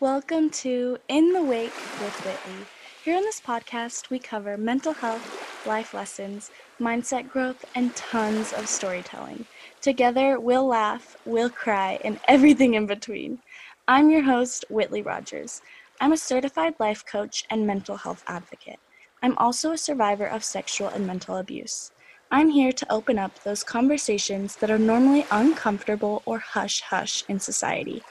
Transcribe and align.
Welcome 0.00 0.50
to 0.50 0.96
In 1.08 1.32
the 1.32 1.42
Wake 1.42 1.74
with 1.74 2.14
Whytli. 2.22 2.66
Here 3.04 3.16
on 3.16 3.24
this 3.24 3.40
podcast, 3.40 4.10
we 4.10 4.20
cover 4.20 4.56
mental 4.56 4.92
health, 4.92 5.66
life 5.66 5.92
lessons, 5.92 6.52
mindset 6.80 7.28
growth, 7.28 7.64
and 7.74 7.96
tons 7.96 8.52
of 8.52 8.68
storytelling. 8.68 9.44
Together, 9.80 10.38
we'll 10.38 10.68
laugh, 10.68 11.16
we'll 11.24 11.50
cry, 11.50 11.98
and 12.04 12.20
everything 12.28 12.74
in 12.74 12.86
between. 12.86 13.40
I'm 13.88 14.08
your 14.08 14.22
host, 14.22 14.64
Whytli 14.70 15.04
Rogers. 15.04 15.62
I'm 16.00 16.12
a 16.12 16.16
certified 16.16 16.74
life 16.78 17.04
coach 17.04 17.44
and 17.50 17.66
mental 17.66 17.96
health 17.96 18.22
advocate. 18.28 18.78
I'm 19.20 19.36
also 19.36 19.72
a 19.72 19.78
survivor 19.78 20.26
of 20.26 20.44
sexual 20.44 20.90
and 20.90 21.08
mental 21.08 21.38
abuse. 21.38 21.90
I'm 22.30 22.50
here 22.50 22.72
to 22.72 22.92
open 22.92 23.18
up 23.18 23.42
those 23.42 23.64
conversations 23.64 24.54
that 24.56 24.70
are 24.70 24.78
normally 24.78 25.26
uncomfortable 25.30 26.22
or 26.26 26.38
hush 26.38 26.82
hush 26.82 27.24
in 27.26 27.40
society. 27.40 28.02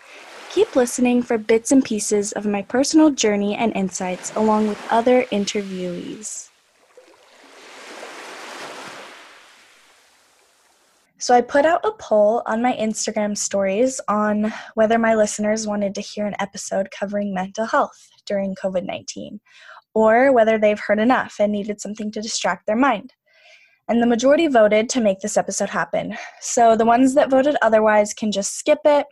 Keep 0.52 0.76
listening 0.76 1.22
for 1.22 1.38
bits 1.38 1.72
and 1.72 1.84
pieces 1.84 2.32
of 2.32 2.46
my 2.46 2.62
personal 2.62 3.12
journey 3.12 3.56
and 3.56 3.76
insights 3.76 4.34
along 4.36 4.68
with 4.68 4.88
other 4.90 5.24
interviewees. 5.24 6.50
So, 11.20 11.36
I 11.36 11.42
put 11.42 11.66
out 11.66 11.84
a 11.84 11.92
poll 11.92 12.44
on 12.46 12.62
my 12.62 12.74
Instagram 12.74 13.38
stories 13.38 14.00
on 14.08 14.54
whether 14.76 14.98
my 14.98 15.16
listeners 15.16 15.68
wanted 15.68 15.94
to 15.96 16.02
hear 16.02 16.26
an 16.26 16.36
episode 16.40 16.90
covering 16.92 17.34
mental 17.34 17.66
health 17.66 18.08
during 18.26 18.56
COVID 18.56 18.86
19, 18.86 19.40
or 19.94 20.32
whether 20.32 20.58
they've 20.58 20.80
heard 20.80 21.00
enough 21.00 21.36
and 21.40 21.52
needed 21.52 21.82
something 21.82 22.12
to 22.12 22.22
distract 22.22 22.68
their 22.68 22.76
mind. 22.76 23.14
And 23.90 24.02
the 24.02 24.08
majority 24.08 24.48
voted 24.48 24.90
to 24.90 25.02
make 25.02 25.20
this 25.20 25.38
episode 25.38 25.70
happen. 25.70 26.18
So, 26.40 26.78
the 26.78 26.86
ones 26.86 27.16
that 27.16 27.30
voted 27.30 27.58
otherwise 27.62 28.14
can 28.14 28.32
just 28.32 28.58
skip 28.58 28.80
it 28.86 29.08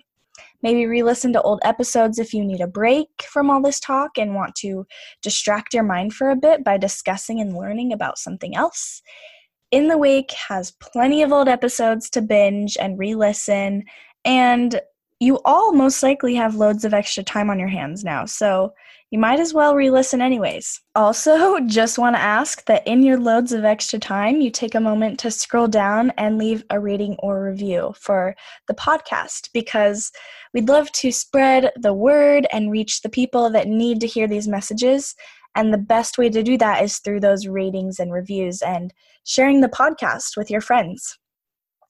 Maybe 0.65 0.87
re 0.87 1.03
listen 1.03 1.31
to 1.33 1.41
old 1.43 1.59
episodes 1.63 2.17
if 2.17 2.33
you 2.33 2.43
need 2.43 2.59
a 2.59 2.65
break 2.65 3.07
from 3.29 3.51
all 3.51 3.61
this 3.61 3.79
talk 3.79 4.17
and 4.17 4.33
want 4.33 4.55
to 4.55 4.87
distract 5.21 5.75
your 5.75 5.83
mind 5.83 6.15
for 6.15 6.31
a 6.31 6.35
bit 6.35 6.63
by 6.63 6.75
discussing 6.75 7.39
and 7.39 7.55
learning 7.55 7.93
about 7.93 8.17
something 8.17 8.55
else. 8.55 9.03
In 9.69 9.89
the 9.89 9.97
Wake 9.99 10.31
has 10.31 10.71
plenty 10.81 11.21
of 11.21 11.31
old 11.31 11.47
episodes 11.47 12.09
to 12.09 12.21
binge 12.23 12.77
and 12.81 12.97
re 12.97 13.13
listen, 13.13 13.83
and 14.25 14.81
you 15.19 15.39
all 15.45 15.71
most 15.71 16.01
likely 16.01 16.33
have 16.33 16.55
loads 16.55 16.83
of 16.83 16.95
extra 16.95 17.21
time 17.21 17.51
on 17.51 17.59
your 17.59 17.67
hands 17.67 18.03
now, 18.03 18.25
so 18.25 18.73
you 19.11 19.19
might 19.19 19.39
as 19.39 19.53
well 19.53 19.75
re 19.75 19.89
listen 19.89 20.21
anyways. 20.21 20.81
Also, 20.95 21.59
just 21.67 21.99
want 21.99 22.15
to 22.15 22.21
ask 22.21 22.65
that 22.65 22.85
in 22.87 23.03
your 23.03 23.19
loads 23.19 23.53
of 23.53 23.63
extra 23.63 23.99
time, 23.99 24.41
you 24.41 24.49
take 24.49 24.75
a 24.75 24.79
moment 24.79 25.19
to 25.19 25.31
scroll 25.31 25.67
down 25.67 26.11
and 26.17 26.37
leave 26.37 26.63
a 26.69 26.79
rating 26.79 27.15
or 27.19 27.43
review 27.43 27.93
for 27.99 28.35
the 28.67 28.73
podcast 28.73 29.49
because 29.53 30.11
we'd 30.53 30.69
love 30.69 30.91
to 30.93 31.11
spread 31.11 31.71
the 31.75 31.93
word 31.93 32.47
and 32.51 32.71
reach 32.71 33.01
the 33.01 33.09
people 33.09 33.49
that 33.51 33.67
need 33.67 34.01
to 34.01 34.07
hear 34.07 34.27
these 34.27 34.47
messages. 34.47 35.15
And 35.55 35.73
the 35.73 35.77
best 35.77 36.17
way 36.17 36.29
to 36.29 36.43
do 36.43 36.57
that 36.57 36.83
is 36.83 36.97
through 36.97 37.21
those 37.21 37.47
ratings 37.47 37.99
and 37.99 38.11
reviews 38.11 38.61
and 38.61 38.93
sharing 39.23 39.61
the 39.61 39.69
podcast 39.69 40.35
with 40.35 40.51
your 40.51 40.61
friends. 40.61 41.17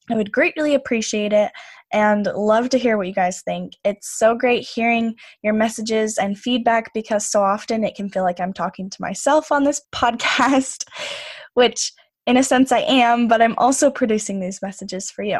I 0.09 0.15
would 0.15 0.31
greatly 0.31 0.75
appreciate 0.75 1.33
it 1.33 1.51
and 1.95 2.27
love 2.35 2.67
to 2.69 2.77
hear 2.77 2.97
what 2.97 3.07
you 3.07 3.13
guys 3.13 3.41
think. 3.41 3.73
It's 3.85 4.19
so 4.19 4.35
great 4.35 4.67
hearing 4.67 5.15
your 5.41 5.53
messages 5.53 6.17
and 6.17 6.37
feedback 6.37 6.93
because 6.93 7.25
so 7.25 7.41
often 7.41 7.85
it 7.85 7.95
can 7.95 8.09
feel 8.09 8.23
like 8.23 8.41
I'm 8.41 8.51
talking 8.51 8.89
to 8.89 9.01
myself 9.01 9.49
on 9.49 9.63
this 9.63 9.81
podcast, 9.95 10.83
which 11.53 11.93
in 12.27 12.35
a 12.35 12.43
sense 12.43 12.73
I 12.73 12.79
am, 12.79 13.29
but 13.29 13.41
I'm 13.41 13.55
also 13.57 13.89
producing 13.89 14.41
these 14.41 14.61
messages 14.61 15.09
for 15.09 15.23
you. 15.23 15.39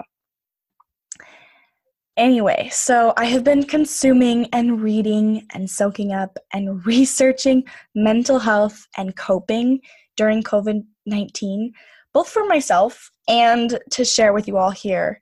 Anyway, 2.15 2.69
so 2.71 3.13
I 3.17 3.25
have 3.25 3.43
been 3.43 3.63
consuming 3.63 4.47
and 4.53 4.81
reading 4.81 5.45
and 5.53 5.69
soaking 5.69 6.13
up 6.13 6.37
and 6.53 6.85
researching 6.87 7.65
mental 7.93 8.39
health 8.39 8.87
and 8.97 9.15
coping 9.17 9.81
during 10.15 10.41
COVID 10.41 10.85
19 11.05 11.73
both 12.15 12.29
for 12.29 12.45
myself 12.45 13.11
and 13.27 13.77
to 13.91 14.05
share 14.05 14.31
with 14.31 14.47
you 14.47 14.57
all 14.57 14.71
here. 14.71 15.21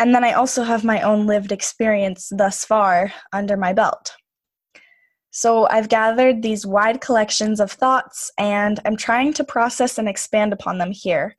And 0.00 0.14
then 0.14 0.24
I 0.24 0.32
also 0.32 0.62
have 0.62 0.84
my 0.84 1.02
own 1.02 1.26
lived 1.26 1.52
experience 1.52 2.30
thus 2.34 2.64
far 2.64 3.12
under 3.32 3.56
my 3.56 3.72
belt. 3.72 4.14
So 5.30 5.68
I've 5.68 5.88
gathered 5.88 6.42
these 6.42 6.66
wide 6.66 7.00
collections 7.00 7.60
of 7.60 7.70
thoughts 7.70 8.30
and 8.38 8.80
I'm 8.84 8.96
trying 8.96 9.32
to 9.34 9.44
process 9.44 9.98
and 9.98 10.08
expand 10.08 10.52
upon 10.52 10.78
them 10.78 10.92
here. 10.92 11.36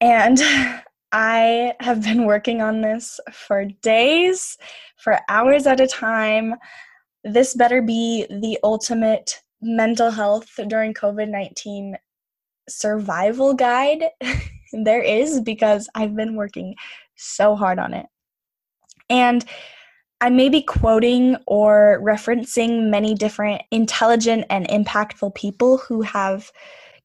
And 0.00 0.38
I 1.12 1.74
have 1.80 2.02
been 2.02 2.24
working 2.24 2.62
on 2.62 2.82
this 2.82 3.18
for 3.32 3.64
days, 3.82 4.56
for 4.96 5.18
hours 5.28 5.66
at 5.66 5.80
a 5.80 5.86
time. 5.86 6.54
This 7.24 7.54
better 7.54 7.82
be 7.82 8.26
the 8.30 8.58
ultimate 8.62 9.42
mental 9.60 10.10
health 10.10 10.48
during 10.68 10.94
COVID 10.94 11.28
19 11.28 11.96
survival 12.68 13.52
guide 13.54 14.04
there 14.72 15.02
is 15.02 15.40
because 15.40 15.88
I've 15.94 16.14
been 16.14 16.36
working 16.36 16.74
so 17.16 17.56
hard 17.56 17.78
on 17.78 17.94
it. 17.94 18.06
And 19.08 19.44
I 20.20 20.28
may 20.28 20.48
be 20.48 20.62
quoting 20.62 21.36
or 21.46 22.00
referencing 22.02 22.90
many 22.90 23.14
different 23.14 23.62
intelligent 23.70 24.44
and 24.50 24.68
impactful 24.68 25.34
people 25.34 25.78
who 25.78 26.02
have 26.02 26.50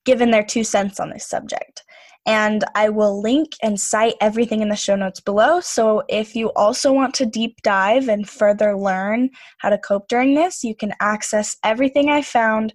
given 0.04 0.32
their 0.32 0.44
two 0.44 0.64
cents 0.64 1.00
on 1.00 1.10
this 1.10 1.26
subject. 1.26 1.84
And 2.28 2.64
I 2.74 2.90
will 2.90 3.22
link 3.22 3.50
and 3.62 3.80
cite 3.80 4.16
everything 4.20 4.62
in 4.62 4.70
the 4.70 4.76
show 4.76 4.96
notes 4.96 5.20
below. 5.20 5.60
So 5.62 6.04
if 6.10 6.36
you 6.36 6.52
also 6.54 6.92
want 6.92 7.14
to 7.16 7.26
deep 7.26 7.62
dive 7.62 8.10
and 8.10 8.28
further 8.28 8.78
learn 8.78 9.30
how 9.60 9.70
to 9.70 9.78
cope 9.78 10.08
during 10.08 10.34
this, 10.34 10.64
you 10.64 10.76
can 10.76 10.94
access 11.00 11.56
everything 11.64 12.10
I 12.10 12.22
found 12.22 12.74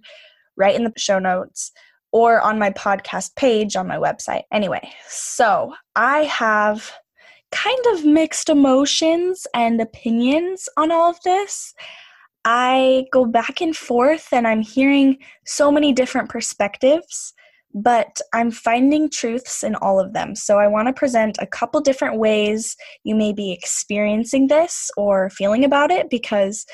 right 0.55 0.75
in 0.75 0.83
the 0.83 0.93
show 0.97 1.19
notes 1.19 1.71
or 2.11 2.41
on 2.41 2.59
my 2.59 2.69
podcast 2.71 3.35
page 3.35 3.75
on 3.75 3.87
my 3.87 3.97
website. 3.97 4.43
Anyway, 4.51 4.91
so 5.07 5.73
I 5.95 6.23
have 6.23 6.91
kind 7.51 7.85
of 7.93 8.05
mixed 8.05 8.49
emotions 8.49 9.45
and 9.53 9.81
opinions 9.81 10.67
on 10.77 10.91
all 10.91 11.09
of 11.09 11.21
this. 11.23 11.73
I 12.43 13.05
go 13.11 13.25
back 13.25 13.61
and 13.61 13.75
forth 13.75 14.29
and 14.31 14.47
I'm 14.47 14.61
hearing 14.61 15.17
so 15.45 15.71
many 15.71 15.93
different 15.93 16.29
perspectives, 16.29 17.33
but 17.73 18.19
I'm 18.33 18.51
finding 18.51 19.09
truths 19.09 19.63
in 19.63 19.75
all 19.75 19.99
of 19.99 20.13
them. 20.13 20.35
So 20.35 20.57
I 20.57 20.67
want 20.67 20.87
to 20.87 20.93
present 20.93 21.37
a 21.39 21.45
couple 21.45 21.81
different 21.81 22.17
ways 22.17 22.75
you 23.03 23.15
may 23.15 23.31
be 23.31 23.51
experiencing 23.51 24.47
this 24.47 24.89
or 24.97 25.29
feeling 25.29 25.63
about 25.63 25.91
it 25.91 26.09
because 26.09 26.65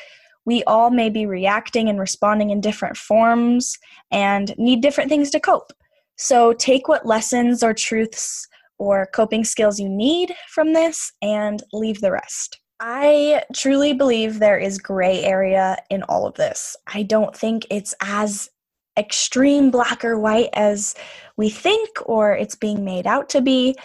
we 0.47 0.63
all 0.63 0.89
may 0.89 1.09
be 1.09 1.25
reacting 1.25 1.89
and 1.89 1.99
responding 1.99 2.51
in 2.51 2.61
different 2.61 2.95
forms 2.95 3.77
and 4.11 4.55
need 4.57 4.81
different 4.81 5.09
things 5.09 5.29
to 5.29 5.41
cope. 5.41 5.73
So 6.15 6.53
take 6.53 6.87
what 6.87 7.05
lessons 7.05 7.61
or 7.61 7.73
truths 7.73 8.47
or 8.79 9.07
coping 9.13 9.43
skills 9.43 9.77
you 9.77 9.89
need 9.89 10.33
from 10.47 10.71
this 10.71 11.11
and 11.21 11.61
leave 11.73 11.99
the 11.99 12.13
rest. 12.13 12.59
I 12.79 13.43
truly 13.53 13.93
believe 13.93 14.39
there 14.39 14.57
is 14.57 14.77
gray 14.77 15.21
area 15.23 15.77
in 15.89 16.03
all 16.03 16.25
of 16.25 16.35
this. 16.35 16.77
I 16.93 17.03
don't 17.03 17.35
think 17.35 17.67
it's 17.69 17.93
as 18.01 18.49
extreme 18.97 19.69
black 19.69 20.05
or 20.05 20.17
white 20.17 20.49
as 20.53 20.95
we 21.35 21.49
think 21.49 21.89
or 22.05 22.31
it's 22.33 22.55
being 22.55 22.85
made 22.85 23.05
out 23.05 23.27
to 23.29 23.41
be. 23.41 23.75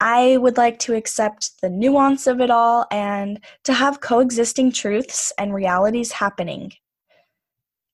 I 0.00 0.38
would 0.38 0.56
like 0.56 0.78
to 0.80 0.94
accept 0.94 1.60
the 1.60 1.68
nuance 1.68 2.26
of 2.26 2.40
it 2.40 2.50
all 2.50 2.86
and 2.90 3.38
to 3.64 3.74
have 3.74 4.00
coexisting 4.00 4.72
truths 4.72 5.32
and 5.38 5.54
realities 5.54 6.12
happening. 6.12 6.72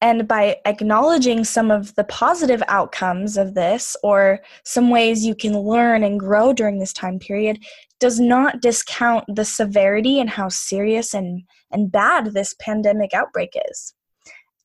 And 0.00 0.28
by 0.28 0.58
acknowledging 0.66 1.42
some 1.42 1.70
of 1.70 1.94
the 1.94 2.04
positive 2.04 2.62
outcomes 2.68 3.36
of 3.36 3.54
this 3.54 3.96
or 4.04 4.40
some 4.64 4.90
ways 4.90 5.24
you 5.24 5.34
can 5.34 5.58
learn 5.58 6.04
and 6.04 6.20
grow 6.20 6.52
during 6.52 6.78
this 6.78 6.92
time 6.92 7.18
period 7.18 7.64
does 7.98 8.20
not 8.20 8.60
discount 8.60 9.24
the 9.34 9.44
severity 9.44 10.20
and 10.20 10.28
how 10.28 10.48
serious 10.48 11.14
and, 11.14 11.42
and 11.72 11.90
bad 11.90 12.34
this 12.34 12.54
pandemic 12.60 13.14
outbreak 13.14 13.56
is. 13.70 13.94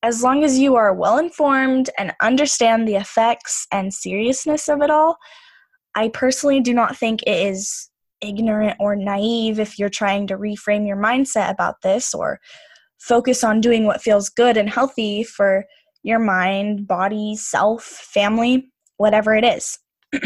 As 0.04 0.22
long 0.22 0.44
as 0.44 0.58
you 0.58 0.76
are 0.76 0.94
well 0.94 1.18
informed 1.18 1.88
and 1.96 2.12
understand 2.20 2.86
the 2.86 2.96
effects 2.96 3.66
and 3.72 3.94
seriousness 3.94 4.68
of 4.68 4.82
it 4.82 4.90
all, 4.90 5.16
I 5.94 6.08
personally 6.08 6.60
do 6.60 6.74
not 6.74 6.96
think 6.96 7.22
it 7.22 7.46
is 7.46 7.90
ignorant 8.20 8.76
or 8.80 8.96
naive 8.96 9.58
if 9.58 9.78
you're 9.78 9.88
trying 9.88 10.26
to 10.28 10.38
reframe 10.38 10.86
your 10.86 10.96
mindset 10.96 11.50
about 11.50 11.82
this 11.82 12.14
or 12.14 12.40
focus 12.98 13.42
on 13.42 13.60
doing 13.60 13.84
what 13.84 14.00
feels 14.00 14.28
good 14.28 14.56
and 14.56 14.70
healthy 14.70 15.24
for 15.24 15.64
your 16.02 16.18
mind, 16.18 16.86
body, 16.86 17.34
self, 17.36 17.84
family, 17.84 18.70
whatever 18.96 19.34
it 19.34 19.44
is. 19.44 19.78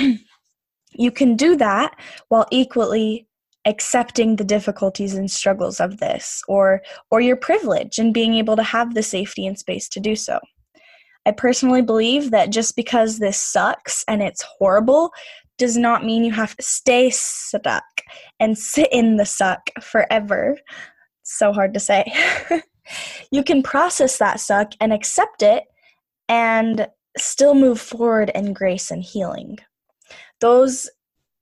you 0.93 1.11
can 1.11 1.37
do 1.37 1.57
that 1.57 1.99
while 2.29 2.47
equally 2.51 3.27
accepting 3.67 4.37
the 4.37 4.45
difficulties 4.45 5.15
and 5.15 5.31
struggles 5.31 5.81
of 5.81 5.99
this 5.99 6.41
or 6.47 6.81
or 7.11 7.21
your 7.21 7.37
privilege 7.37 7.99
and 7.99 8.15
being 8.15 8.35
able 8.35 8.55
to 8.55 8.63
have 8.63 8.95
the 8.95 9.03
safety 9.03 9.47
and 9.47 9.59
space 9.59 9.89
to 9.89 10.01
do 10.01 10.15
so. 10.15 10.39
I 11.27 11.33
personally 11.33 11.83
believe 11.83 12.31
that 12.31 12.51
just 12.51 12.77
because 12.77 13.19
this 13.19 13.41
sucks 13.41 14.05
and 14.07 14.23
it's 14.23 14.45
horrible 14.59 15.13
does 15.59 15.77
not 15.77 16.05
mean 16.05 16.25
you 16.25 16.33
have 16.33 16.57
to 16.57 16.63
stay 16.63 17.11
stuck 17.11 17.85
and 18.41 18.57
sit 18.57 18.89
in 18.93 19.17
the 19.17 19.27
suck 19.27 19.71
forever. 19.81 20.59
So 21.23 21.53
hard 21.53 21.75
to 21.75 21.81
say. 21.81 22.13
You 23.31 23.43
can 23.43 23.63
process 23.63 24.19
that 24.19 24.41
suck 24.41 24.73
and 24.81 24.93
accept 24.93 25.43
it 25.43 25.65
and 26.29 26.87
still 27.19 27.55
move 27.55 27.81
forward 27.81 28.31
in 28.35 28.53
grace 28.53 28.91
and 28.91 29.03
healing. 29.03 29.59
Those 30.41 30.89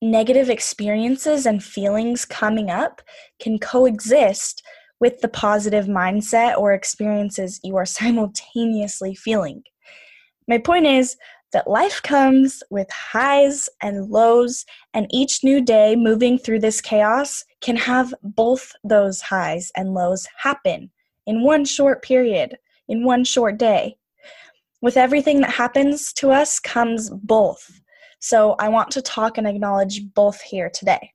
negative 0.00 0.50
experiences 0.50 1.46
and 1.46 1.62
feelings 1.62 2.24
coming 2.24 2.70
up 2.70 3.00
can 3.40 3.58
coexist 3.58 4.62
with 5.00 5.20
the 5.20 5.28
positive 5.28 5.86
mindset 5.86 6.56
or 6.56 6.72
experiences 6.72 7.60
you 7.62 7.76
are 7.76 7.86
simultaneously 8.00 9.14
feeling. 9.14 9.62
My 10.46 10.58
point 10.58 10.86
is 10.86 11.16
that 11.54 11.70
life 11.70 12.02
comes 12.02 12.62
with 12.68 12.90
highs 12.90 13.70
and 13.80 14.10
lows, 14.10 14.66
and 14.92 15.06
each 15.10 15.42
new 15.42 15.62
day 15.62 15.96
moving 15.96 16.36
through 16.36 16.58
this 16.58 16.80
chaos 16.80 17.44
can 17.62 17.76
have 17.76 18.12
both 18.22 18.72
those 18.82 19.20
highs 19.22 19.72
and 19.76 19.94
lows 19.94 20.26
happen 20.36 20.90
in 21.26 21.42
one 21.42 21.64
short 21.64 22.02
period, 22.02 22.58
in 22.88 23.04
one 23.04 23.24
short 23.24 23.56
day. 23.56 23.96
With 24.82 24.96
everything 24.96 25.40
that 25.40 25.50
happens 25.50 26.12
to 26.14 26.30
us 26.30 26.58
comes 26.58 27.08
both. 27.08 27.80
So 28.18 28.56
I 28.58 28.68
want 28.68 28.90
to 28.90 29.02
talk 29.02 29.38
and 29.38 29.46
acknowledge 29.46 30.02
both 30.12 30.40
here 30.42 30.68
today. 30.68 31.12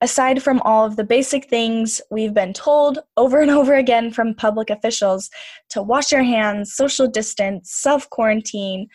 Aside 0.00 0.42
from 0.42 0.60
all 0.62 0.84
of 0.84 0.96
the 0.96 1.04
basic 1.04 1.48
things 1.48 2.00
we've 2.10 2.34
been 2.34 2.52
told 2.52 3.00
over 3.16 3.40
and 3.40 3.50
over 3.50 3.74
again 3.74 4.10
from 4.10 4.34
public 4.34 4.70
officials 4.70 5.30
to 5.70 5.82
wash 5.82 6.10
your 6.10 6.22
hands, 6.22 6.74
social 6.74 7.06
distance, 7.06 7.72
self 7.72 8.08
quarantine, 8.10 8.88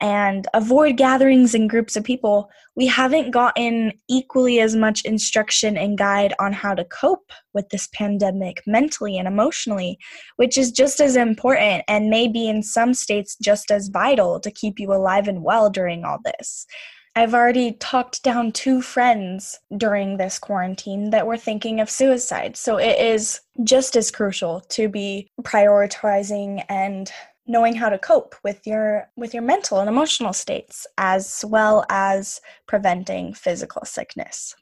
and 0.00 0.46
avoid 0.52 0.96
gatherings 0.96 1.54
and 1.54 1.70
groups 1.70 1.96
of 1.96 2.04
people, 2.04 2.50
we 2.74 2.86
haven't 2.86 3.30
gotten 3.30 3.92
equally 4.08 4.60
as 4.60 4.76
much 4.76 5.04
instruction 5.04 5.76
and 5.76 5.96
guide 5.96 6.34
on 6.38 6.52
how 6.52 6.74
to 6.74 6.84
cope 6.84 7.32
with 7.54 7.68
this 7.70 7.88
pandemic 7.94 8.62
mentally 8.66 9.16
and 9.16 9.26
emotionally, 9.26 9.98
which 10.36 10.58
is 10.58 10.70
just 10.70 11.00
as 11.00 11.16
important 11.16 11.82
and 11.88 12.10
maybe 12.10 12.48
in 12.48 12.62
some 12.62 12.92
states 12.92 13.36
just 13.42 13.70
as 13.70 13.88
vital 13.88 14.38
to 14.40 14.50
keep 14.50 14.78
you 14.78 14.92
alive 14.92 15.28
and 15.28 15.42
well 15.42 15.70
during 15.70 16.04
all 16.04 16.18
this. 16.24 16.66
I've 17.16 17.32
already 17.32 17.72
talked 17.72 18.22
down 18.22 18.52
two 18.52 18.82
friends 18.82 19.58
during 19.74 20.18
this 20.18 20.38
quarantine 20.38 21.08
that 21.10 21.26
were 21.26 21.38
thinking 21.38 21.80
of 21.80 21.88
suicide. 21.88 22.58
So 22.58 22.76
it 22.76 22.98
is 22.98 23.40
just 23.64 23.96
as 23.96 24.10
crucial 24.10 24.60
to 24.68 24.90
be 24.90 25.30
prioritizing 25.40 26.62
and 26.68 27.10
knowing 27.46 27.74
how 27.74 27.88
to 27.88 27.98
cope 27.98 28.34
with 28.42 28.66
your 28.66 29.08
with 29.16 29.34
your 29.34 29.42
mental 29.42 29.80
and 29.80 29.88
emotional 29.88 30.32
states 30.32 30.86
as 30.98 31.44
well 31.46 31.84
as 31.90 32.40
preventing 32.66 33.32
physical 33.32 33.84
sickness 33.84 34.54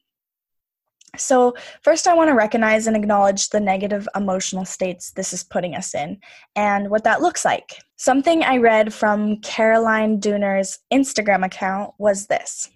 so 1.17 1.55
first 1.83 2.07
i 2.07 2.15
want 2.15 2.29
to 2.29 2.35
recognize 2.35 2.87
and 2.87 2.97
acknowledge 2.97 3.49
the 3.51 3.61
negative 3.61 4.09
emotional 4.17 4.65
states 4.65 5.13
this 5.13 5.33
is 5.33 5.45
putting 5.45 5.75
us 5.75 5.95
in 5.95 6.19
and 6.57 6.91
what 6.91 7.05
that 7.05 7.23
looks 7.23 7.45
like 7.45 7.77
something 7.97 8.43
i 8.43 8.57
read 8.57 8.93
from 8.93 9.37
caroline 9.39 10.21
dooner's 10.21 10.79
instagram 10.93 11.45
account 11.45 11.93
was 11.99 12.27
this 12.27 12.69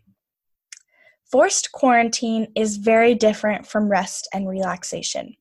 Forced 1.31 1.73
quarantine 1.73 2.51
is 2.55 2.79
very 2.79 3.15
different 3.15 3.67
from 3.67 3.91
rest 3.91 4.27
and 4.33 4.49
relaxation. 4.49 5.37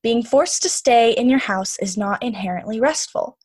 Being 0.00 0.22
forced 0.22 0.62
to 0.62 0.68
stay 0.68 1.10
in 1.12 1.28
your 1.28 1.40
house 1.40 1.76
is 1.80 1.96
not 1.96 2.22
inherently 2.22 2.78
restful. 2.78 3.38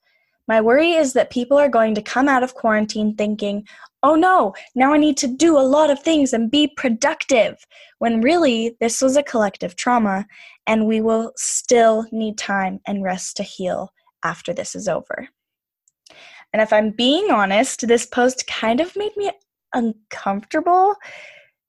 My 0.48 0.62
worry 0.62 0.94
is 0.94 1.14
that 1.14 1.30
people 1.30 1.58
are 1.58 1.70
going 1.70 1.94
to 1.96 2.02
come 2.02 2.30
out 2.30 2.44
of 2.44 2.56
quarantine 2.56 3.16
thinking, 3.16 3.68
oh 4.04 4.16
no, 4.16 4.54
now 4.76 4.94
I 4.94 4.98
need 4.98 5.18
to 5.18 5.28
do 5.28 5.58
a 5.58 5.60
lot 5.60 5.90
of 5.90 6.00
things 6.00 6.32
and 6.32 6.52
be 6.52 6.68
productive, 6.78 7.58
when 8.00 8.22
really 8.22 8.78
this 8.80 9.02
was 9.02 9.18
a 9.18 9.24
collective 9.24 9.76
trauma 9.76 10.26
and 10.66 10.88
we 10.88 11.02
will 11.02 11.32
still 11.36 12.06
need 12.12 12.38
time 12.38 12.80
and 12.88 13.04
rest 13.04 13.38
to 13.38 13.44
heal 13.44 13.92
after 14.24 14.54
this 14.54 14.76
is 14.76 14.88
over. 14.88 15.28
And 16.54 16.62
if 16.62 16.72
I'm 16.72 16.92
being 16.92 17.30
honest, 17.32 17.88
this 17.88 18.06
post 18.06 18.48
kind 18.48 18.80
of 18.80 18.96
made 18.96 19.16
me 19.18 19.32
uncomfortable. 19.74 20.96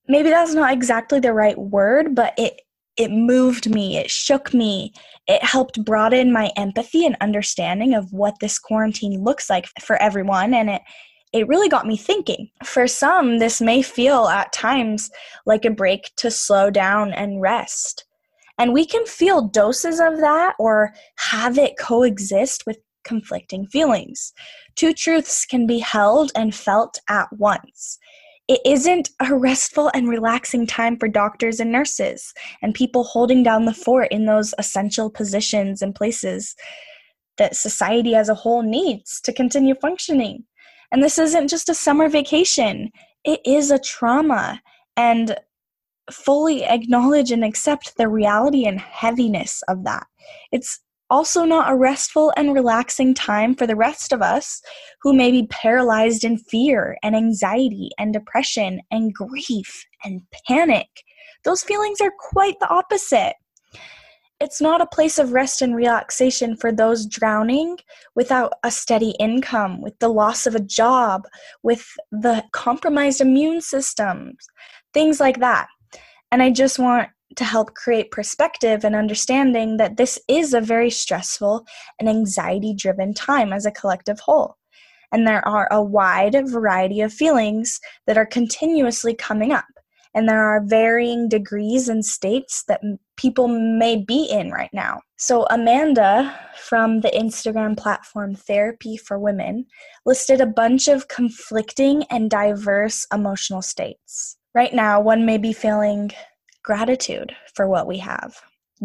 Maybe 0.07 0.31
that's 0.31 0.55
not 0.55 0.73
exactly 0.73 1.19
the 1.19 1.33
right 1.33 1.59
word, 1.59 2.15
but 2.15 2.35
it 2.39 2.61
it 2.99 3.13
moved 3.13 3.71
me, 3.71 3.97
it 3.97 4.11
shook 4.11 4.53
me, 4.53 4.93
it 5.29 5.43
helped 5.43 5.85
broaden 5.85 6.33
my 6.33 6.51
empathy 6.57 7.07
and 7.07 7.17
understanding 7.21 7.95
of 7.95 8.13
what 8.13 8.41
this 8.41 8.59
quarantine 8.59 9.23
looks 9.23 9.49
like 9.49 9.69
for 9.81 9.97
everyone. 10.03 10.53
And 10.53 10.69
it 10.69 10.83
it 11.35 11.47
really 11.47 11.69
got 11.69 11.87
me 11.87 11.99
thinking. 11.99 12.49
For 12.65 12.87
some, 12.89 13.39
this 13.39 13.61
may 13.61 13.83
feel 13.83 14.29
at 14.29 14.51
times 14.51 15.11
like 15.45 15.67
a 15.67 15.71
break 15.71 16.11
to 16.17 16.31
slow 16.31 16.71
down 16.71 17.13
and 17.13 17.43
rest. 17.43 18.07
And 18.59 18.73
we 18.73 18.87
can 18.87 19.05
feel 19.05 19.43
doses 19.43 20.01
of 20.01 20.21
that 20.21 20.55
or 20.59 20.95
have 21.17 21.59
it 21.59 21.79
coexist 21.79 22.65
with 22.67 22.79
conflicting 23.05 23.67
feelings. 23.67 24.33
Two 24.75 24.95
truths 24.95 25.45
can 25.45 25.67
be 25.67 25.81
held 25.81 26.33
and 26.35 26.55
felt 26.55 26.99
at 27.11 27.29
once 27.33 27.99
it 28.49 28.61
isn't 28.65 29.11
a 29.21 29.35
restful 29.35 29.91
and 29.95 30.09
relaxing 30.09 30.67
time 30.67 30.97
for 30.99 31.07
doctors 31.07 31.61
and 31.61 31.71
nurses 31.71 32.33
and 32.63 32.75
people 32.75 33.05
holding 33.05 33.43
down 33.43 33.67
the 33.67 33.75
fort 33.75 34.09
in 34.11 34.25
those 34.25 34.55
essential 34.59 35.11
positions 35.11 35.83
and 35.83 35.95
places 35.95 36.57
that 37.37 37.55
society 37.55 38.15
as 38.15 38.29
a 38.29 38.35
whole 38.35 38.63
needs 38.63 39.21
to 39.21 39.33
continue 39.33 39.75
functioning. 39.75 40.45
And 40.91 41.03
this 41.03 41.19
isn't 41.19 41.49
just 41.49 41.69
a 41.69 41.75
summer 41.75 42.09
vacation, 42.09 42.91
it 43.25 43.41
is 43.45 43.71
a 43.71 43.79
trauma. 43.79 44.61
And 44.97 45.37
fully 46.11 46.65
acknowledge 46.65 47.31
and 47.31 47.45
accept 47.45 47.97
the 47.97 48.09
reality 48.09 48.65
and 48.65 48.81
heaviness 48.81 49.63
of 49.69 49.85
that. 49.85 50.07
It's 50.53 50.81
also 51.11 51.45
not 51.45 51.71
a 51.71 51.77
restful 51.77 52.33
and 52.37 52.55
relaxing 52.55 53.15
time 53.15 53.55
for 53.55 53.67
the 53.67 53.77
rest 53.77 54.13
of 54.13 54.23
us 54.23 54.61
who 55.03 55.13
may 55.13 55.31
be 55.31 55.47
paralyzed 55.49 56.25
in 56.25 56.39
fear 56.39 56.97
and 57.03 57.17
anxiety 57.17 57.91
and 57.99 58.13
depression 58.13 58.81
and 58.91 59.15
grief 59.15 59.85
and 60.05 60.23
panic. 60.47 60.89
Those 61.45 61.63
feelings 61.63 62.01
are 62.01 62.13
quite 62.19 62.59
the 62.61 62.69
opposite. 62.69 63.35
It's 64.41 64.61
not 64.61 64.81
a 64.81 64.87
place 64.87 65.19
of 65.19 65.33
rest 65.33 65.63
and 65.63 65.75
relaxation 65.75 66.57
for 66.57 66.71
those 66.71 67.07
drowning 67.07 67.77
without 68.15 68.53
a 68.63 68.71
steady 68.71 69.15
income, 69.19 69.81
with 69.81 69.99
the 69.99 70.09
loss 70.09 70.47
of 70.47 70.55
a 70.55 70.61
job, 70.61 71.23
with 71.65 71.85
the 72.13 72.45
compromised 72.53 73.21
immune 73.21 73.61
systems, 73.61 74.37
things 74.95 75.19
like 75.19 75.41
that. 75.41 75.67
And 76.31 76.43
I 76.43 76.51
just 76.51 76.79
want 76.79 77.09
to 77.37 77.45
help 77.45 77.75
create 77.75 78.11
perspective 78.11 78.85
and 78.85 78.95
understanding 78.95 79.77
that 79.77 79.97
this 79.97 80.19
is 80.29 80.55
a 80.55 80.61
very 80.61 80.91
stressful 80.91 81.67
and 81.99 82.09
anxiety 82.09 82.75
driven 82.75 83.15
time 83.15 83.53
as 83.53 83.67
a 83.67 83.71
collective 83.71 84.21
whole. 84.21 84.57
And 85.13 85.27
there 85.27 85.47
are 85.47 85.69
a 85.71 85.83
wide 85.83 86.37
variety 86.49 87.01
of 87.01 87.13
feelings 87.13 87.81
that 88.07 88.19
are 88.19 88.27
continuously 88.27 89.15
coming 89.15 89.53
up. 89.53 89.65
And 90.15 90.29
there 90.29 90.43
are 90.43 90.65
varying 90.65 91.29
degrees 91.29 91.89
and 91.89 92.05
states 92.05 92.65
that 92.67 92.81
people 93.17 93.47
may 93.47 93.97
be 93.97 94.25
in 94.25 94.51
right 94.51 94.71
now. 94.73 95.01
So, 95.17 95.47
Amanda 95.51 96.35
from 96.57 97.01
the 97.01 97.11
Instagram 97.11 97.77
platform 97.77 98.35
Therapy 98.35 98.97
for 98.97 99.19
Women 99.19 99.67
listed 100.07 100.41
a 100.41 100.47
bunch 100.47 100.89
of 100.89 101.09
conflicting 101.09 102.05
and 102.11 102.31
diverse 102.31 103.07
emotional 103.13 103.63
states. 103.63 104.39
Right 104.55 104.75
now, 104.75 105.01
one 105.01 105.27
may 105.27 105.39
be 105.39 105.53
feeling 105.53 106.11
gratitude 106.69 107.35
for 107.55 107.67
what 107.67 107.87
we 107.87 107.97
have, 107.97 108.43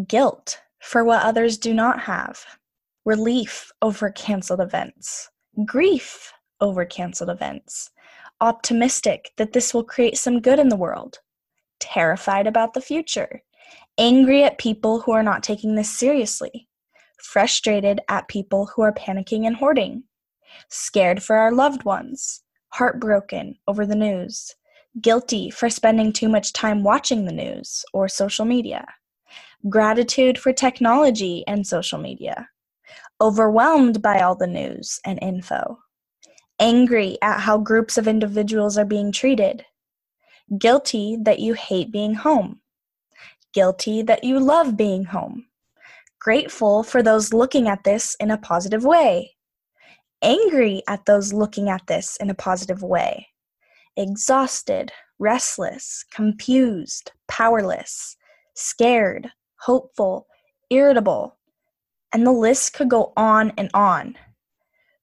guilt 0.07 0.61
for 0.79 1.03
what 1.03 1.21
others 1.21 1.57
do 1.57 1.73
not 1.73 1.99
have, 1.99 2.45
relief 3.03 3.73
over 3.81 4.09
canceled 4.09 4.61
events, 4.61 5.29
grief 5.65 6.31
over 6.61 6.85
canceled 6.85 7.29
events, 7.29 7.91
optimistic 8.39 9.31
that 9.35 9.51
this 9.51 9.73
will 9.73 9.83
create 9.83 10.17
some 10.17 10.39
good 10.39 10.59
in 10.59 10.69
the 10.69 10.77
world, 10.77 11.19
terrified 11.81 12.47
about 12.47 12.73
the 12.73 12.79
future, 12.79 13.43
angry 13.97 14.45
at 14.45 14.57
people 14.57 15.01
who 15.01 15.11
are 15.11 15.21
not 15.21 15.43
taking 15.43 15.75
this 15.75 15.89
seriously, 15.91 16.69
frustrated 17.21 17.99
at 18.07 18.29
people 18.29 18.65
who 18.73 18.81
are 18.81 18.93
panicking 18.93 19.45
and 19.45 19.57
hoarding, 19.57 20.01
scared 20.69 21.21
for 21.21 21.35
our 21.35 21.51
loved 21.51 21.83
ones, 21.83 22.43
heartbroken 22.69 23.55
over 23.67 23.85
the 23.85 23.93
news, 23.93 24.55
guilty 25.01 25.49
for 25.49 25.69
spending 25.69 26.13
too 26.13 26.29
much 26.29 26.53
time 26.53 26.83
watching 26.83 27.25
the 27.25 27.31
news 27.31 27.83
or 27.93 28.07
social 28.07 28.45
media, 28.45 28.85
gratitude 29.69 30.37
for 30.37 30.53
technology 30.53 31.43
and 31.47 31.65
social 31.65 31.99
media, 31.99 32.49
overwhelmed 33.19 34.01
by 34.01 34.19
all 34.19 34.35
the 34.35 34.47
news 34.47 34.99
and 35.05 35.19
info, 35.21 35.79
angry 36.59 37.17
at 37.21 37.39
how 37.39 37.57
groups 37.57 37.97
of 37.97 38.07
individuals 38.07 38.77
are 38.77 38.85
being 38.85 39.11
treated, 39.11 39.65
guilty 40.59 41.17
that 41.21 41.39
you 41.39 41.53
hate 41.53 41.91
being 41.91 42.13
home, 42.13 42.59
guilty 43.53 44.01
that 44.03 44.23
you 44.23 44.39
love 44.39 44.77
being 44.77 45.05
home, 45.05 45.45
grateful 46.19 46.83
for 46.83 47.01
those 47.01 47.33
looking 47.33 47.67
at 47.67 47.83
this 47.83 48.15
in 48.19 48.29
a 48.29 48.37
positive 48.37 48.85
way, 48.85 49.35
angry 50.21 50.83
at 50.87 51.05
those 51.05 51.33
looking 51.33 51.69
at 51.69 51.85
this 51.87 52.15
in 52.17 52.29
a 52.29 52.35
positive 52.35 52.83
way 52.83 53.27
exhausted, 53.97 54.91
restless, 55.19 56.05
confused, 56.11 57.11
powerless, 57.27 58.17
scared, 58.55 59.31
hopeful, 59.59 60.27
irritable, 60.69 61.37
And 62.11 62.27
the 62.27 62.31
list 62.31 62.73
could 62.73 62.89
go 62.89 63.11
on 63.17 63.53
and 63.57 63.71
on. 63.73 64.15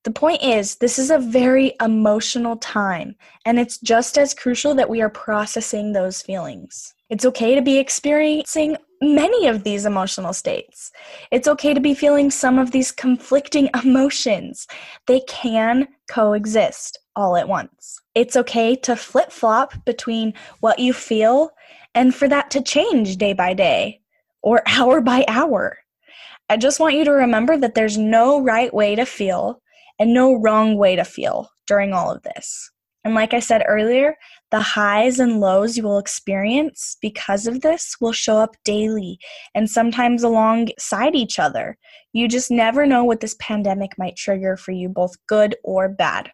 The 0.04 0.12
point 0.12 0.42
is, 0.42 0.76
this 0.76 0.98
is 0.98 1.10
a 1.10 1.18
very 1.18 1.74
emotional 1.82 2.56
time, 2.56 3.16
and 3.44 3.58
it's 3.58 3.78
just 3.78 4.16
as 4.16 4.32
crucial 4.32 4.74
that 4.76 4.88
we 4.88 5.02
are 5.02 5.10
processing 5.10 5.92
those 5.92 6.22
feelings. 6.22 6.94
It's 7.10 7.26
okay 7.26 7.54
to 7.54 7.60
be 7.60 7.78
experiencing 7.78 8.76
many 9.02 9.46
of 9.46 9.64
these 9.64 9.84
emotional 9.84 10.32
states. 10.32 10.90
It's 11.30 11.48
okay 11.48 11.74
to 11.74 11.80
be 11.80 11.94
feeling 11.94 12.30
some 12.30 12.58
of 12.58 12.70
these 12.70 12.92
conflicting 12.92 13.68
emotions. 13.84 14.66
They 15.06 15.20
can 15.28 15.88
coexist 16.08 16.98
all 17.20 17.36
at 17.36 17.48
once. 17.48 18.00
It's 18.14 18.36
okay 18.36 18.74
to 18.76 18.96
flip 18.96 19.30
flop 19.30 19.84
between 19.84 20.32
what 20.60 20.78
you 20.78 20.92
feel 20.92 21.50
and 21.94 22.14
for 22.14 22.26
that 22.28 22.50
to 22.52 22.62
change 22.62 23.16
day 23.16 23.34
by 23.34 23.54
day 23.54 24.00
or 24.42 24.62
hour 24.66 25.00
by 25.00 25.24
hour. 25.28 25.78
I 26.48 26.56
just 26.56 26.80
want 26.80 26.94
you 26.94 27.04
to 27.04 27.12
remember 27.12 27.56
that 27.58 27.74
there's 27.74 27.98
no 27.98 28.40
right 28.40 28.72
way 28.72 28.96
to 28.96 29.04
feel 29.04 29.62
and 29.98 30.14
no 30.14 30.34
wrong 30.34 30.76
way 30.76 30.96
to 30.96 31.04
feel 31.04 31.50
during 31.66 31.92
all 31.92 32.10
of 32.10 32.22
this. 32.22 32.70
And 33.04 33.14
like 33.14 33.32
I 33.32 33.40
said 33.40 33.62
earlier, 33.66 34.16
the 34.50 34.60
highs 34.60 35.20
and 35.20 35.40
lows 35.40 35.76
you 35.76 35.84
will 35.84 35.98
experience 35.98 36.96
because 37.00 37.46
of 37.46 37.60
this 37.60 37.96
will 38.00 38.12
show 38.12 38.36
up 38.36 38.56
daily 38.64 39.18
and 39.54 39.70
sometimes 39.70 40.22
alongside 40.22 41.14
each 41.14 41.38
other. 41.38 41.78
You 42.12 42.28
just 42.28 42.50
never 42.50 42.84
know 42.84 43.04
what 43.04 43.20
this 43.20 43.36
pandemic 43.40 43.92
might 43.96 44.16
trigger 44.16 44.56
for 44.56 44.72
you, 44.72 44.88
both 44.88 45.14
good 45.28 45.56
or 45.64 45.88
bad. 45.88 46.30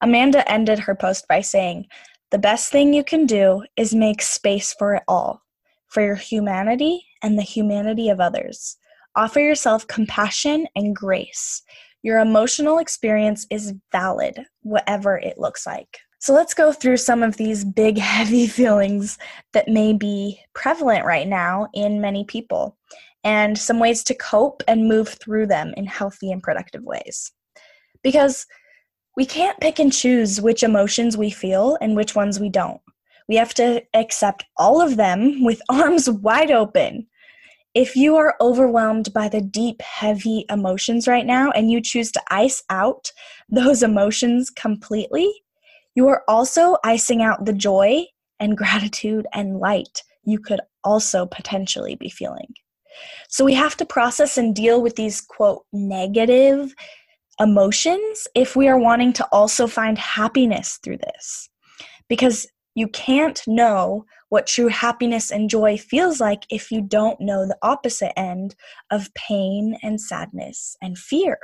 Amanda 0.00 0.48
ended 0.50 0.78
her 0.80 0.94
post 0.94 1.26
by 1.28 1.40
saying, 1.40 1.86
The 2.30 2.38
best 2.38 2.70
thing 2.70 2.92
you 2.92 3.02
can 3.02 3.26
do 3.26 3.62
is 3.76 3.94
make 3.94 4.22
space 4.22 4.74
for 4.78 4.94
it 4.94 5.02
all, 5.08 5.42
for 5.88 6.02
your 6.02 6.16
humanity 6.16 7.04
and 7.22 7.38
the 7.38 7.42
humanity 7.42 8.08
of 8.08 8.20
others. 8.20 8.76
Offer 9.16 9.40
yourself 9.40 9.86
compassion 9.86 10.66
and 10.76 10.94
grace. 10.94 11.62
Your 12.02 12.18
emotional 12.18 12.78
experience 12.78 13.46
is 13.50 13.74
valid, 13.90 14.44
whatever 14.62 15.16
it 15.18 15.38
looks 15.38 15.66
like. 15.66 15.98
So 16.18 16.34
let's 16.34 16.54
go 16.54 16.72
through 16.72 16.98
some 16.98 17.22
of 17.22 17.36
these 17.36 17.64
big, 17.64 17.98
heavy 18.16 18.46
feelings 18.46 19.18
that 19.52 19.68
may 19.68 19.92
be 19.92 20.40
prevalent 20.54 21.04
right 21.04 21.26
now 21.26 21.68
in 21.72 22.00
many 22.00 22.24
people 22.24 22.76
and 23.24 23.58
some 23.58 23.80
ways 23.80 24.04
to 24.04 24.14
cope 24.14 24.62
and 24.68 24.88
move 24.88 25.08
through 25.08 25.46
them 25.46 25.74
in 25.76 25.86
healthy 25.86 26.30
and 26.30 26.42
productive 26.42 26.84
ways. 26.84 27.32
Because 28.02 28.46
we 29.16 29.24
can't 29.24 29.58
pick 29.60 29.78
and 29.78 29.92
choose 29.92 30.40
which 30.40 30.62
emotions 30.62 31.16
we 31.16 31.30
feel 31.30 31.78
and 31.80 31.96
which 31.96 32.14
ones 32.14 32.38
we 32.38 32.50
don't. 32.50 32.80
We 33.28 33.36
have 33.36 33.54
to 33.54 33.82
accept 33.94 34.44
all 34.56 34.80
of 34.80 34.96
them 34.96 35.42
with 35.42 35.62
arms 35.68 36.08
wide 36.08 36.50
open. 36.50 37.06
If 37.74 37.96
you 37.96 38.16
are 38.16 38.36
overwhelmed 38.40 39.12
by 39.12 39.28
the 39.28 39.40
deep, 39.40 39.82
heavy 39.82 40.46
emotions 40.48 41.08
right 41.08 41.26
now 41.26 41.50
and 41.50 41.70
you 41.70 41.80
choose 41.80 42.12
to 42.12 42.22
ice 42.30 42.62
out 42.70 43.10
those 43.48 43.82
emotions 43.82 44.50
completely, 44.50 45.30
you 45.94 46.08
are 46.08 46.22
also 46.28 46.76
icing 46.84 47.22
out 47.22 47.44
the 47.44 47.52
joy 47.52 48.04
and 48.38 48.56
gratitude 48.56 49.26
and 49.32 49.58
light 49.58 50.02
you 50.26 50.38
could 50.38 50.60
also 50.84 51.24
potentially 51.24 51.94
be 51.94 52.10
feeling. 52.10 52.52
So 53.28 53.44
we 53.44 53.54
have 53.54 53.76
to 53.76 53.86
process 53.86 54.36
and 54.36 54.54
deal 54.54 54.82
with 54.82 54.96
these, 54.96 55.20
quote, 55.20 55.64
negative 55.72 56.74
emotions 57.40 58.26
if 58.34 58.56
we 58.56 58.68
are 58.68 58.78
wanting 58.78 59.12
to 59.14 59.26
also 59.32 59.66
find 59.66 59.98
happiness 59.98 60.78
through 60.82 60.98
this. 60.98 61.48
Because 62.08 62.46
you 62.74 62.88
can't 62.88 63.42
know 63.46 64.04
what 64.28 64.46
true 64.46 64.68
happiness 64.68 65.30
and 65.30 65.48
joy 65.48 65.78
feels 65.78 66.20
like 66.20 66.44
if 66.50 66.70
you 66.70 66.82
don't 66.82 67.20
know 67.20 67.46
the 67.46 67.56
opposite 67.62 68.16
end 68.18 68.54
of 68.90 69.12
pain 69.14 69.78
and 69.82 70.00
sadness 70.00 70.76
and 70.82 70.98
fear. 70.98 71.38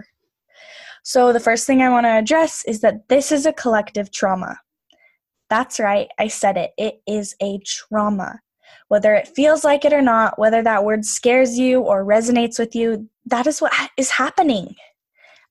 So, 1.02 1.32
the 1.32 1.40
first 1.40 1.66
thing 1.66 1.82
I 1.82 1.88
want 1.88 2.04
to 2.04 2.11
address 2.11 2.64
is 2.66 2.80
that 2.82 3.08
this 3.08 3.32
is 3.32 3.46
a 3.46 3.52
collective 3.52 4.12
trauma. 4.12 4.61
That's 5.50 5.80
right, 5.80 6.08
I 6.18 6.28
said 6.28 6.56
it. 6.56 6.72
It 6.76 7.02
is 7.06 7.34
a 7.42 7.58
trauma. 7.64 8.40
Whether 8.88 9.14
it 9.14 9.28
feels 9.28 9.64
like 9.64 9.84
it 9.84 9.92
or 9.92 10.02
not, 10.02 10.38
whether 10.38 10.62
that 10.62 10.84
word 10.84 11.04
scares 11.04 11.58
you 11.58 11.80
or 11.80 12.04
resonates 12.04 12.58
with 12.58 12.75
you, 12.75 13.08
that 13.26 13.46
is 13.46 13.61
what 13.61 13.72
is 13.96 14.11
happening. 14.11 14.75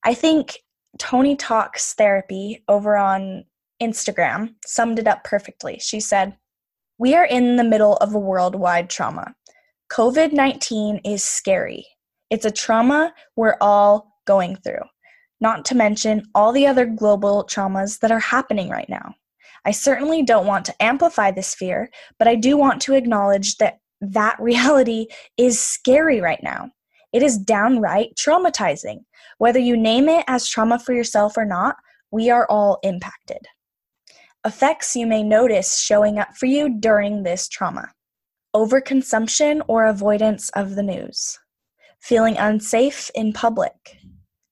I 0.04 0.14
think 0.14 0.58
Toni 0.98 1.36
Talks 1.36 1.94
Therapy 1.94 2.64
over 2.68 2.96
on 2.96 3.44
Instagram 3.80 4.54
summed 4.66 4.98
it 4.98 5.08
up 5.08 5.24
perfectly. 5.24 5.78
She 5.80 6.00
said, 6.00 6.36
We 6.98 7.14
are 7.14 7.24
in 7.24 7.56
the 7.56 7.64
middle 7.64 7.96
of 7.96 8.14
a 8.14 8.18
worldwide 8.18 8.90
trauma. 8.90 9.34
COVID 9.92 10.32
19 10.32 11.00
is 11.04 11.22
scary. 11.22 11.86
It's 12.30 12.46
a 12.46 12.50
trauma 12.50 13.12
we're 13.36 13.56
all 13.60 14.16
going 14.26 14.56
through, 14.56 14.84
not 15.40 15.64
to 15.66 15.74
mention 15.74 16.22
all 16.34 16.52
the 16.52 16.66
other 16.66 16.86
global 16.86 17.46
traumas 17.50 17.98
that 18.00 18.10
are 18.10 18.18
happening 18.18 18.70
right 18.70 18.88
now. 18.88 19.14
I 19.64 19.70
certainly 19.70 20.22
don't 20.22 20.46
want 20.46 20.64
to 20.66 20.82
amplify 20.82 21.30
this 21.30 21.54
fear, 21.54 21.90
but 22.18 22.26
I 22.26 22.34
do 22.34 22.56
want 22.56 22.80
to 22.82 22.94
acknowledge 22.94 23.56
that 23.58 23.78
that 24.00 24.36
reality 24.40 25.06
is 25.36 25.60
scary 25.60 26.20
right 26.20 26.42
now. 26.42 26.70
It 27.12 27.22
is 27.22 27.38
downright 27.38 28.14
traumatizing. 28.16 29.04
Whether 29.38 29.58
you 29.58 29.76
name 29.76 30.08
it 30.08 30.24
as 30.28 30.48
trauma 30.48 30.78
for 30.78 30.94
yourself 30.94 31.36
or 31.36 31.44
not, 31.44 31.76
we 32.10 32.30
are 32.30 32.46
all 32.48 32.78
impacted. 32.82 33.46
Effects 34.44 34.96
you 34.96 35.06
may 35.06 35.22
notice 35.22 35.78
showing 35.78 36.18
up 36.18 36.36
for 36.36 36.46
you 36.46 36.80
during 36.80 37.22
this 37.22 37.48
trauma. 37.48 37.92
Overconsumption 38.54 39.62
or 39.68 39.86
avoidance 39.86 40.50
of 40.50 40.74
the 40.74 40.82
news, 40.82 41.38
feeling 42.00 42.36
unsafe 42.36 43.10
in 43.14 43.32
public, 43.32 43.96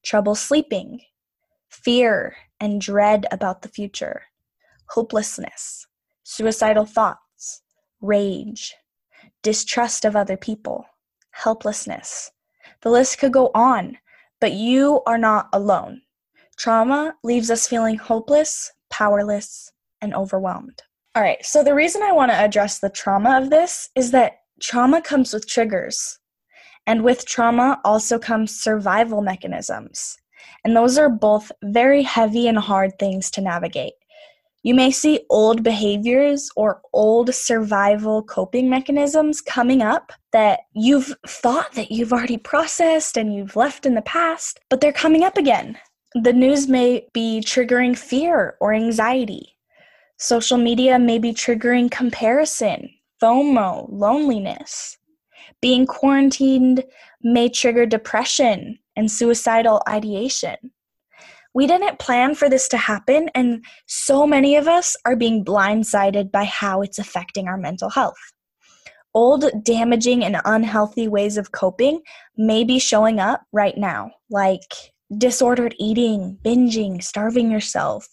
trouble 0.04 0.34
sleeping, 0.34 1.00
fear 1.68 2.36
and 2.60 2.80
dread 2.80 3.26
about 3.30 3.62
the 3.62 3.68
future, 3.68 4.22
hopelessness, 4.90 5.86
suicidal 6.22 6.86
thoughts, 6.86 7.62
rage, 8.00 8.74
distrust 9.42 10.04
of 10.04 10.16
other 10.16 10.36
people, 10.36 10.86
helplessness. 11.32 12.30
The 12.82 12.90
list 12.90 13.18
could 13.18 13.32
go 13.32 13.50
on, 13.54 13.98
but 14.40 14.52
you 14.52 15.02
are 15.06 15.18
not 15.18 15.48
alone. 15.52 16.02
Trauma 16.56 17.14
leaves 17.22 17.50
us 17.50 17.66
feeling 17.66 17.96
hopeless, 17.96 18.72
powerless, 18.90 19.72
and 20.00 20.14
overwhelmed. 20.14 20.82
All 21.14 21.22
right, 21.22 21.44
so 21.44 21.62
the 21.62 21.74
reason 21.74 22.02
I 22.02 22.12
want 22.12 22.30
to 22.30 22.38
address 22.38 22.78
the 22.78 22.90
trauma 22.90 23.38
of 23.38 23.50
this 23.50 23.90
is 23.96 24.10
that 24.12 24.40
trauma 24.62 25.02
comes 25.02 25.34
with 25.34 25.48
triggers. 25.48 26.18
And 26.86 27.04
with 27.04 27.26
trauma 27.26 27.80
also 27.84 28.18
comes 28.18 28.58
survival 28.58 29.20
mechanisms. 29.20 30.16
And 30.64 30.76
those 30.76 30.98
are 30.98 31.08
both 31.08 31.52
very 31.62 32.02
heavy 32.02 32.48
and 32.48 32.58
hard 32.58 32.98
things 32.98 33.30
to 33.32 33.40
navigate. 33.40 33.94
You 34.62 34.74
may 34.74 34.90
see 34.90 35.20
old 35.30 35.62
behaviors 35.62 36.50
or 36.54 36.82
old 36.92 37.34
survival 37.34 38.22
coping 38.22 38.68
mechanisms 38.68 39.40
coming 39.40 39.80
up 39.80 40.12
that 40.32 40.60
you've 40.74 41.14
thought 41.26 41.72
that 41.72 41.90
you've 41.90 42.12
already 42.12 42.36
processed 42.36 43.16
and 43.16 43.34
you've 43.34 43.56
left 43.56 43.86
in 43.86 43.94
the 43.94 44.02
past, 44.02 44.60
but 44.68 44.82
they're 44.82 44.92
coming 44.92 45.24
up 45.24 45.38
again. 45.38 45.78
The 46.14 46.34
news 46.34 46.68
may 46.68 47.06
be 47.14 47.40
triggering 47.40 47.96
fear 47.96 48.56
or 48.60 48.74
anxiety. 48.74 49.56
Social 50.18 50.58
media 50.58 50.98
may 50.98 51.18
be 51.18 51.32
triggering 51.32 51.90
comparison, 51.90 52.90
FOMO, 53.22 53.86
loneliness. 53.90 54.98
Being 55.62 55.86
quarantined 55.86 56.84
may 57.22 57.48
trigger 57.48 57.86
depression 57.86 58.78
and 58.94 59.10
suicidal 59.10 59.82
ideation. 59.88 60.56
We 61.54 61.66
didn't 61.66 61.98
plan 61.98 62.34
for 62.34 62.48
this 62.48 62.68
to 62.68 62.76
happen, 62.76 63.28
and 63.34 63.64
so 63.86 64.26
many 64.26 64.56
of 64.56 64.68
us 64.68 64.96
are 65.04 65.16
being 65.16 65.44
blindsided 65.44 66.30
by 66.30 66.44
how 66.44 66.82
it's 66.82 66.98
affecting 66.98 67.48
our 67.48 67.56
mental 67.56 67.90
health. 67.90 68.18
Old, 69.14 69.44
damaging, 69.64 70.24
and 70.24 70.40
unhealthy 70.44 71.08
ways 71.08 71.36
of 71.36 71.50
coping 71.50 72.00
may 72.36 72.62
be 72.62 72.78
showing 72.78 73.18
up 73.18 73.42
right 73.52 73.76
now, 73.76 74.12
like 74.30 74.74
disordered 75.18 75.74
eating, 75.80 76.38
binging, 76.44 77.02
starving 77.02 77.50
yourself, 77.50 78.06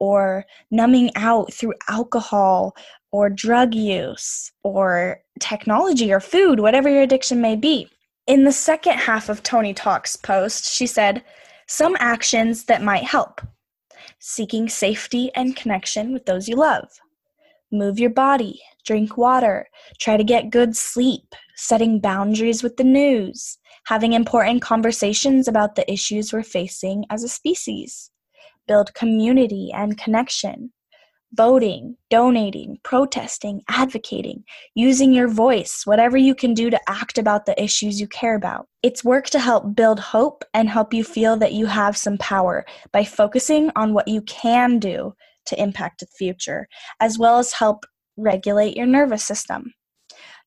or 0.00 0.44
numbing 0.72 1.10
out 1.14 1.52
through 1.52 1.74
alcohol 1.88 2.74
or 3.12 3.30
drug 3.30 3.74
use 3.74 4.50
or 4.64 5.20
technology 5.38 6.12
or 6.12 6.20
food, 6.20 6.58
whatever 6.58 6.88
your 6.88 7.02
addiction 7.02 7.40
may 7.40 7.54
be. 7.54 7.88
In 8.26 8.44
the 8.44 8.52
second 8.52 8.94
half 8.94 9.28
of 9.28 9.42
Toni 9.42 9.74
Talk's 9.74 10.16
post, 10.16 10.72
she 10.72 10.86
said, 10.86 11.22
Some 11.70 11.96
actions 12.00 12.64
that 12.64 12.82
might 12.82 13.04
help. 13.04 13.40
Seeking 14.18 14.68
safety 14.68 15.30
and 15.36 15.54
connection 15.54 16.12
with 16.12 16.26
those 16.26 16.48
you 16.48 16.56
love. 16.56 16.88
Move 17.70 18.00
your 18.00 18.10
body, 18.10 18.60
drink 18.84 19.16
water, 19.16 19.68
try 20.00 20.16
to 20.16 20.24
get 20.24 20.50
good 20.50 20.76
sleep, 20.76 21.32
setting 21.54 22.00
boundaries 22.00 22.64
with 22.64 22.76
the 22.76 22.82
news, 22.82 23.56
having 23.86 24.14
important 24.14 24.62
conversations 24.62 25.46
about 25.46 25.76
the 25.76 25.88
issues 25.88 26.32
we're 26.32 26.42
facing 26.42 27.04
as 27.08 27.22
a 27.22 27.28
species. 27.28 28.10
Build 28.66 28.92
community 28.94 29.70
and 29.72 29.96
connection, 29.96 30.72
voting, 31.32 31.96
donating, 32.10 32.78
protesting, 32.82 33.62
advocating, 33.68 34.44
using 34.74 35.12
your 35.12 35.28
voice, 35.28 35.82
whatever 35.84 36.16
you 36.16 36.34
can 36.34 36.54
do 36.54 36.70
to 36.70 36.80
act 36.88 37.18
about 37.18 37.46
the 37.46 37.62
issues 37.62 38.00
you 38.00 38.08
care 38.08 38.34
about. 38.34 38.66
It's 38.82 39.04
work 39.04 39.26
to 39.30 39.38
help 39.38 39.74
build 39.74 40.00
hope 40.00 40.44
and 40.54 40.68
help 40.68 40.92
you 40.92 41.04
feel 41.04 41.36
that 41.36 41.52
you 41.52 41.66
have 41.66 41.96
some 41.96 42.18
power 42.18 42.64
by 42.92 43.04
focusing 43.04 43.70
on 43.76 43.94
what 43.94 44.08
you 44.08 44.22
can 44.22 44.78
do 44.78 45.14
to 45.46 45.62
impact 45.62 46.00
the 46.00 46.06
future, 46.06 46.68
as 47.00 47.18
well 47.18 47.38
as 47.38 47.52
help 47.52 47.84
regulate 48.16 48.76
your 48.76 48.86
nervous 48.86 49.24
system. 49.24 49.72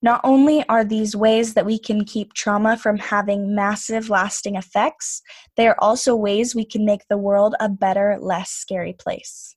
Not 0.01 0.19
only 0.25 0.67
are 0.67 0.83
these 0.83 1.15
ways 1.15 1.53
that 1.53 1.65
we 1.65 1.79
can 1.79 2.03
keep 2.03 2.33
trauma 2.33 2.75
from 2.75 2.97
having 2.97 3.55
massive 3.55 4.09
lasting 4.09 4.55
effects, 4.55 5.21
they 5.55 5.65
are 5.65 5.77
also 5.79 6.13
ways 6.13 6.53
we 6.53 6.65
can 6.65 6.83
make 6.83 7.07
the 7.09 7.17
world 7.17 7.55
a 7.61 7.69
better, 7.69 8.17
less 8.19 8.49
scary 8.49 8.91
place. 8.91 9.55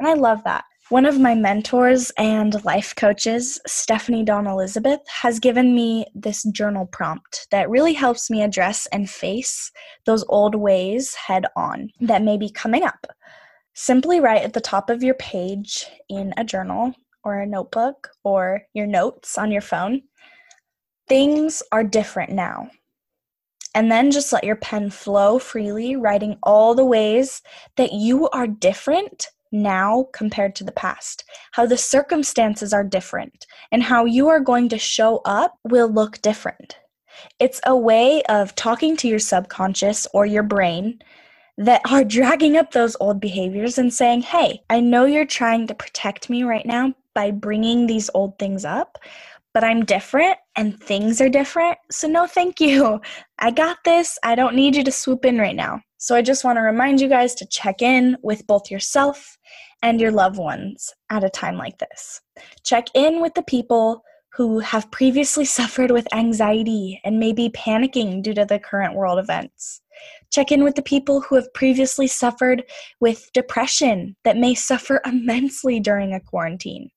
And 0.00 0.08
I 0.08 0.14
love 0.14 0.42
that. 0.44 0.64
One 0.88 1.04
of 1.04 1.20
my 1.20 1.34
mentors 1.34 2.10
and 2.16 2.64
life 2.64 2.94
coaches, 2.96 3.60
Stephanie 3.66 4.24
Dawn 4.24 4.46
Elizabeth, 4.46 5.00
has 5.06 5.38
given 5.38 5.74
me 5.74 6.06
this 6.14 6.42
journal 6.44 6.86
prompt 6.86 7.46
that 7.50 7.68
really 7.68 7.92
helps 7.92 8.30
me 8.30 8.42
address 8.42 8.88
and 8.92 9.08
face 9.08 9.70
those 10.06 10.24
old 10.28 10.54
ways 10.54 11.14
head 11.14 11.44
on 11.54 11.90
that 12.00 12.22
may 12.22 12.38
be 12.38 12.50
coming 12.50 12.82
up. 12.82 13.06
Simply 13.74 14.20
write 14.20 14.42
at 14.42 14.54
the 14.54 14.60
top 14.60 14.88
of 14.88 15.02
your 15.02 15.14
page 15.14 15.86
in 16.08 16.32
a 16.38 16.44
journal 16.44 16.94
or 17.22 17.38
a 17.38 17.46
notebook 17.46 18.08
or 18.24 18.62
your 18.72 18.86
notes 18.86 19.36
on 19.36 19.52
your 19.52 19.60
phone, 19.60 20.00
things 21.08 21.62
are 21.72 21.84
different 21.84 22.32
now. 22.32 22.70
And 23.74 23.92
then 23.92 24.10
just 24.10 24.32
let 24.32 24.44
your 24.44 24.56
pen 24.56 24.88
flow 24.88 25.38
freely, 25.38 25.94
writing 25.94 26.38
all 26.42 26.74
the 26.74 26.86
ways 26.86 27.42
that 27.76 27.92
you 27.92 28.30
are 28.30 28.46
different 28.46 29.28
now 29.52 30.06
compared 30.12 30.54
to 30.56 30.64
the 30.64 30.72
past, 30.72 31.24
how 31.52 31.66
the 31.66 31.76
circumstances 31.76 32.72
are 32.72 32.84
different, 32.84 33.46
and 33.72 33.82
how 33.82 34.04
you 34.04 34.28
are 34.28 34.40
going 34.40 34.68
to 34.68 34.78
show 34.78 35.20
up 35.24 35.56
will 35.64 35.88
look 35.88 36.20
different. 36.22 36.78
It's 37.38 37.60
a 37.66 37.76
way 37.76 38.22
of 38.24 38.54
talking 38.54 38.96
to 38.98 39.08
your 39.08 39.18
subconscious 39.18 40.06
or 40.14 40.26
your 40.26 40.42
brain 40.42 41.00
that 41.58 41.82
are 41.90 42.04
dragging 42.04 42.56
up 42.56 42.72
those 42.72 42.96
old 43.00 43.20
behaviors 43.20 43.76
and 43.76 43.92
saying, 43.92 44.22
Hey, 44.22 44.62
I 44.70 44.80
know 44.80 45.04
you're 45.04 45.26
trying 45.26 45.66
to 45.66 45.74
protect 45.74 46.30
me 46.30 46.42
right 46.42 46.64
now 46.64 46.94
by 47.14 47.30
bringing 47.30 47.86
these 47.86 48.10
old 48.14 48.38
things 48.38 48.64
up, 48.64 48.98
but 49.52 49.64
I'm 49.64 49.84
different 49.84 50.38
and 50.56 50.80
things 50.80 51.20
are 51.20 51.28
different. 51.28 51.76
So, 51.90 52.08
no, 52.08 52.26
thank 52.26 52.60
you. 52.60 53.00
I 53.38 53.50
got 53.50 53.78
this. 53.84 54.18
I 54.22 54.34
don't 54.34 54.54
need 54.54 54.76
you 54.76 54.84
to 54.84 54.92
swoop 54.92 55.24
in 55.24 55.38
right 55.38 55.56
now. 55.56 55.82
So, 56.00 56.16
I 56.16 56.22
just 56.22 56.44
want 56.44 56.56
to 56.56 56.62
remind 56.62 57.00
you 57.00 57.08
guys 57.08 57.34
to 57.36 57.46
check 57.46 57.82
in 57.82 58.16
with 58.22 58.46
both 58.46 58.70
yourself 58.70 59.36
and 59.82 60.00
your 60.00 60.10
loved 60.10 60.38
ones 60.38 60.92
at 61.10 61.24
a 61.24 61.30
time 61.30 61.56
like 61.56 61.78
this. 61.78 62.20
Check 62.64 62.86
in 62.94 63.20
with 63.20 63.34
the 63.34 63.42
people 63.42 64.02
who 64.32 64.60
have 64.60 64.90
previously 64.90 65.44
suffered 65.58 65.90
with 65.90 66.12
anxiety 66.14 67.00
and 67.04 67.18
may 67.18 67.32
be 67.32 67.50
panicking 67.50 68.22
due 68.22 68.34
to 68.34 68.46
the 68.46 68.58
current 68.58 68.94
world 68.94 69.18
events. 69.18 69.82
Check 70.32 70.50
in 70.50 70.64
with 70.64 70.74
the 70.74 70.82
people 70.82 71.20
who 71.20 71.34
have 71.34 71.52
previously 71.52 72.06
suffered 72.06 72.64
with 73.00 73.30
depression 73.34 74.16
that 74.24 74.38
may 74.38 74.54
suffer 74.54 75.02
immensely 75.04 75.80
during 75.80 76.14
a 76.14 76.20
quarantine. 76.20 76.90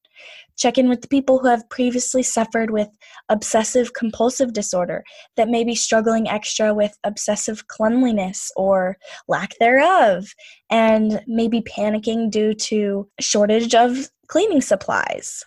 Check 0.58 0.78
in 0.78 0.90
with 0.90 1.02
the 1.02 1.08
people 1.08 1.40
who 1.40 1.48
have 1.48 1.70
previously 1.70 2.24
suffered 2.24 2.72
with 2.72 2.90
obsessive 3.30 3.94
compulsive 3.94 4.54
disorder 4.54 5.04
that 5.36 5.50
may 5.50 5.64
be 5.64 5.76
struggling 5.76 6.30
extra 6.30 6.74
with 6.74 6.98
obsessive 7.04 7.68
cleanliness 7.68 8.52
or 8.56 8.98
lack 9.28 9.54
thereof, 9.60 10.26
and 10.70 11.22
may 11.28 11.48
be 11.48 11.62
panicking 11.62 12.30
due 12.30 12.54
to 12.54 13.10
shortage 13.20 13.74
of 13.74 14.10
cleaning 14.28 14.62
supplies. 14.62 15.44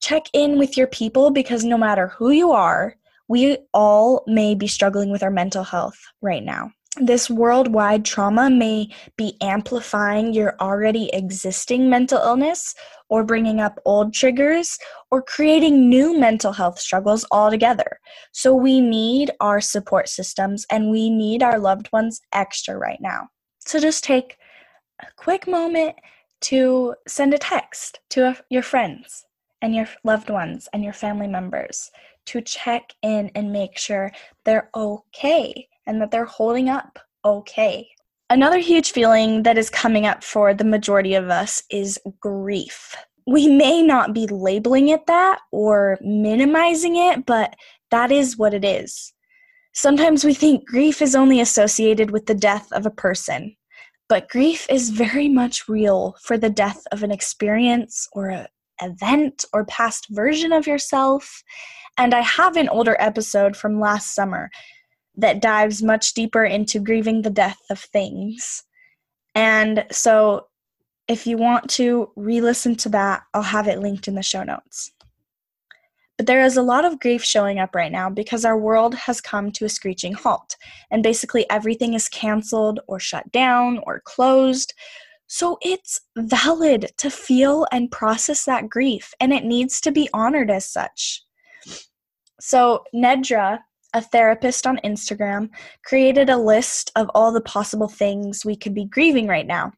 Check 0.00 0.24
in 0.32 0.58
with 0.58 0.76
your 0.76 0.88
people 0.88 1.30
because 1.30 1.64
no 1.64 1.78
matter 1.78 2.08
who 2.08 2.30
you 2.30 2.50
are, 2.50 2.96
we 3.28 3.58
all 3.72 4.24
may 4.26 4.54
be 4.54 4.66
struggling 4.66 5.10
with 5.10 5.22
our 5.22 5.30
mental 5.30 5.64
health 5.64 5.98
right 6.20 6.42
now 6.42 6.72
this 7.00 7.30
worldwide 7.30 8.04
trauma 8.04 8.50
may 8.50 8.88
be 9.16 9.36
amplifying 9.40 10.34
your 10.34 10.56
already 10.60 11.08
existing 11.14 11.88
mental 11.88 12.18
illness 12.18 12.74
or 13.08 13.24
bringing 13.24 13.60
up 13.60 13.80
old 13.86 14.12
triggers 14.12 14.78
or 15.10 15.22
creating 15.22 15.88
new 15.88 16.18
mental 16.18 16.52
health 16.52 16.78
struggles 16.78 17.24
altogether. 17.30 17.98
So, 18.32 18.54
we 18.54 18.80
need 18.80 19.30
our 19.40 19.60
support 19.60 20.08
systems 20.08 20.66
and 20.70 20.90
we 20.90 21.08
need 21.08 21.42
our 21.42 21.58
loved 21.58 21.90
ones 21.92 22.20
extra 22.32 22.76
right 22.76 23.00
now. 23.00 23.28
So, 23.60 23.80
just 23.80 24.04
take 24.04 24.36
a 25.00 25.06
quick 25.16 25.46
moment 25.48 25.96
to 26.42 26.94
send 27.08 27.32
a 27.32 27.38
text 27.38 28.00
to 28.10 28.36
your 28.50 28.62
friends 28.62 29.24
and 29.62 29.74
your 29.74 29.88
loved 30.04 30.28
ones 30.28 30.68
and 30.74 30.84
your 30.84 30.92
family 30.92 31.28
members 31.28 31.90
to 32.26 32.42
check 32.42 32.92
in 33.00 33.30
and 33.34 33.50
make 33.50 33.78
sure 33.78 34.12
they're 34.44 34.68
okay 34.74 35.68
and 35.86 36.00
that 36.00 36.10
they're 36.10 36.24
holding 36.24 36.68
up 36.68 36.98
okay. 37.24 37.88
Another 38.30 38.58
huge 38.58 38.92
feeling 38.92 39.42
that 39.42 39.58
is 39.58 39.68
coming 39.68 40.06
up 40.06 40.24
for 40.24 40.54
the 40.54 40.64
majority 40.64 41.14
of 41.14 41.28
us 41.28 41.62
is 41.70 42.00
grief. 42.20 42.94
We 43.26 43.46
may 43.46 43.82
not 43.82 44.14
be 44.14 44.26
labeling 44.26 44.88
it 44.88 45.06
that 45.06 45.40
or 45.52 45.98
minimizing 46.00 46.96
it, 46.96 47.26
but 47.26 47.54
that 47.90 48.10
is 48.10 48.38
what 48.38 48.54
it 48.54 48.64
is. 48.64 49.12
Sometimes 49.74 50.24
we 50.24 50.34
think 50.34 50.66
grief 50.66 51.00
is 51.00 51.14
only 51.14 51.40
associated 51.40 52.10
with 52.10 52.26
the 52.26 52.34
death 52.34 52.70
of 52.72 52.84
a 52.84 52.90
person, 52.90 53.56
but 54.08 54.28
grief 54.28 54.66
is 54.68 54.90
very 54.90 55.28
much 55.28 55.68
real 55.68 56.16
for 56.22 56.36
the 56.36 56.50
death 56.50 56.82
of 56.90 57.02
an 57.02 57.10
experience 57.10 58.08
or 58.12 58.28
an 58.28 58.46
event 58.82 59.44
or 59.52 59.64
past 59.66 60.06
version 60.10 60.52
of 60.52 60.66
yourself. 60.66 61.42
And 61.98 62.14
I 62.14 62.22
have 62.22 62.56
an 62.56 62.68
older 62.68 62.96
episode 62.98 63.56
from 63.56 63.80
last 63.80 64.14
summer 64.14 64.50
that 65.16 65.42
dives 65.42 65.82
much 65.82 66.14
deeper 66.14 66.44
into 66.44 66.80
grieving 66.80 67.22
the 67.22 67.30
death 67.30 67.60
of 67.70 67.78
things. 67.78 68.64
And 69.34 69.84
so, 69.90 70.46
if 71.08 71.26
you 71.26 71.36
want 71.36 71.68
to 71.70 72.10
re 72.16 72.40
listen 72.40 72.76
to 72.76 72.88
that, 72.90 73.22
I'll 73.34 73.42
have 73.42 73.68
it 73.68 73.80
linked 73.80 74.08
in 74.08 74.14
the 74.14 74.22
show 74.22 74.44
notes. 74.44 74.92
But 76.16 76.26
there 76.26 76.44
is 76.44 76.56
a 76.56 76.62
lot 76.62 76.84
of 76.84 77.00
grief 77.00 77.24
showing 77.24 77.58
up 77.58 77.74
right 77.74 77.90
now 77.90 78.08
because 78.08 78.44
our 78.44 78.56
world 78.56 78.94
has 78.94 79.20
come 79.20 79.50
to 79.52 79.64
a 79.64 79.68
screeching 79.68 80.12
halt, 80.12 80.56
and 80.90 81.02
basically 81.02 81.48
everything 81.50 81.94
is 81.94 82.08
canceled 82.08 82.80
or 82.86 83.00
shut 83.00 83.30
down 83.32 83.80
or 83.84 84.00
closed. 84.00 84.74
So 85.26 85.58
it's 85.62 85.98
valid 86.16 86.92
to 86.98 87.10
feel 87.10 87.66
and 87.72 87.90
process 87.90 88.44
that 88.44 88.68
grief, 88.68 89.12
and 89.18 89.32
it 89.32 89.44
needs 89.44 89.80
to 89.80 89.90
be 89.90 90.08
honored 90.12 90.50
as 90.50 90.66
such. 90.66 91.22
So, 92.40 92.84
Nedra, 92.94 93.60
a 93.94 94.00
therapist 94.00 94.66
on 94.66 94.80
Instagram, 94.84 95.50
created 95.84 96.30
a 96.30 96.36
list 96.36 96.90
of 96.96 97.10
all 97.14 97.32
the 97.32 97.40
possible 97.40 97.88
things 97.88 98.44
we 98.44 98.56
could 98.56 98.74
be 98.74 98.86
grieving 98.86 99.26
right 99.26 99.46
now. 99.46 99.72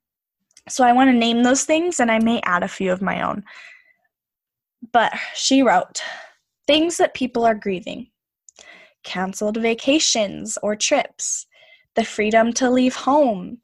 So 0.69 0.85
I 0.85 0.93
want 0.93 1.09
to 1.09 1.17
name 1.17 1.43
those 1.43 1.65
things 1.65 2.01
and 2.01 2.11
I 2.11 2.19
may 2.19 2.41
add 2.45 2.63
a 2.63 2.69
few 2.69 2.93
of 2.93 3.03
my 3.03 3.23
own. 3.23 3.45
But 4.93 5.13
she 5.35 5.63
wrote 5.63 6.03
things 6.67 6.97
that 6.97 7.15
people 7.15 7.45
are 7.45 7.55
grieving. 7.55 8.09
Canceled 9.03 9.59
vacations 9.59 10.57
or 10.63 10.77
trips, 10.77 11.47
the 11.95 12.05
freedom 12.05 12.53
to 12.55 12.71
leave 12.71 12.95
home, 12.95 13.59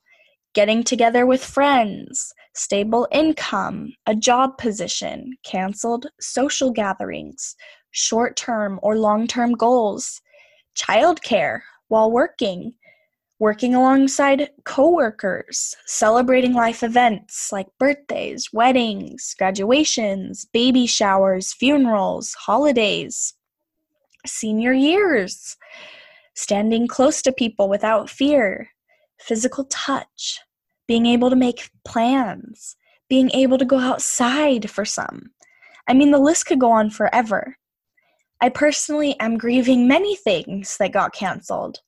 getting 0.54 0.82
together 0.82 1.24
with 1.24 1.42
friends, 1.42 2.34
stable 2.54 3.08
income, 3.10 3.94
a 4.06 4.14
job 4.14 4.58
position, 4.58 5.32
canceled 5.44 6.06
social 6.20 6.70
gatherings, 6.70 7.56
short 7.92 8.36
term 8.36 8.78
or 8.82 8.98
long 8.98 9.26
term 9.26 9.52
goals, 9.52 10.20
childcare 10.76 11.60
while 11.88 12.10
working, 12.10 12.74
working 13.38 13.74
alongside 13.74 14.50
coworkers, 14.64 15.74
celebrating 15.86 16.52
life 16.52 16.82
events 16.82 17.50
like 17.52 17.66
birthdays, 17.78 18.50
weddings, 18.52 19.34
graduations, 19.38 20.44
baby 20.52 20.86
showers, 20.86 21.52
funerals, 21.52 22.34
holidays, 22.34 23.34
senior 24.26 24.72
years, 24.72 25.56
standing 26.34 26.86
close 26.86 27.22
to 27.22 27.32
people 27.32 27.68
without 27.68 28.10
fear, 28.10 28.68
physical 29.18 29.64
touch, 29.64 30.40
being 30.86 31.06
able 31.06 31.30
to 31.30 31.36
make 31.36 31.70
plans, 31.84 32.76
being 33.08 33.30
able 33.32 33.58
to 33.58 33.64
go 33.64 33.78
outside 33.78 34.70
for 34.70 34.84
some. 34.84 35.30
I 35.88 35.94
mean, 35.94 36.10
the 36.10 36.18
list 36.18 36.46
could 36.46 36.60
go 36.60 36.70
on 36.70 36.90
forever. 36.90 37.56
I 38.42 38.48
personally 38.48 39.20
am 39.20 39.36
grieving 39.36 39.86
many 39.86 40.16
things 40.16 40.78
that 40.78 40.92
got 40.92 41.12
canceled. 41.12 41.80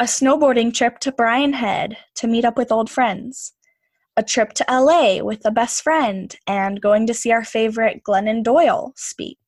A 0.00 0.04
snowboarding 0.04 0.74
trip 0.74 0.98
to 1.00 1.12
Brian 1.12 1.52
Head 1.52 1.96
to 2.16 2.26
meet 2.26 2.44
up 2.44 2.56
with 2.56 2.72
old 2.72 2.90
friends. 2.90 3.52
A 4.16 4.24
trip 4.24 4.52
to 4.54 4.64
LA 4.68 5.22
with 5.22 5.46
a 5.46 5.52
best 5.52 5.82
friend 5.82 6.34
and 6.44 6.80
going 6.80 7.06
to 7.06 7.14
see 7.14 7.30
our 7.30 7.44
favorite 7.44 8.02
Glennon 8.02 8.42
Doyle 8.42 8.94
speak. 8.96 9.38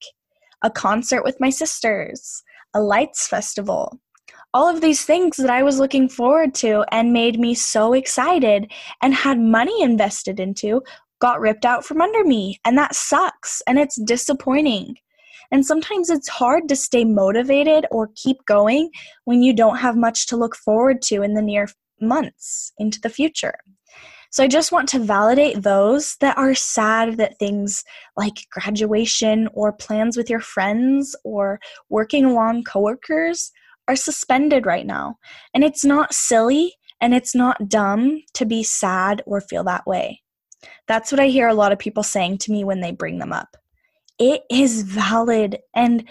A 0.63 0.71
concert 0.71 1.25
with 1.25 1.41
my 1.41 1.51
sisters. 1.51 2.45
A 2.73 2.81
lights 2.81 3.27
festival. 3.27 3.99
All 4.55 4.69
of 4.69 4.81
these 4.81 5.05
things 5.05 5.39
that 5.39 5.51
I 5.51 5.65
was 5.65 5.81
looking 5.81 6.09
forward 6.09 6.55
to 6.57 6.85
and 6.93 7.13
made 7.13 7.41
me 7.41 7.55
so 7.55 7.95
excited 7.95 8.71
and 9.03 9.13
had 9.13 9.41
money 9.41 9.83
invested 9.83 10.39
into 10.39 10.83
got 11.21 11.41
ripped 11.41 11.65
out 11.65 11.85
from 11.85 12.01
under 12.01 12.23
me. 12.23 12.61
And 12.65 12.79
that 12.79 12.95
sucks 12.95 13.61
and 13.67 13.77
it's 13.77 14.01
disappointing. 14.01 14.99
And 15.51 15.65
sometimes 15.65 16.11
it's 16.11 16.29
hard 16.29 16.69
to 16.69 16.77
stay 16.77 17.05
motivated 17.05 17.87
or 17.91 18.11
keep 18.15 18.45
going 18.47 18.91
when 19.25 19.43
you 19.43 19.53
don't 19.53 19.79
have 19.79 19.97
much 19.97 20.27
to 20.27 20.37
look 20.37 20.57
forward 20.57 21.03
to 21.03 21.23
in 21.23 21.35
the 21.35 21.43
near 21.43 21.69
months 22.01 22.73
into 22.79 23.01
the 23.01 23.09
future. 23.09 23.55
So 24.31 24.45
I 24.45 24.49
just 24.49 24.73
want 24.73 24.91
to 24.91 24.99
validate 24.99 25.63
those 25.63 26.17
that 26.17 26.37
are 26.37 26.55
sad 26.55 27.17
that 27.17 27.39
things 27.39 27.83
like 28.15 28.47
graduation 28.53 29.49
or 29.55 29.73
plans 29.73 30.19
with 30.19 30.29
your 30.29 30.41
friends 30.41 31.17
or 31.25 31.61
working 31.89 32.27
along 32.27 32.65
coworkers 32.65 33.51
are 33.89 33.97
suspended 33.97 34.67
right 34.67 34.87
now. 34.87 35.17
And 35.55 35.65
it's 35.65 35.85
not 35.85 36.13
silly 36.13 36.75
and 37.01 37.15
it's 37.15 37.35
not 37.35 37.69
dumb 37.69 38.23
to 38.35 38.45
be 38.45 38.63
sad 38.63 39.23
or 39.25 39.41
feel 39.41 39.65
that 39.65 39.87
way. 39.87 40.23
That's 40.87 41.11
what 41.11 41.21
I 41.21 41.29
hear 41.29 41.49
a 41.49 41.55
lot 41.55 41.73
of 41.73 41.79
people 41.79 42.03
saying 42.03 42.39
to 42.39 42.53
me 42.53 42.65
when 42.65 42.81
they 42.81 42.93
bring 42.93 43.19
them 43.19 43.33
up. 43.33 43.57
It 44.19 44.43
is 44.51 44.83
valid 44.83 45.59
and 45.75 46.09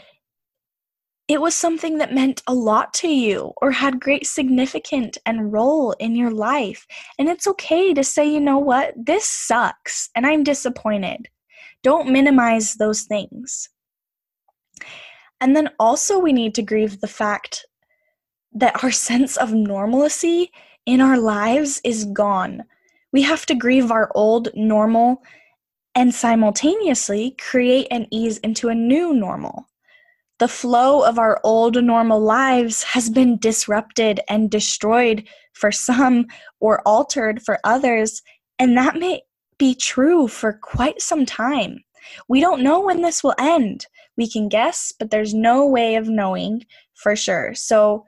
it 1.28 1.42
was 1.42 1.56
something 1.56 1.98
that 1.98 2.14
meant 2.14 2.42
a 2.48 2.54
lot 2.54 2.94
to 2.96 3.10
you 3.10 3.52
or 3.58 3.72
had 3.72 4.00
great 4.00 4.26
significance 4.26 5.18
and 5.26 5.52
role 5.52 5.92
in 6.00 6.16
your 6.16 6.32
life. 6.32 6.88
And 7.20 7.28
it's 7.28 7.48
okay 7.48 7.94
to 7.94 8.04
say, 8.04 8.26
you 8.26 8.40
know 8.40 8.60
what, 8.60 8.94
this 8.96 9.26
sucks 9.26 10.10
and 10.16 10.26
I'm 10.26 10.44
disappointed. 10.44 11.28
Don't 11.84 12.10
minimize 12.10 12.76
those 12.76 13.04
things. 13.04 13.70
And 15.42 15.56
then 15.56 15.70
also, 15.80 16.18
we 16.18 16.34
need 16.34 16.56
to 16.56 16.64
grieve 16.64 17.00
the 17.00 17.08
fact 17.08 17.66
that 18.54 18.84
our 18.84 18.92
sense 19.10 19.38
of 19.38 19.54
normalcy 19.54 20.52
in 20.86 21.02
our 21.02 21.18
lives 21.18 21.82
is 21.84 22.06
gone. 22.06 22.64
We 23.12 23.22
have 23.24 23.46
to 23.48 23.56
grieve 23.56 23.92
our 23.92 24.12
old 24.16 24.50
normal 24.56 25.22
and 25.98 26.14
simultaneously 26.14 27.36
create 27.40 27.88
and 27.90 28.08
ease 28.12 28.38
into 28.38 28.70
a 28.70 28.76
new 28.76 29.16
normal. 29.16 29.68
The 30.38 30.48
flow 30.48 31.04
of 31.04 31.18
our 31.18 31.42
old 31.44 31.84
normal 31.84 32.20
lives 32.20 32.84
has 32.84 33.10
been 33.10 33.40
disrupted 33.40 34.20
and 34.30 34.52
destroyed 34.52 35.28
for 35.54 35.72
some 35.72 36.28
or 36.60 36.88
altered 36.88 37.42
for 37.42 37.58
others, 37.64 38.22
and 38.60 38.78
that 38.78 38.98
may 38.98 39.24
be 39.58 39.74
true 39.74 40.28
for 40.28 40.60
quite 40.62 41.02
some 41.02 41.26
time. 41.26 41.84
We 42.30 42.42
don't 42.42 42.62
know 42.62 42.80
when 42.80 43.02
this 43.02 43.24
will 43.24 43.36
end. 43.40 43.88
We 44.18 44.30
can 44.30 44.50
guess, 44.50 44.94
but 45.00 45.10
there's 45.10 45.34
no 45.34 45.66
way 45.66 45.96
of 45.96 46.08
knowing 46.08 46.68
for 46.94 47.16
sure. 47.16 47.56
So, 47.56 48.06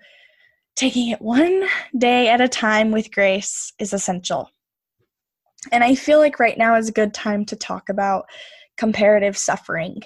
taking 0.76 1.10
it 1.10 1.22
one 1.24 1.68
day 1.98 2.30
at 2.30 2.40
a 2.40 2.48
time 2.48 2.92
with 2.92 3.12
grace 3.12 3.74
is 3.80 3.94
essential. 3.94 4.52
And 5.72 5.84
I 5.84 5.96
feel 5.96 6.20
like 6.20 6.40
right 6.40 6.58
now 6.58 6.76
is 6.76 6.90
a 6.90 6.94
good 6.94 7.14
time 7.14 7.46
to 7.46 7.56
talk 7.56 7.90
about 7.90 8.26
comparative 8.78 9.38
suffering 9.38 10.02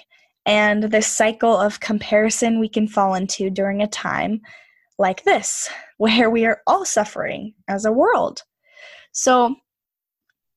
and 0.46 0.84
this 0.84 1.06
cycle 1.06 1.56
of 1.56 1.80
comparison 1.80 2.60
we 2.60 2.68
can 2.68 2.86
fall 2.86 3.14
into 3.14 3.50
during 3.50 3.80
a 3.82 3.86
time 3.86 4.40
like 4.98 5.24
this, 5.24 5.68
where 5.98 6.30
we 6.30 6.44
are 6.46 6.60
all 6.66 6.84
suffering 6.84 7.54
as 7.68 7.84
a 7.84 7.92
world. 7.92 8.42
So, 9.12 9.54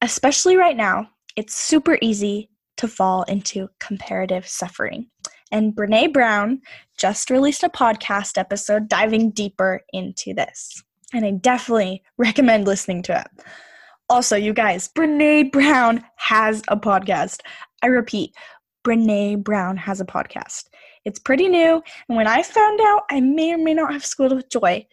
especially 0.01 0.55
right 0.55 0.75
now, 0.75 1.09
it's 1.35 1.55
super 1.55 1.97
easy 2.01 2.49
to 2.77 2.87
fall 2.87 3.23
into 3.23 3.69
comparative 3.79 4.47
suffering. 4.47 5.07
And 5.51 5.73
Brene 5.73 6.11
Brown 6.11 6.61
just 6.97 7.29
released 7.29 7.63
a 7.63 7.69
podcast 7.69 8.37
episode 8.37 8.89
diving 8.89 9.31
deeper 9.31 9.81
into 9.93 10.33
this. 10.33 10.83
And 11.13 11.25
I 11.25 11.31
definitely 11.31 12.03
recommend 12.17 12.67
listening 12.67 13.03
to 13.03 13.19
it. 13.19 13.45
Also, 14.09 14.37
you 14.37 14.53
guys, 14.53 14.87
Brene 14.87 15.51
Brown 15.51 16.03
has 16.15 16.61
a 16.69 16.77
podcast. 16.77 17.41
I 17.83 17.87
repeat, 17.87 18.33
Brene 18.85 19.43
Brown 19.43 19.75
has 19.75 19.99
a 19.99 20.05
podcast. 20.05 20.67
It's 21.03 21.19
pretty 21.19 21.49
new, 21.49 21.81
and 22.07 22.15
when 22.15 22.25
I 22.27 22.41
found 22.41 22.79
out, 22.81 23.03
I 23.11 23.19
may 23.19 23.53
or 23.53 23.57
may 23.57 23.73
not 23.73 23.91
have 23.91 24.05
squealed 24.05 24.33
with 24.33 24.49
joy. 24.49 24.87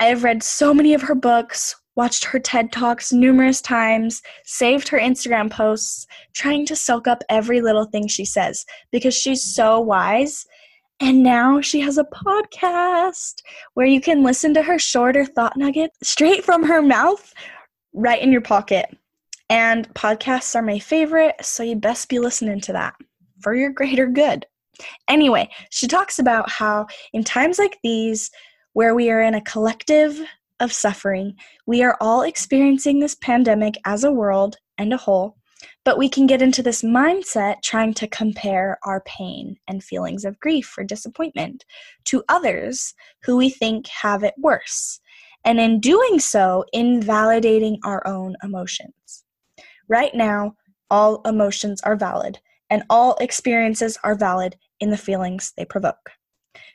I 0.00 0.06
have 0.06 0.24
read 0.24 0.42
so 0.42 0.72
many 0.72 0.94
of 0.94 1.02
her 1.02 1.14
books, 1.14 1.76
watched 1.96 2.24
her 2.24 2.38
TED 2.38 2.72
Talks 2.72 3.12
numerous 3.12 3.60
times, 3.60 4.22
saved 4.44 4.88
her 4.88 4.98
Instagram 4.98 5.50
posts, 5.50 6.06
trying 6.32 6.64
to 6.66 6.76
soak 6.76 7.06
up 7.06 7.22
every 7.28 7.60
little 7.60 7.84
thing 7.84 8.08
she 8.08 8.24
says 8.24 8.64
because 8.90 9.14
she's 9.14 9.42
so 9.42 9.80
wise. 9.80 10.46
And 10.98 11.22
now 11.22 11.60
she 11.60 11.80
has 11.80 11.98
a 11.98 12.04
podcast 12.04 13.42
where 13.74 13.86
you 13.86 14.00
can 14.00 14.22
listen 14.22 14.54
to 14.54 14.62
her 14.62 14.78
shorter 14.78 15.26
thought 15.26 15.58
nuggets 15.58 15.98
straight 16.02 16.42
from 16.42 16.64
her 16.64 16.80
mouth 16.80 17.34
right 17.94 18.20
in 18.20 18.32
your 18.32 18.40
pocket. 18.40 18.86
And 19.48 19.92
podcasts 19.94 20.54
are 20.54 20.62
my 20.62 20.78
favorite, 20.78 21.36
so 21.42 21.62
you 21.62 21.76
best 21.76 22.08
be 22.08 22.18
listening 22.18 22.60
to 22.62 22.72
that 22.72 22.94
for 23.40 23.54
your 23.54 23.70
greater 23.70 24.06
good. 24.06 24.46
Anyway, 25.08 25.48
she 25.70 25.86
talks 25.86 26.18
about 26.18 26.50
how 26.50 26.86
in 27.12 27.24
times 27.24 27.58
like 27.58 27.78
these, 27.82 28.30
where 28.72 28.94
we 28.94 29.10
are 29.10 29.22
in 29.22 29.34
a 29.34 29.40
collective 29.42 30.20
of 30.60 30.72
suffering. 30.72 31.36
We 31.66 31.82
are 31.82 31.96
all 32.00 32.22
experiencing 32.22 32.98
this 32.98 33.14
pandemic 33.16 33.76
as 33.84 34.02
a 34.02 34.12
world 34.12 34.56
and 34.78 34.92
a 34.92 34.96
whole, 34.96 35.36
but 35.84 35.98
we 35.98 36.08
can 36.08 36.26
get 36.26 36.42
into 36.42 36.62
this 36.62 36.82
mindset 36.82 37.62
trying 37.62 37.94
to 37.94 38.08
compare 38.08 38.78
our 38.82 39.02
pain 39.02 39.56
and 39.68 39.84
feelings 39.84 40.24
of 40.24 40.40
grief 40.40 40.74
or 40.76 40.84
disappointment 40.84 41.64
to 42.06 42.24
others 42.28 42.94
who 43.24 43.36
we 43.36 43.50
think 43.50 43.86
have 43.88 44.24
it 44.24 44.34
worse. 44.38 45.00
And 45.44 45.60
in 45.60 45.80
doing 45.80 46.18
so, 46.18 46.64
invalidating 46.72 47.78
our 47.84 48.06
own 48.06 48.36
emotions. 48.42 49.24
Right 49.88 50.14
now, 50.14 50.54
all 50.90 51.20
emotions 51.26 51.80
are 51.82 51.96
valid, 51.96 52.38
and 52.70 52.82
all 52.88 53.16
experiences 53.20 53.98
are 54.04 54.14
valid 54.14 54.56
in 54.80 54.90
the 54.90 54.96
feelings 54.96 55.52
they 55.56 55.64
provoke. 55.64 56.10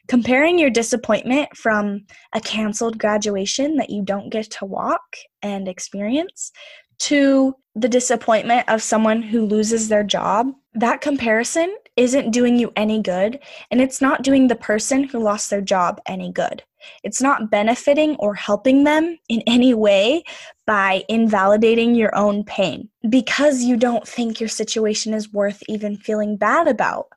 Comparing 0.07 0.57
your 0.57 0.69
disappointment 0.69 1.55
from 1.55 2.05
a 2.33 2.41
canceled 2.41 2.97
graduation 2.97 3.75
that 3.77 3.89
you 3.89 4.03
don't 4.03 4.31
get 4.31 4.49
to 4.51 4.65
walk 4.65 5.01
and 5.41 5.67
experience 5.67 6.51
to 6.99 7.55
the 7.75 7.87
disappointment 7.87 8.67
of 8.67 8.81
someone 8.81 9.21
who 9.21 9.45
loses 9.45 9.87
their 9.87 10.03
job, 10.03 10.51
that 10.73 11.01
comparison 11.01 11.75
isn't 11.95 12.31
doing 12.31 12.57
you 12.57 12.71
any 12.75 13.01
good, 13.01 13.39
and 13.71 13.81
it's 13.81 14.01
not 14.01 14.23
doing 14.23 14.47
the 14.47 14.55
person 14.55 15.03
who 15.03 15.19
lost 15.19 15.49
their 15.49 15.61
job 15.61 16.01
any 16.05 16.31
good. 16.31 16.63
It's 17.03 17.21
not 17.21 17.51
benefiting 17.51 18.15
or 18.17 18.33
helping 18.35 18.83
them 18.83 19.17
in 19.29 19.41
any 19.47 19.73
way 19.73 20.23
by 20.65 21.03
invalidating 21.09 21.95
your 21.95 22.15
own 22.15 22.43
pain 22.43 22.89
because 23.09 23.63
you 23.63 23.77
don't 23.77 24.07
think 24.07 24.39
your 24.39 24.49
situation 24.49 25.13
is 25.13 25.33
worth 25.33 25.61
even 25.67 25.97
feeling 25.97 26.37
bad 26.37 26.67
about 26.67 27.07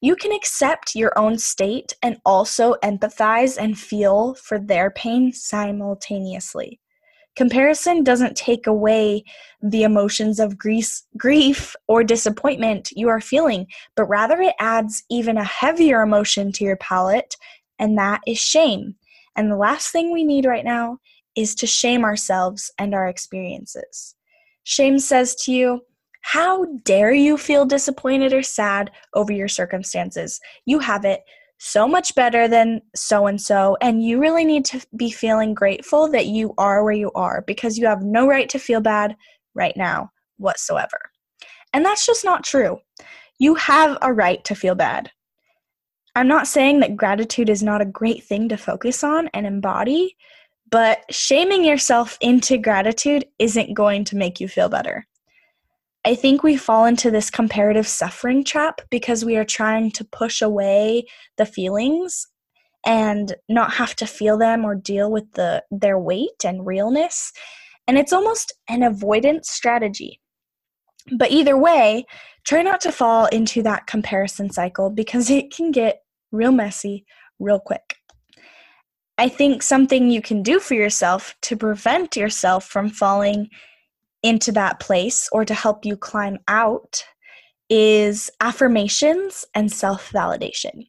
you 0.00 0.14
can 0.14 0.32
accept 0.32 0.94
your 0.94 1.12
own 1.18 1.38
state 1.38 1.94
and 2.02 2.20
also 2.24 2.74
empathize 2.82 3.56
and 3.58 3.78
feel 3.78 4.34
for 4.34 4.58
their 4.58 4.90
pain 4.90 5.32
simultaneously. 5.32 6.80
Comparison 7.34 8.02
doesn't 8.02 8.36
take 8.36 8.66
away 8.66 9.22
the 9.62 9.82
emotions 9.82 10.40
of 10.40 10.56
grief, 10.56 11.76
or 11.86 12.02
disappointment 12.02 12.90
you 12.92 13.08
are 13.08 13.20
feeling, 13.20 13.66
but 13.94 14.06
rather 14.06 14.40
it 14.40 14.54
adds 14.58 15.02
even 15.10 15.36
a 15.36 15.44
heavier 15.44 16.00
emotion 16.02 16.50
to 16.52 16.64
your 16.64 16.76
palette, 16.76 17.36
and 17.78 17.96
that 17.98 18.20
is 18.26 18.38
shame. 18.38 18.96
And 19.36 19.50
the 19.50 19.56
last 19.56 19.90
thing 19.90 20.12
we 20.12 20.24
need 20.24 20.46
right 20.46 20.64
now 20.64 20.98
is 21.36 21.54
to 21.56 21.66
shame 21.66 22.04
ourselves 22.04 22.70
and 22.78 22.94
our 22.94 23.06
experiences. 23.06 24.14
Shame 24.64 24.98
says 24.98 25.34
to 25.36 25.52
you, 25.52 25.80
how 26.22 26.64
dare 26.84 27.12
you 27.12 27.36
feel 27.36 27.64
disappointed 27.64 28.32
or 28.32 28.42
sad 28.42 28.90
over 29.14 29.32
your 29.32 29.46
circumstances? 29.46 30.40
You 30.64 30.80
have 30.80 31.04
it 31.04 31.20
so 31.58 31.86
much 31.86 32.14
better 32.14 32.48
than 32.48 32.82
so 32.94 33.26
and 33.26 33.40
so, 33.40 33.76
and 33.80 34.02
you 34.02 34.18
really 34.18 34.44
need 34.44 34.64
to 34.66 34.84
be 34.96 35.10
feeling 35.10 35.54
grateful 35.54 36.10
that 36.10 36.26
you 36.26 36.52
are 36.58 36.82
where 36.82 36.92
you 36.92 37.12
are 37.14 37.44
because 37.46 37.78
you 37.78 37.86
have 37.86 38.02
no 38.02 38.26
right 38.26 38.48
to 38.48 38.58
feel 38.58 38.80
bad 38.80 39.16
right 39.54 39.76
now 39.76 40.10
whatsoever. 40.38 40.98
And 41.72 41.84
that's 41.84 42.04
just 42.04 42.24
not 42.24 42.44
true. 42.44 42.78
You 43.38 43.54
have 43.54 43.96
a 44.02 44.12
right 44.12 44.44
to 44.46 44.54
feel 44.54 44.74
bad. 44.74 45.10
I'm 46.16 46.28
not 46.28 46.46
saying 46.46 46.80
that 46.80 46.96
gratitude 46.96 47.50
is 47.50 47.62
not 47.62 47.82
a 47.82 47.86
great 47.86 48.24
thing 48.24 48.48
to 48.48 48.56
focus 48.56 49.04
on 49.04 49.28
and 49.34 49.46
embody, 49.46 50.16
but 50.70 51.04
shaming 51.10 51.62
yourself 51.62 52.16
into 52.22 52.56
gratitude 52.56 53.26
isn't 53.38 53.74
going 53.74 54.04
to 54.06 54.16
make 54.16 54.40
you 54.40 54.48
feel 54.48 54.70
better. 54.70 55.06
I 56.06 56.14
think 56.14 56.42
we 56.42 56.56
fall 56.56 56.86
into 56.86 57.10
this 57.10 57.28
comparative 57.28 57.86
suffering 57.86 58.44
trap 58.44 58.80
because 58.90 59.26
we 59.26 59.36
are 59.36 59.44
trying 59.44 59.90
to 59.90 60.04
push 60.04 60.40
away 60.40 61.04
the 61.36 61.44
feelings 61.44 62.28
and 62.86 63.34
not 63.50 63.74
have 63.74 63.94
to 63.96 64.06
feel 64.06 64.38
them 64.38 64.64
or 64.64 64.74
deal 64.74 65.12
with 65.12 65.30
the 65.32 65.64
their 65.70 65.98
weight 65.98 66.46
and 66.46 66.64
realness. 66.64 67.30
And 67.86 67.98
it's 67.98 68.12
almost 68.14 68.54
an 68.70 68.82
avoidance 68.82 69.50
strategy. 69.50 70.18
But 71.14 71.30
either 71.30 71.58
way, 71.58 72.06
try 72.44 72.62
not 72.62 72.80
to 72.82 72.92
fall 72.92 73.26
into 73.26 73.62
that 73.64 73.86
comparison 73.86 74.50
cycle 74.50 74.88
because 74.88 75.28
it 75.28 75.52
can 75.54 75.72
get 75.72 76.00
real 76.32 76.52
messy 76.52 77.04
real 77.38 77.60
quick. 77.60 77.96
I 79.18 79.28
think 79.28 79.62
something 79.62 80.10
you 80.10 80.20
can 80.20 80.42
do 80.42 80.60
for 80.60 80.74
yourself 80.74 81.34
to 81.42 81.56
prevent 81.56 82.16
yourself 82.16 82.66
from 82.66 82.90
falling 82.90 83.48
into 84.22 84.52
that 84.52 84.80
place 84.80 85.28
or 85.32 85.44
to 85.44 85.54
help 85.54 85.86
you 85.86 85.96
climb 85.96 86.38
out 86.48 87.04
is 87.70 88.30
affirmations 88.40 89.44
and 89.54 89.72
self 89.72 90.10
validation. 90.12 90.86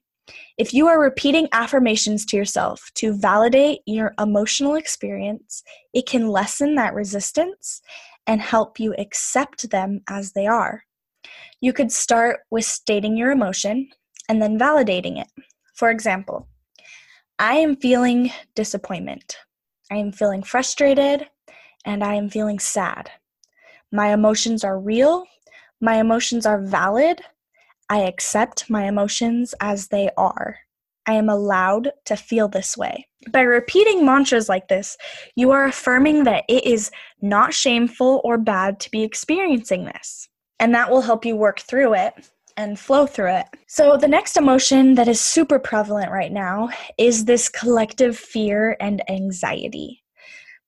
If 0.58 0.74
you 0.74 0.88
are 0.88 1.00
repeating 1.00 1.48
affirmations 1.52 2.26
to 2.28 2.38
yourself 2.38 2.92
to 2.96 3.14
validate 3.14 3.80
your 3.86 4.14
emotional 4.20 4.76
experience, 4.76 5.64
it 5.94 6.08
can 6.08 6.28
lessen 6.28 6.76
that 6.76 6.94
resistance 6.94 7.82
and 8.26 8.42
help 8.42 8.80
you 8.80 8.94
accept 8.98 9.70
them 9.70 10.02
as 10.10 10.34
they 10.34 10.48
are. 10.48 10.84
You 11.62 11.74
could 11.74 11.92
start 11.92 12.40
with 12.52 12.66
stating 12.66 13.16
your 13.16 13.32
emotion 13.32 13.90
and 14.30 14.42
then 14.42 14.60
validating 14.60 15.20
it. 15.20 15.28
For 15.74 15.90
example, 15.90 16.48
I 17.40 17.56
am 17.56 17.76
feeling 17.76 18.32
disappointment. 18.56 19.38
I 19.92 19.96
am 19.98 20.12
feeling 20.12 20.44
frustrated 20.44 21.28
and 21.86 22.04
I 22.04 22.16
am 22.16 22.30
feeling 22.30 22.60
sad. 22.60 23.12
My 23.92 24.14
emotions 24.14 24.64
are 24.64 24.80
real. 24.80 25.26
My 25.80 25.96
emotions 25.96 26.46
are 26.46 26.62
valid. 26.62 27.22
I 27.90 28.00
accept 28.00 28.70
my 28.70 28.86
emotions 28.88 29.54
as 29.62 29.88
they 29.88 30.10
are. 30.18 30.58
I 31.06 31.14
am 31.14 31.30
allowed 31.30 31.92
to 32.06 32.18
feel 32.18 32.50
this 32.50 32.76
way. 32.76 33.08
By 33.32 33.42
repeating 33.42 34.06
mantras 34.06 34.50
like 34.50 34.68
this, 34.68 34.98
you 35.36 35.52
are 35.52 35.66
affirming 35.66 36.26
that 36.26 36.44
it 36.50 36.66
is 36.66 36.92
not 37.22 37.54
shameful 37.54 38.20
or 38.26 38.38
bad 38.38 38.82
to 38.82 38.92
be 38.92 39.04
experiencing 39.04 39.86
this. 39.86 40.28
And 40.60 40.76
that 40.76 40.92
will 40.92 41.02
help 41.02 41.24
you 41.24 41.38
work 41.38 41.62
through 41.62 41.94
it 41.94 42.14
and 42.58 42.80
flow 42.80 43.06
through 43.06 43.36
it. 43.36 43.46
So, 43.68 43.96
the 43.96 44.08
next 44.08 44.36
emotion 44.36 44.96
that 44.96 45.08
is 45.08 45.22
super 45.22 45.60
prevalent 45.60 46.12
right 46.12 46.32
now 46.32 46.70
is 46.98 47.26
this 47.26 47.48
collective 47.48 48.18
fear 48.18 48.76
and 48.80 49.08
anxiety. 49.10 50.04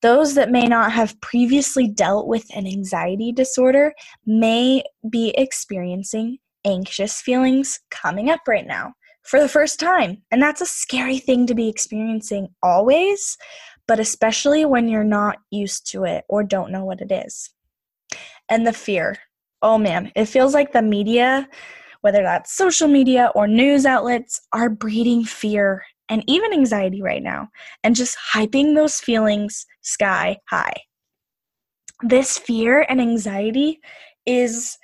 Those 0.02 0.36
that 0.36 0.52
may 0.52 0.65
not 0.65 0.93
have 0.93 1.19
previously 1.19 1.88
dealt 1.88 2.28
with 2.28 2.45
an 2.56 2.65
anxiety 2.65 3.34
disorder 3.34 3.93
may 4.25 4.84
be 5.10 5.34
experiencing 5.38 6.38
anxious 6.65 7.19
feelings 7.19 7.80
coming 7.89 8.30
up 8.30 8.41
right 8.47 8.65
now 8.65 8.93
for 9.23 9.41
the 9.41 9.49
first 9.49 9.80
time. 9.80 10.21
And 10.32 10.41
that's 10.41 10.62
a 10.62 10.65
scary 10.65 11.19
thing 11.19 11.47
to 11.47 11.56
be 11.56 11.67
experiencing 11.67 12.47
always, 12.63 13.38
but 13.88 13.99
especially 13.99 14.63
when 14.65 14.88
you're 14.88 15.04
not 15.04 15.38
used 15.52 15.89
to 15.91 16.06
it 16.06 16.23
or 16.30 16.43
don't 16.43 16.71
know 16.71 16.86
what 16.86 17.02
it 17.02 17.12
is. 17.12 17.49
And 18.47 18.65
the 18.65 18.73
fear. 18.73 19.17
Oh 19.62 19.78
man, 19.78 20.12
it 20.15 20.25
feels 20.25 20.54
like 20.54 20.71
the 20.71 20.82
media, 20.82 21.47
whether 22.01 22.23
that's 22.23 22.55
social 22.55 22.88
media 22.88 23.31
or 23.35 23.47
news 23.47 23.85
outlets, 23.85 24.39
are 24.53 24.69
breeding 24.69 25.23
fear 25.23 25.83
and 26.09 26.23
even 26.27 26.53
anxiety 26.53 27.01
right 27.01 27.23
now 27.23 27.47
and 27.83 27.95
just 27.95 28.17
hyping 28.33 28.75
those 28.75 28.99
feelings 28.99 29.65
sky 29.81 30.38
high. 30.49 30.73
This 32.01 32.38
fear 32.38 32.85
and 32.89 32.99
anxiety 32.99 33.79
is 34.25 34.77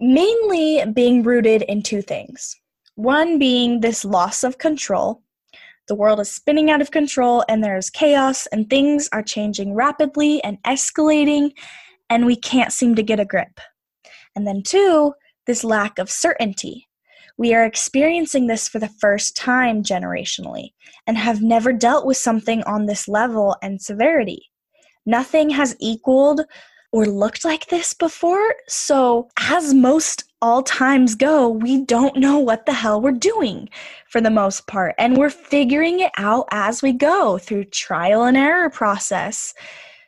mainly 0.00 0.84
being 0.92 1.22
rooted 1.22 1.62
in 1.62 1.82
two 1.82 2.02
things. 2.02 2.54
One 2.96 3.38
being 3.38 3.80
this 3.80 4.04
loss 4.04 4.42
of 4.42 4.58
control. 4.58 5.22
The 5.88 5.94
world 5.94 6.18
is 6.18 6.32
spinning 6.32 6.70
out 6.70 6.80
of 6.80 6.90
control 6.90 7.44
and 7.48 7.62
there's 7.62 7.90
chaos 7.90 8.46
and 8.48 8.68
things 8.68 9.08
are 9.12 9.22
changing 9.22 9.74
rapidly 9.74 10.42
and 10.42 10.60
escalating, 10.64 11.52
and 12.10 12.26
we 12.26 12.36
can't 12.36 12.72
seem 12.72 12.94
to 12.96 13.02
get 13.02 13.20
a 13.20 13.24
grip. 13.24 13.60
And 14.34 14.46
then, 14.46 14.62
two, 14.62 15.14
this 15.46 15.64
lack 15.64 15.98
of 15.98 16.10
certainty. 16.10 16.88
We 17.38 17.54
are 17.54 17.64
experiencing 17.64 18.46
this 18.46 18.68
for 18.68 18.78
the 18.78 18.88
first 18.88 19.36
time 19.36 19.82
generationally 19.82 20.70
and 21.06 21.18
have 21.18 21.42
never 21.42 21.72
dealt 21.72 22.06
with 22.06 22.16
something 22.16 22.62
on 22.64 22.86
this 22.86 23.08
level 23.08 23.56
and 23.62 23.80
severity. 23.80 24.50
Nothing 25.04 25.50
has 25.50 25.76
equaled 25.78 26.42
or 26.92 27.04
looked 27.06 27.44
like 27.44 27.66
this 27.66 27.92
before. 27.92 28.54
So, 28.68 29.28
as 29.38 29.74
most 29.74 30.24
all 30.40 30.62
times 30.62 31.14
go, 31.14 31.48
we 31.48 31.84
don't 31.84 32.16
know 32.16 32.38
what 32.38 32.66
the 32.66 32.72
hell 32.72 33.00
we're 33.00 33.12
doing 33.12 33.68
for 34.08 34.20
the 34.20 34.30
most 34.30 34.66
part. 34.66 34.94
And 34.96 35.16
we're 35.16 35.30
figuring 35.30 36.00
it 36.00 36.12
out 36.16 36.46
as 36.52 36.82
we 36.82 36.92
go 36.92 37.38
through 37.38 37.64
trial 37.64 38.24
and 38.24 38.36
error 38.36 38.70
process 38.70 39.54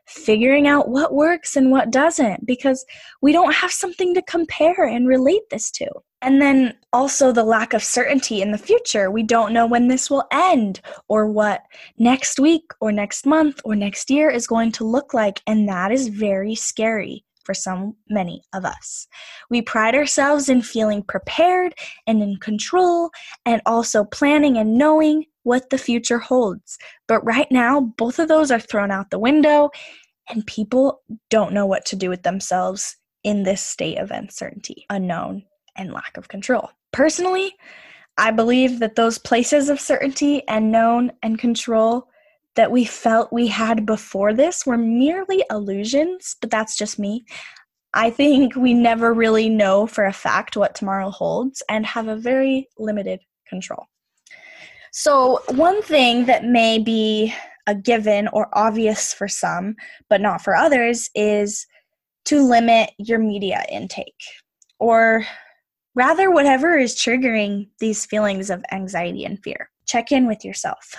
figuring 0.09 0.67
out 0.67 0.89
what 0.89 1.15
works 1.15 1.55
and 1.57 1.71
what 1.71 1.91
doesn't 1.91 2.47
because 2.47 2.85
we 3.21 3.33
don't 3.33 3.55
have 3.55 3.71
something 3.71 4.15
to 4.15 4.23
compare 4.23 4.85
and 4.85 5.07
relate 5.07 5.43
this 5.51 5.71
to. 5.73 5.87
And 6.21 6.43
then 6.43 6.75
also 6.93 7.31
the 7.31 7.45
lack 7.45 7.75
of 7.75 7.85
certainty 7.85 8.43
in 8.43 8.51
the 8.51 8.59
future. 8.59 9.11
We 9.11 9.23
don't 9.23 9.53
know 9.53 9.67
when 9.67 9.87
this 9.87 10.11
will 10.11 10.25
end 10.33 10.81
or 11.09 11.31
what 11.31 11.63
next 11.99 12.41
week 12.41 12.73
or 12.81 12.91
next 12.91 13.25
month 13.25 13.61
or 13.65 13.77
next 13.77 14.11
year 14.11 14.29
is 14.29 14.47
going 14.47 14.73
to 14.73 14.85
look 14.85 15.15
like. 15.15 15.41
And 15.47 15.69
that 15.69 15.93
is 15.93 16.09
very 16.09 16.57
scary 16.57 17.25
for 17.49 17.55
so 17.55 17.97
many 18.11 18.43
of 18.53 18.67
us. 18.67 19.07
We 19.49 19.63
pride 19.63 19.95
ourselves 19.95 20.51
in 20.51 20.61
feeling 20.61 21.03
prepared 21.03 21.73
and 22.07 22.23
in 22.23 22.37
control 22.37 23.09
and 23.47 23.63
also 23.65 24.05
planning 24.05 24.59
and 24.59 24.77
knowing 24.77 25.25
what 25.45 25.71
the 25.71 25.79
future 25.79 26.19
holds. 26.19 26.77
But 27.07 27.25
right 27.25 27.51
now, 27.51 27.81
both 27.81 28.19
of 28.19 28.29
those 28.29 28.51
are 28.51 28.61
thrown 28.61 28.91
out 28.91 29.09
the 29.09 29.19
window, 29.19 29.71
and 30.29 30.47
people 30.47 31.01
don't 31.31 31.55
know 31.55 31.65
what 31.65 31.87
to 31.87 31.97
do 31.97 32.11
with 32.11 32.23
themselves 32.23 32.95
in 33.25 33.45
this 33.45 33.63
state 33.63 33.97
of 33.97 34.11
uncertainty, 34.11 34.85
unknown, 34.91 35.45
and 35.75 35.91
lack 35.91 36.19
of 36.19 36.29
control. 36.29 36.69
Personally, 36.93 37.55
I 38.19 38.31
believe 38.31 38.81
that 38.81 38.97
those 38.97 39.17
places 39.17 39.71
of 39.71 39.81
certainty 39.81 40.43
and 40.49 40.71
known 40.71 41.13
and 41.23 41.39
control 41.39 42.09
that 42.59 42.73
we 42.73 42.85
felt 42.85 43.33
we 43.33 43.47
had 43.47 43.87
before 43.87 44.35
this 44.35 44.67
were 44.67 44.77
merely 44.77 45.45
illusions, 45.49 46.35
but 46.41 46.51
that's 46.51 46.77
just 46.77 46.99
me. 46.99 47.25
I 47.95 48.11
think 48.11 48.57
we 48.57 48.75
never 48.75 49.15
really 49.15 49.49
know 49.49 49.87
for 49.87 50.05
a 50.05 50.13
fact 50.13 50.57
what 50.57 50.75
tomorrow 50.75 51.09
holds 51.11 51.63
and 51.69 51.87
have 51.87 52.09
a 52.09 52.17
very 52.17 52.69
limited 52.77 53.21
control. 53.49 53.87
So, 54.91 55.41
one 55.51 55.83
thing 55.83 56.27
that 56.27 56.47
may 56.47 56.81
be 56.81 57.33
a 57.69 57.77
given 57.77 58.27
or 58.33 58.49
obvious 58.53 59.15
for 59.15 59.29
some, 59.29 59.77
but 60.11 60.21
not 60.21 60.43
for 60.43 60.57
others, 60.57 61.11
is 61.15 61.65
to 62.25 62.43
limit 62.43 62.91
your 62.99 63.21
media 63.21 63.65
intake, 63.71 64.21
or 64.81 65.25
rather, 65.95 66.33
whatever 66.33 66.77
is 66.77 66.97
triggering 66.97 67.69
these 67.79 68.05
feelings 68.05 68.51
of 68.51 68.65
anxiety 68.73 69.25
and 69.25 69.39
fear. 69.45 69.71
Check 69.87 70.11
in 70.11 70.27
with 70.27 70.45
yourself. 70.45 70.93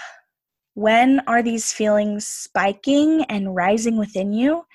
When 0.73 1.21
are 1.27 1.43
these 1.43 1.73
feelings 1.73 2.27
spiking 2.27 3.23
and 3.25 3.55
rising 3.55 3.97
within 3.97 4.33
you? 4.33 4.65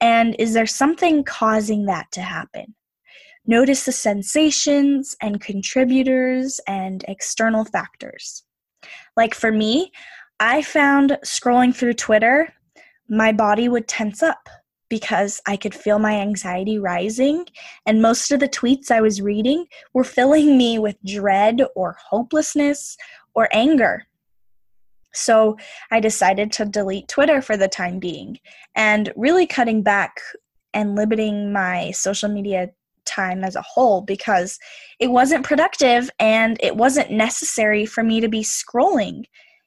And 0.00 0.36
is 0.38 0.52
there 0.52 0.66
something 0.66 1.24
causing 1.24 1.86
that 1.86 2.10
to 2.12 2.20
happen? 2.20 2.74
Notice 3.46 3.84
the 3.84 3.92
sensations 3.92 5.16
and 5.20 5.40
contributors 5.40 6.60
and 6.66 7.04
external 7.08 7.64
factors. 7.64 8.42
Like 9.16 9.34
for 9.34 9.52
me, 9.52 9.92
I 10.40 10.62
found 10.62 11.18
scrolling 11.24 11.74
through 11.74 11.94
Twitter, 11.94 12.52
my 13.08 13.32
body 13.32 13.68
would 13.68 13.86
tense 13.86 14.22
up 14.22 14.48
because 14.88 15.40
I 15.46 15.56
could 15.56 15.74
feel 15.74 15.98
my 15.98 16.14
anxiety 16.14 16.78
rising, 16.78 17.46
and 17.86 18.02
most 18.02 18.30
of 18.30 18.40
the 18.40 18.48
tweets 18.48 18.90
I 18.90 19.00
was 19.00 19.20
reading 19.20 19.66
were 19.92 20.04
filling 20.04 20.56
me 20.56 20.78
with 20.78 20.96
dread 21.04 21.62
or 21.74 21.96
hopelessness 22.08 22.96
or 23.34 23.48
anger. 23.52 24.06
So 25.14 25.56
I 25.90 26.00
decided 26.00 26.52
to 26.52 26.64
delete 26.64 27.08
Twitter 27.08 27.40
for 27.40 27.56
the 27.56 27.68
time 27.68 27.98
being 27.98 28.38
and 28.74 29.12
really 29.16 29.46
cutting 29.46 29.82
back 29.82 30.20
and 30.72 30.96
limiting 30.96 31.52
my 31.52 31.92
social 31.92 32.28
media 32.28 32.70
time 33.04 33.44
as 33.44 33.54
a 33.54 33.62
whole 33.62 34.00
because 34.00 34.58
it 34.98 35.08
wasn't 35.08 35.44
productive 35.44 36.10
and 36.18 36.58
it 36.60 36.76
wasn't 36.76 37.10
necessary 37.10 37.86
for 37.86 38.02
me 38.02 38.20
to 38.20 38.28
be 38.28 38.42
scrolling. 38.42 39.24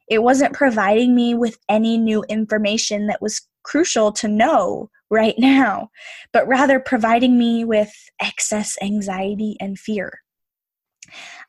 It 0.09 0.23
wasn't 0.23 0.53
providing 0.53 1.15
me 1.15 1.35
with 1.35 1.57
any 1.69 1.97
new 1.97 2.23
information 2.29 3.07
that 3.07 3.21
was 3.21 3.47
crucial 3.63 4.11
to 4.13 4.27
know 4.27 4.89
right 5.09 5.35
now, 5.37 5.89
but 6.33 6.47
rather 6.47 6.79
providing 6.79 7.37
me 7.37 7.63
with 7.63 7.93
excess 8.21 8.77
anxiety 8.81 9.55
and 9.59 9.77
fear. 9.79 10.21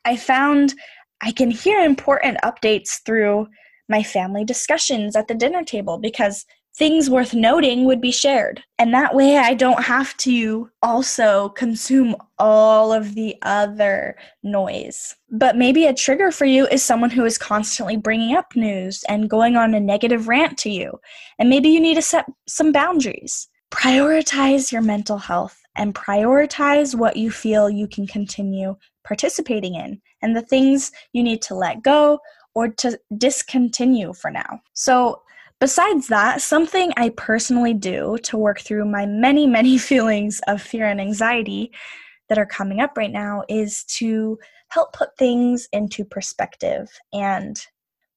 I 0.05 0.15
found 0.15 0.73
I 1.21 1.31
can 1.31 1.51
hear 1.51 1.81
important 1.81 2.37
updates 2.45 3.03
through 3.05 3.47
my 3.89 4.03
family 4.03 4.45
discussions 4.45 5.15
at 5.15 5.27
the 5.27 5.35
dinner 5.35 5.63
table 5.63 5.97
because 5.97 6.45
things 6.75 7.09
worth 7.09 7.33
noting 7.33 7.83
would 7.85 7.99
be 7.99 8.11
shared. 8.11 8.63
And 8.77 8.93
that 8.93 9.13
way 9.13 9.37
I 9.37 9.53
don't 9.53 9.83
have 9.83 10.15
to 10.17 10.69
also 10.81 11.49
consume 11.49 12.15
all 12.37 12.93
of 12.93 13.15
the 13.15 13.35
other 13.41 14.15
noise. 14.43 15.15
But 15.29 15.57
maybe 15.57 15.85
a 15.85 15.93
trigger 15.93 16.31
for 16.31 16.45
you 16.45 16.67
is 16.67 16.83
someone 16.83 17.09
who 17.09 17.25
is 17.25 17.37
constantly 17.37 17.97
bringing 17.97 18.35
up 18.35 18.55
news 18.55 19.03
and 19.09 19.29
going 19.29 19.57
on 19.57 19.73
a 19.73 19.79
negative 19.79 20.27
rant 20.27 20.57
to 20.59 20.69
you. 20.69 20.99
And 21.37 21.49
maybe 21.49 21.69
you 21.69 21.81
need 21.81 21.95
to 21.95 22.01
set 22.01 22.25
some 22.47 22.71
boundaries. 22.71 23.49
Prioritize 23.71 24.71
your 24.71 24.81
mental 24.81 25.17
health 25.17 25.59
and 25.75 25.93
prioritize 25.93 26.95
what 26.95 27.17
you 27.17 27.29
feel 27.29 27.69
you 27.69 27.87
can 27.87 28.07
continue 28.07 28.75
participating 29.03 29.75
in 29.75 30.01
and 30.21 30.35
the 30.35 30.41
things 30.41 30.91
you 31.13 31.23
need 31.23 31.41
to 31.41 31.55
let 31.55 31.81
go 31.81 32.19
or 32.55 32.67
to 32.67 32.99
discontinue 33.17 34.13
for 34.13 34.31
now. 34.31 34.61
So, 34.73 35.21
Besides 35.59 36.07
that, 36.07 36.41
something 36.41 36.93
I 36.95 37.09
personally 37.09 37.73
do 37.73 38.17
to 38.23 38.37
work 38.37 38.61
through 38.61 38.85
my 38.85 39.05
many, 39.05 39.45
many 39.45 39.77
feelings 39.89 40.39
of 40.47 40.61
fear 40.61 40.85
and 40.85 41.01
anxiety 41.01 41.71
that 42.29 42.37
are 42.37 42.45
coming 42.45 42.79
up 42.79 42.97
right 42.97 43.11
now 43.11 43.43
is 43.49 43.83
to 43.85 44.39
help 44.69 44.93
put 44.93 45.17
things 45.17 45.67
into 45.73 46.05
perspective 46.05 46.87
and 47.11 47.59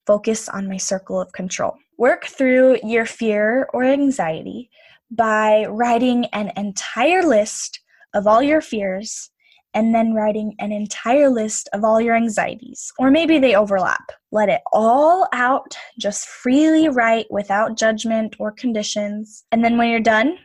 focus 0.07 0.49
on 0.49 0.69
my 0.69 0.77
circle 0.77 1.21
of 1.21 1.33
control. 1.33 1.75
Work 1.99 2.27
through 2.27 2.79
your 2.85 3.07
fear 3.07 3.69
or 3.73 3.85
anxiety 3.85 4.71
by 5.11 5.67
writing 5.67 6.27
an 6.27 6.53
entire 6.57 7.23
list 7.23 7.81
of 8.15 8.27
all 8.27 8.43
your 8.43 8.61
fears 8.61 9.31
and 9.75 9.95
then 9.95 10.15
writing 10.15 10.55
an 10.59 10.73
entire 10.73 11.29
list 11.29 11.69
of 11.73 11.85
all 11.85 12.01
your 12.01 12.15
anxieties. 12.15 12.93
Or 12.99 13.11
maybe 13.11 13.39
they 13.39 13.55
overlap. 13.55 14.13
Let 14.31 14.49
it 14.49 14.61
all 14.73 15.29
out, 15.33 15.77
just 15.99 16.29
freely 16.29 16.89
write 16.89 17.27
without 17.31 17.77
judgment 17.77 18.37
or 18.39 18.53
conditions. 18.53 19.45
And 19.53 19.65
then 19.65 19.79
when 19.79 19.89
you're 19.91 20.01
done, 20.01 20.39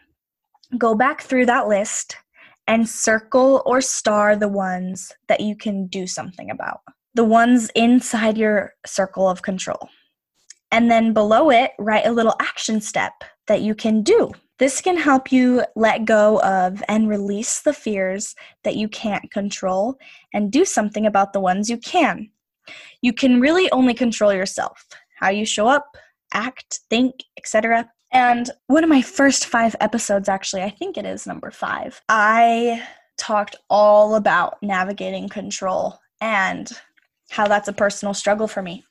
go 0.78 0.96
back 0.96 1.22
through 1.22 1.46
that 1.48 1.68
list 1.68 2.16
and 2.68 2.88
circle 2.88 3.64
or 3.66 3.82
star 3.82 4.36
the 4.36 4.50
ones 4.50 5.14
that 5.28 5.40
you 5.40 5.56
can 5.56 5.88
do 5.88 6.06
something 6.08 6.50
about, 6.50 6.82
the 7.14 7.24
ones 7.24 7.70
inside 7.76 8.38
your 8.38 8.74
circle 8.86 9.30
of 9.30 9.42
control. 9.42 9.90
And 10.72 10.92
then 10.92 11.14
below 11.14 11.50
it, 11.50 11.72
write 11.80 12.06
a 12.06 12.12
little 12.12 12.36
action 12.42 12.82
step 12.82 13.14
that 13.48 13.62
you 13.62 13.74
can 13.74 14.04
do 14.04 14.32
this 14.60 14.82
can 14.82 14.98
help 14.98 15.32
you 15.32 15.64
let 15.76 16.06
go 16.06 16.42
of 16.42 16.84
and 16.88 17.10
release 17.10 17.62
the 17.62 17.74
fears 17.74 18.36
that 18.64 18.76
you 18.76 18.88
can't 18.88 19.32
control 19.32 19.98
and 20.34 20.52
do 20.52 20.66
something 20.66 21.06
about 21.06 21.34
the 21.34 21.40
ones 21.40 21.70
you 21.70 21.78
can. 21.78 22.30
You 23.02 23.14
can 23.14 23.40
really 23.40 23.72
only 23.72 23.94
control 23.94 24.34
yourself, 24.34 24.86
how 25.20 25.30
you 25.30 25.46
show 25.46 25.68
up, 25.68 25.96
act, 26.34 26.80
think, 26.90 27.16
etc. 27.38 27.90
And 28.12 28.50
one 28.68 28.84
of 28.84 28.90
my 28.90 29.02
first 29.02 29.46
five 29.46 29.76
episodes, 29.80 30.30
actually, 30.30 30.64
I 30.64 30.70
think 30.70 30.98
it 30.98 31.06
is 31.06 31.28
number 31.28 31.52
five, 31.52 32.02
I 32.10 32.84
talked 33.18 33.56
all 33.70 34.16
about 34.16 34.58
navigating 34.62 35.30
control 35.30 36.00
and 36.22 36.72
how 37.30 37.48
that's 37.48 37.68
a 37.68 37.74
personal 37.74 38.14
struggle 38.14 38.48
for 38.48 38.62
me. 38.62 38.86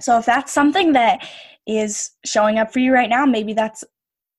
So 0.00 0.18
if 0.18 0.26
that's 0.26 0.52
something 0.52 0.92
that 0.92 1.28
is 1.66 2.12
showing 2.24 2.58
up 2.58 2.72
for 2.72 2.78
you 2.78 2.92
right 2.92 3.10
now, 3.10 3.26
maybe 3.26 3.52
that's 3.52 3.84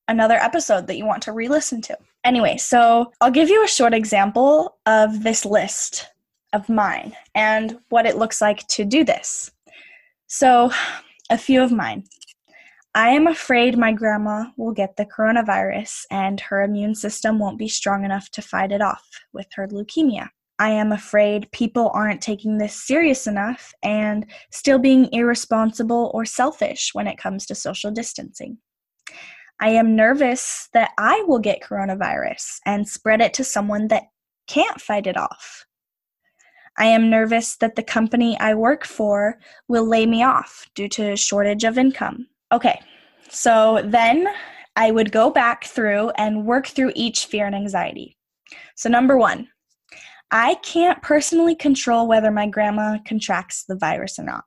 another 0.10 0.36
episode 0.36 0.88
that 0.88 0.98
you 0.98 1.06
want 1.06 1.24
to 1.24 1.32
re 1.32 1.48
listen 1.48 1.82
to. 1.84 1.98
Anyway, 2.26 2.58
so 2.58 3.12
I'll 3.22 3.32
give 3.32 3.48
you 3.48 3.64
a 3.64 3.68
short 3.68 3.94
example 3.94 4.78
of 4.86 5.24
this 5.24 5.46
list 5.46 6.08
of 6.52 6.68
mine 6.68 7.16
and 7.36 7.80
what 7.90 8.06
it 8.06 8.18
looks 8.18 8.42
like 8.42 8.68
to 8.68 8.84
do 8.84 9.06
this. 9.06 9.52
So, 10.28 10.72
a 11.30 11.38
few 11.38 11.64
of 11.64 11.72
mine. 11.72 12.04
I 12.96 13.10
am 13.10 13.28
afraid 13.28 13.78
my 13.78 13.94
grandma 13.94 14.46
will 14.58 14.74
get 14.74 14.98
the 14.98 15.06
coronavirus 15.06 16.06
and 16.10 16.42
her 16.42 16.64
immune 16.64 16.96
system 16.96 17.38
won't 17.38 17.60
be 17.60 17.68
strong 17.68 18.04
enough 18.04 18.32
to 18.32 18.42
fight 18.42 18.72
it 18.72 18.82
off 18.82 19.08
with 19.32 19.46
her 19.54 19.68
leukemia. 19.68 20.30
I 20.58 20.72
am 20.72 20.92
afraid 20.92 21.52
people 21.52 21.92
aren't 21.94 22.22
taking 22.22 22.58
this 22.58 22.76
serious 22.76 23.28
enough 23.28 23.74
and 23.84 24.26
still 24.50 24.80
being 24.80 25.08
irresponsible 25.14 26.12
or 26.16 26.26
selfish 26.26 26.90
when 26.94 27.08
it 27.08 27.18
comes 27.18 27.46
to 27.46 27.56
social 27.56 27.92
distancing. 27.92 28.58
I 29.62 29.70
am 29.70 29.96
nervous 29.96 30.70
that 30.74 30.92
I 30.98 31.24
will 31.28 31.40
get 31.40 31.62
coronavirus 31.62 32.60
and 32.66 32.88
spread 32.88 33.22
it 33.22 33.34
to 33.36 33.44
someone 33.44 33.90
that 33.90 34.04
can't 34.48 34.80
fight 34.80 35.06
it 35.06 35.18
off. 35.18 35.66
I 36.78 36.86
am 36.86 37.10
nervous 37.10 37.58
that 37.58 37.76
the 37.76 37.84
company 37.84 38.40
I 38.40 38.54
work 38.54 38.86
for 38.86 39.38
will 39.68 39.86
lay 39.86 40.06
me 40.06 40.24
off 40.24 40.66
due 40.76 40.88
to 40.90 41.18
shortage 41.18 41.66
of 41.66 41.78
income. 41.78 42.28
Okay, 42.54 42.80
so 43.30 43.82
then 43.84 44.28
I 44.78 44.92
would 44.92 45.12
go 45.12 45.30
back 45.30 45.66
through 45.66 46.12
and 46.12 46.46
work 46.46 46.68
through 46.68 46.94
each 46.96 47.26
fear 47.26 47.46
and 47.46 47.56
anxiety. 47.56 48.18
So, 48.76 48.88
number 48.88 49.18
one, 49.18 49.50
I 50.32 50.56
can't 50.56 51.02
personally 51.02 51.56
control 51.56 52.08
whether 52.08 52.32
my 52.32 52.48
grandma 52.48 52.98
contracts 53.06 53.66
the 53.66 53.76
virus 53.76 54.18
or 54.18 54.24
not, 54.24 54.46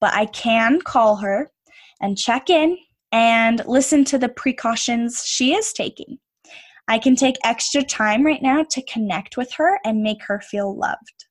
but 0.00 0.14
I 0.14 0.24
can 0.26 0.80
call 0.80 1.16
her 1.16 1.50
and 2.00 2.16
check 2.16 2.48
in 2.48 2.78
and 3.12 3.62
listen 3.66 4.04
to 4.06 4.18
the 4.18 4.28
precautions 4.28 5.24
she 5.24 5.54
is 5.54 5.72
taking. 5.72 6.18
I 6.88 6.98
can 6.98 7.16
take 7.16 7.36
extra 7.44 7.82
time 7.82 8.24
right 8.24 8.42
now 8.42 8.64
to 8.70 8.82
connect 8.82 9.36
with 9.36 9.52
her 9.54 9.78
and 9.84 10.02
make 10.02 10.22
her 10.26 10.40
feel 10.40 10.76
loved. 10.76 11.26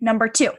Number 0.00 0.28
two, 0.28 0.52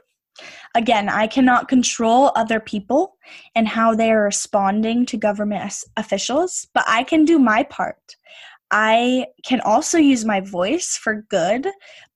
again, 0.75 1.09
I 1.09 1.27
cannot 1.27 1.67
control 1.67 2.31
other 2.35 2.59
people 2.59 3.17
and 3.55 3.67
how 3.67 3.93
they 3.93 4.11
are 4.11 4.23
responding 4.23 5.05
to 5.07 5.17
government 5.17 5.73
officials, 5.95 6.67
but 6.73 6.85
I 6.87 7.03
can 7.03 7.23
do 7.23 7.37
my 7.37 7.63
part. 7.63 8.15
I 8.71 9.27
can 9.45 9.61
also 9.61 9.97
use 9.97 10.25
my 10.25 10.41
voice 10.41 10.97
for 10.97 11.25
good 11.29 11.67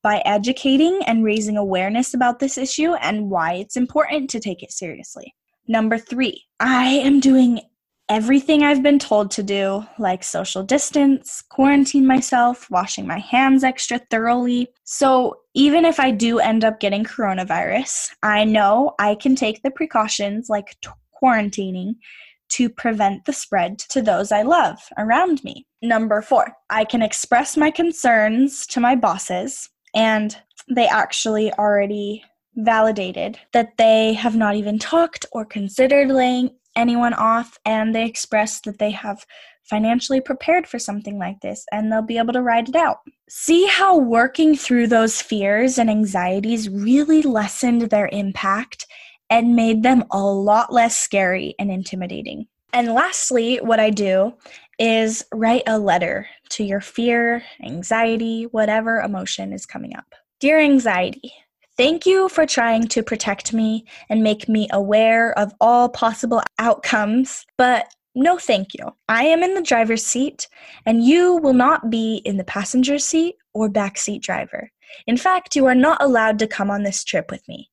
by 0.01 0.21
educating 0.25 0.99
and 1.05 1.23
raising 1.23 1.57
awareness 1.57 2.13
about 2.13 2.39
this 2.39 2.57
issue 2.57 2.93
and 2.95 3.29
why 3.29 3.53
it's 3.53 3.77
important 3.77 4.29
to 4.31 4.39
take 4.39 4.61
it 4.61 4.71
seriously. 4.71 5.33
Number 5.67 5.97
three, 5.97 6.43
I 6.59 6.87
am 6.87 7.19
doing 7.19 7.61
everything 8.11 8.61
I've 8.61 8.83
been 8.83 8.99
told 8.99 9.31
to 9.31 9.43
do, 9.43 9.85
like 9.97 10.21
social 10.21 10.63
distance, 10.63 11.41
quarantine 11.49 12.05
myself, 12.05 12.69
washing 12.69 13.07
my 13.07 13.19
hands 13.19 13.63
extra 13.63 13.99
thoroughly. 13.99 14.67
So, 14.83 15.37
even 15.53 15.85
if 15.85 15.97
I 15.97 16.11
do 16.11 16.39
end 16.39 16.65
up 16.65 16.81
getting 16.81 17.05
coronavirus, 17.05 18.09
I 18.21 18.43
know 18.43 18.95
I 18.99 19.15
can 19.15 19.35
take 19.35 19.63
the 19.63 19.71
precautions 19.71 20.49
like 20.49 20.75
t- 20.81 20.89
quarantining 21.23 21.95
to 22.49 22.69
prevent 22.69 23.23
the 23.23 23.31
spread 23.31 23.79
to 23.79 24.01
those 24.01 24.33
I 24.33 24.41
love 24.41 24.79
around 24.97 25.41
me. 25.45 25.65
Number 25.81 26.21
four, 26.21 26.53
I 26.69 26.83
can 26.83 27.01
express 27.01 27.55
my 27.55 27.71
concerns 27.71 28.67
to 28.67 28.81
my 28.81 28.93
bosses, 28.93 29.69
and 29.95 30.35
they 30.69 30.87
actually 30.87 31.53
already 31.53 32.25
validated 32.55 33.39
that 33.53 33.77
they 33.77 34.11
have 34.13 34.35
not 34.35 34.55
even 34.55 34.77
talked 34.77 35.25
or 35.31 35.45
considered 35.45 36.09
laying 36.09 36.49
anyone 36.75 37.13
off 37.13 37.57
and 37.65 37.93
they 37.93 38.05
express 38.05 38.61
that 38.61 38.79
they 38.79 38.91
have 38.91 39.25
financially 39.63 40.19
prepared 40.19 40.67
for 40.67 40.79
something 40.79 41.17
like 41.17 41.39
this 41.41 41.65
and 41.71 41.91
they'll 41.91 42.01
be 42.01 42.17
able 42.17 42.33
to 42.33 42.41
ride 42.41 42.69
it 42.69 42.75
out. 42.75 42.99
See 43.29 43.65
how 43.65 43.97
working 43.97 44.55
through 44.55 44.87
those 44.87 45.21
fears 45.21 45.77
and 45.77 45.89
anxieties 45.89 46.69
really 46.69 47.21
lessened 47.21 47.83
their 47.83 48.09
impact 48.11 48.85
and 49.29 49.55
made 49.55 49.83
them 49.83 50.03
a 50.11 50.21
lot 50.21 50.73
less 50.73 50.99
scary 50.99 51.55
and 51.57 51.71
intimidating. 51.71 52.47
And 52.73 52.93
lastly, 52.93 53.57
what 53.57 53.79
I 53.79 53.89
do 53.89 54.33
is 54.77 55.23
write 55.33 55.63
a 55.67 55.77
letter 55.79 56.27
to 56.49 56.63
your 56.63 56.81
fear, 56.81 57.43
anxiety, 57.63 58.43
whatever 58.43 58.99
emotion 58.99 59.53
is 59.53 59.65
coming 59.65 59.95
up. 59.95 60.15
Dear 60.39 60.59
anxiety, 60.59 61.33
Thank 61.81 62.05
you 62.05 62.29
for 62.29 62.45
trying 62.45 62.87
to 62.89 63.01
protect 63.01 63.53
me 63.53 63.85
and 64.07 64.21
make 64.21 64.47
me 64.47 64.67
aware 64.71 65.33
of 65.39 65.51
all 65.59 65.89
possible 65.89 66.43
outcomes, 66.59 67.43
but 67.57 67.87
no 68.13 68.37
thank 68.37 68.75
you. 68.75 68.85
I 69.09 69.23
am 69.23 69.41
in 69.41 69.55
the 69.55 69.63
driver's 69.63 70.05
seat, 70.05 70.47
and 70.85 71.03
you 71.03 71.37
will 71.37 71.55
not 71.55 71.89
be 71.89 72.21
in 72.23 72.37
the 72.37 72.43
passenger 72.43 72.99
seat 72.99 73.37
or 73.55 73.67
backseat 73.67 74.21
driver. 74.21 74.69
In 75.07 75.17
fact, 75.17 75.55
you 75.55 75.65
are 75.65 75.73
not 75.73 76.03
allowed 76.03 76.37
to 76.37 76.47
come 76.47 76.69
on 76.69 76.83
this 76.83 77.03
trip 77.03 77.31
with 77.31 77.41
me. 77.47 77.71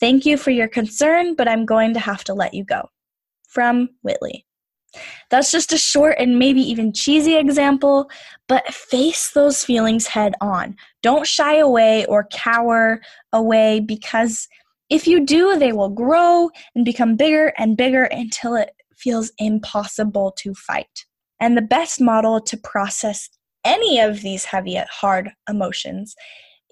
Thank 0.00 0.24
you 0.24 0.38
for 0.38 0.50
your 0.50 0.68
concern, 0.68 1.34
but 1.34 1.46
I'm 1.46 1.66
going 1.66 1.92
to 1.92 2.00
have 2.00 2.24
to 2.24 2.32
let 2.32 2.54
you 2.54 2.64
go. 2.64 2.88
From 3.50 3.90
Whytli. 4.02 4.44
That's 5.30 5.50
just 5.50 5.72
a 5.72 5.78
short 5.78 6.16
and 6.18 6.38
maybe 6.38 6.60
even 6.60 6.92
cheesy 6.92 7.36
example, 7.36 8.10
but 8.48 8.72
face 8.72 9.30
those 9.30 9.64
feelings 9.64 10.06
head 10.06 10.34
on. 10.40 10.76
Don't 11.02 11.26
shy 11.26 11.56
away 11.56 12.04
or 12.06 12.28
cower 12.30 13.00
away 13.32 13.80
because 13.80 14.48
if 14.90 15.06
you 15.06 15.24
do, 15.24 15.58
they 15.58 15.72
will 15.72 15.88
grow 15.88 16.50
and 16.74 16.84
become 16.84 17.16
bigger 17.16 17.52
and 17.56 17.76
bigger 17.76 18.04
until 18.04 18.54
it 18.54 18.72
feels 18.94 19.32
impossible 19.38 20.32
to 20.38 20.54
fight. 20.54 21.06
And 21.40 21.56
the 21.56 21.62
best 21.62 22.00
model 22.00 22.40
to 22.42 22.56
process 22.58 23.30
any 23.64 24.00
of 24.00 24.20
these 24.20 24.44
heavy, 24.44 24.80
hard 24.90 25.30
emotions 25.48 26.14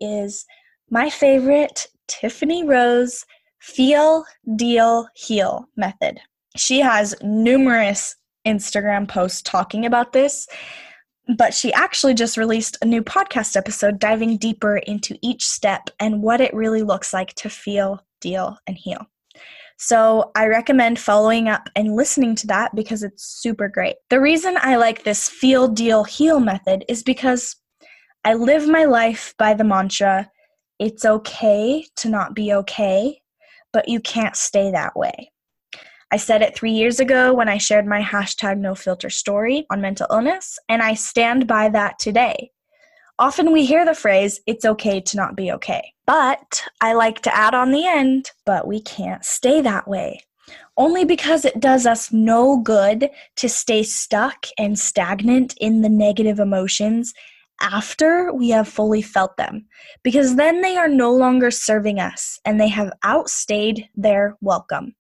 is 0.01 0.45
my 0.91 1.09
favorite 1.09 1.87
Tiffany 2.09 2.65
Roe's 2.65 3.25
feel, 3.61 4.25
deal, 4.57 5.09
heal 5.15 5.67
method. 5.77 6.21
She 6.57 6.81
has 6.81 7.15
numerous 7.23 8.17
Instagram 8.47 9.09
posts 9.09 9.43
talking 9.43 9.87
about 9.87 10.13
this, 10.13 10.49
but 11.37 11.55
she 11.55 11.73
actually 11.73 12.15
just 12.15 12.37
released 12.37 12.77
a 12.83 12.87
new 12.87 13.03
podcast 13.03 13.57
episode 13.57 13.99
diving 13.99 14.37
deeper 14.37 14.79
into 14.79 15.17
each 15.23 15.45
step 15.45 15.91
and 16.01 16.23
what 16.23 16.41
it 16.41 16.55
really 16.55 16.83
looks 16.83 17.13
like 17.13 17.35
to 17.35 17.49
feel, 17.49 18.05
deal, 18.21 18.59
and 18.67 18.77
heal. 18.77 19.07
So 19.79 20.31
I 20.35 20.47
recommend 20.47 20.99
following 20.99 21.49
up 21.49 21.71
and 21.75 21.97
listening 21.97 22.35
to 22.37 22.47
that 22.49 22.75
because 22.75 23.03
it's 23.03 23.25
super 23.25 23.69
great. 23.69 23.97
The 24.11 24.21
reason 24.21 24.59
I 24.61 24.77
like 24.77 25.05
this 25.05 25.29
feel, 25.29 25.69
deal, 25.69 26.05
heal 26.05 26.41
method 26.41 26.85
is 26.89 27.03
because 27.03 27.57
I 28.25 28.35
live 28.35 28.69
my 28.69 28.85
life 28.85 29.35
by 29.39 29.55
the 29.55 29.65
mantra 29.65 30.31
it's 30.81 31.05
okay 31.05 31.85
to 31.97 32.09
not 32.09 32.35
be 32.35 32.55
okay, 32.55 33.21
but 33.71 33.87
you 33.87 34.01
can't 34.01 34.35
stay 34.35 34.71
that 34.71 34.97
way. 34.97 35.31
I 36.13 36.17
said 36.17 36.43
it 36.43 36.57
three 36.57 36.73
years 36.73 36.99
ago 36.99 37.33
when 37.33 37.49
I 37.49 37.59
shared 37.59 37.87
my 37.87 38.03
hashtag 38.03 38.59
no 38.59 38.75
filter 38.75 39.11
story 39.11 39.65
on 39.71 39.81
mental 39.81 40.09
illness, 40.11 40.59
and 40.69 40.83
I 40.83 40.95
stand 40.95 41.47
by 41.47 41.69
that 41.69 42.01
today. 42.01 42.51
Often 43.21 43.53
we 43.53 43.65
hear 43.65 43.85
the 43.85 43.95
phrase, 43.95 44.41
it's 44.47 44.65
okay 44.65 45.01
to 45.01 45.17
not 45.17 45.37
be 45.37 45.53
okay. 45.53 45.93
But 46.07 46.65
I 46.81 46.95
like 46.95 47.21
to 47.23 47.37
add 47.37 47.55
on 47.55 47.71
the 47.71 47.87
end, 47.87 48.31
but 48.45 48.67
we 48.67 48.81
can't 48.81 49.25
stay 49.25 49.61
that 49.61 49.87
way. 49.87 50.21
Only 50.77 51.05
because 51.05 51.45
it 51.45 51.61
does 51.61 51.87
us 51.87 52.11
no 52.13 52.59
good 52.59 53.11
to 53.37 53.49
stay 53.49 53.85
stuck 53.85 54.47
and 54.59 54.77
stagnant 54.77 55.55
in 55.61 55.83
the 55.83 55.89
negative 55.89 56.41
emotions 56.41 57.15
after 57.61 58.33
we 58.33 58.49
have 58.49 58.67
fully 58.67 59.03
felt 59.03 59.37
them, 59.37 59.67
because 60.03 60.35
then 60.35 60.63
they 60.63 60.77
are 60.77 60.89
no 60.89 61.13
longer 61.13 61.51
serving 61.51 62.01
us 62.01 62.41
and 62.45 62.59
they 62.59 62.69
have 62.69 62.91
outstayed 63.05 63.87
their 63.95 64.37
welcome. 64.41 64.97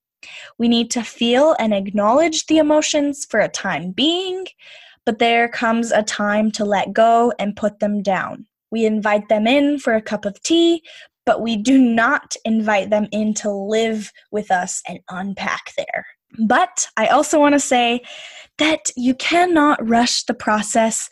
We 0.58 0.68
need 0.68 0.90
to 0.92 1.02
feel 1.02 1.56
and 1.58 1.72
acknowledge 1.72 2.46
the 2.46 2.58
emotions 2.58 3.24
for 3.24 3.40
a 3.40 3.48
time 3.48 3.92
being, 3.92 4.46
but 5.06 5.18
there 5.18 5.48
comes 5.48 5.90
a 5.92 6.02
time 6.02 6.50
to 6.52 6.64
let 6.64 6.92
go 6.92 7.32
and 7.38 7.56
put 7.56 7.80
them 7.80 8.02
down. 8.02 8.46
We 8.70 8.84
invite 8.84 9.28
them 9.28 9.46
in 9.46 9.78
for 9.78 9.94
a 9.94 10.02
cup 10.02 10.24
of 10.24 10.40
tea, 10.42 10.82
but 11.26 11.42
we 11.42 11.56
do 11.56 11.78
not 11.78 12.36
invite 12.44 12.90
them 12.90 13.08
in 13.12 13.34
to 13.34 13.50
live 13.50 14.12
with 14.30 14.50
us 14.50 14.82
and 14.88 15.00
unpack 15.10 15.72
there. 15.76 16.06
But 16.46 16.88
I 16.96 17.08
also 17.08 17.38
want 17.40 17.54
to 17.54 17.60
say 17.60 18.02
that 18.58 18.90
you 18.96 19.14
cannot 19.14 19.86
rush 19.88 20.24
the 20.24 20.34
process, 20.34 21.10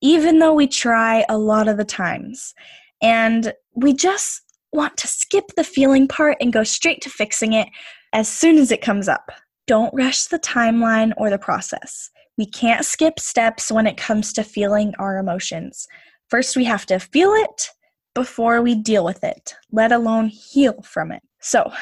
even 0.00 0.38
though 0.38 0.54
we 0.54 0.68
try 0.68 1.24
a 1.28 1.38
lot 1.38 1.68
of 1.68 1.76
the 1.76 1.84
times. 1.84 2.54
And 3.02 3.52
we 3.74 3.92
just 3.94 4.42
want 4.72 4.96
to 4.98 5.08
skip 5.08 5.44
the 5.56 5.64
feeling 5.64 6.06
part 6.06 6.36
and 6.40 6.52
go 6.52 6.62
straight 6.62 7.00
to 7.02 7.10
fixing 7.10 7.52
it 7.52 7.68
as 8.12 8.28
soon 8.28 8.58
as 8.58 8.70
it 8.70 8.82
comes 8.82 9.08
up. 9.08 9.30
Don't 9.66 9.94
rush 9.94 10.24
the 10.24 10.38
timeline 10.38 11.12
or 11.16 11.30
the 11.30 11.38
process. 11.38 12.10
We 12.36 12.46
can't 12.46 12.84
skip 12.84 13.20
steps 13.20 13.70
when 13.70 13.86
it 13.86 13.96
comes 13.96 14.32
to 14.32 14.42
feeling 14.42 14.94
our 14.98 15.18
emotions. 15.18 15.86
First, 16.28 16.56
we 16.56 16.64
have 16.64 16.86
to 16.86 16.98
feel 16.98 17.32
it 17.32 17.70
before 18.14 18.62
we 18.62 18.74
deal 18.74 19.04
with 19.04 19.22
it, 19.22 19.54
let 19.70 19.92
alone 19.92 20.28
heal 20.28 20.80
from 20.82 21.12
it. 21.12 21.22
So, 21.40 21.72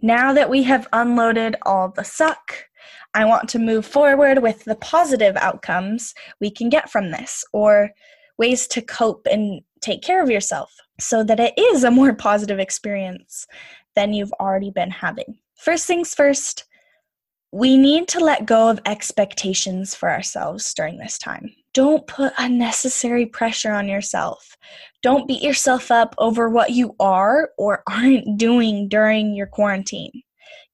now 0.00 0.32
that 0.32 0.50
we 0.50 0.62
have 0.64 0.88
unloaded 0.92 1.56
all 1.62 1.88
the 1.88 2.04
suck, 2.04 2.66
I 3.14 3.24
want 3.24 3.48
to 3.50 3.58
move 3.58 3.86
forward 3.86 4.42
with 4.42 4.64
the 4.64 4.74
positive 4.76 5.36
outcomes 5.36 6.14
we 6.40 6.50
can 6.50 6.68
get 6.68 6.90
from 6.90 7.10
this 7.10 7.44
or 7.52 7.90
ways 8.36 8.66
to 8.68 8.82
cope 8.82 9.26
and 9.30 9.62
take 9.80 10.02
care 10.02 10.22
of 10.22 10.30
yourself 10.30 10.74
so 10.98 11.22
that 11.24 11.40
it 11.40 11.54
is 11.56 11.84
a 11.84 11.90
more 11.90 12.12
positive 12.12 12.58
experience 12.58 13.46
than 13.94 14.12
you've 14.12 14.32
already 14.40 14.70
been 14.70 14.90
having. 14.90 15.38
First 15.64 15.86
things 15.86 16.14
first, 16.14 16.66
we 17.50 17.78
need 17.78 18.06
to 18.08 18.20
let 18.20 18.44
go 18.44 18.68
of 18.68 18.80
expectations 18.84 19.94
for 19.94 20.10
ourselves 20.10 20.74
during 20.74 20.98
this 20.98 21.16
time. 21.16 21.54
Don't 21.72 22.06
put 22.06 22.34
unnecessary 22.36 23.24
pressure 23.24 23.72
on 23.72 23.88
yourself. 23.88 24.58
Don't 25.02 25.26
beat 25.26 25.40
yourself 25.40 25.90
up 25.90 26.14
over 26.18 26.50
what 26.50 26.72
you 26.72 26.94
are 27.00 27.48
or 27.56 27.82
aren't 27.88 28.36
doing 28.36 28.88
during 28.88 29.34
your 29.34 29.46
quarantine. 29.46 30.12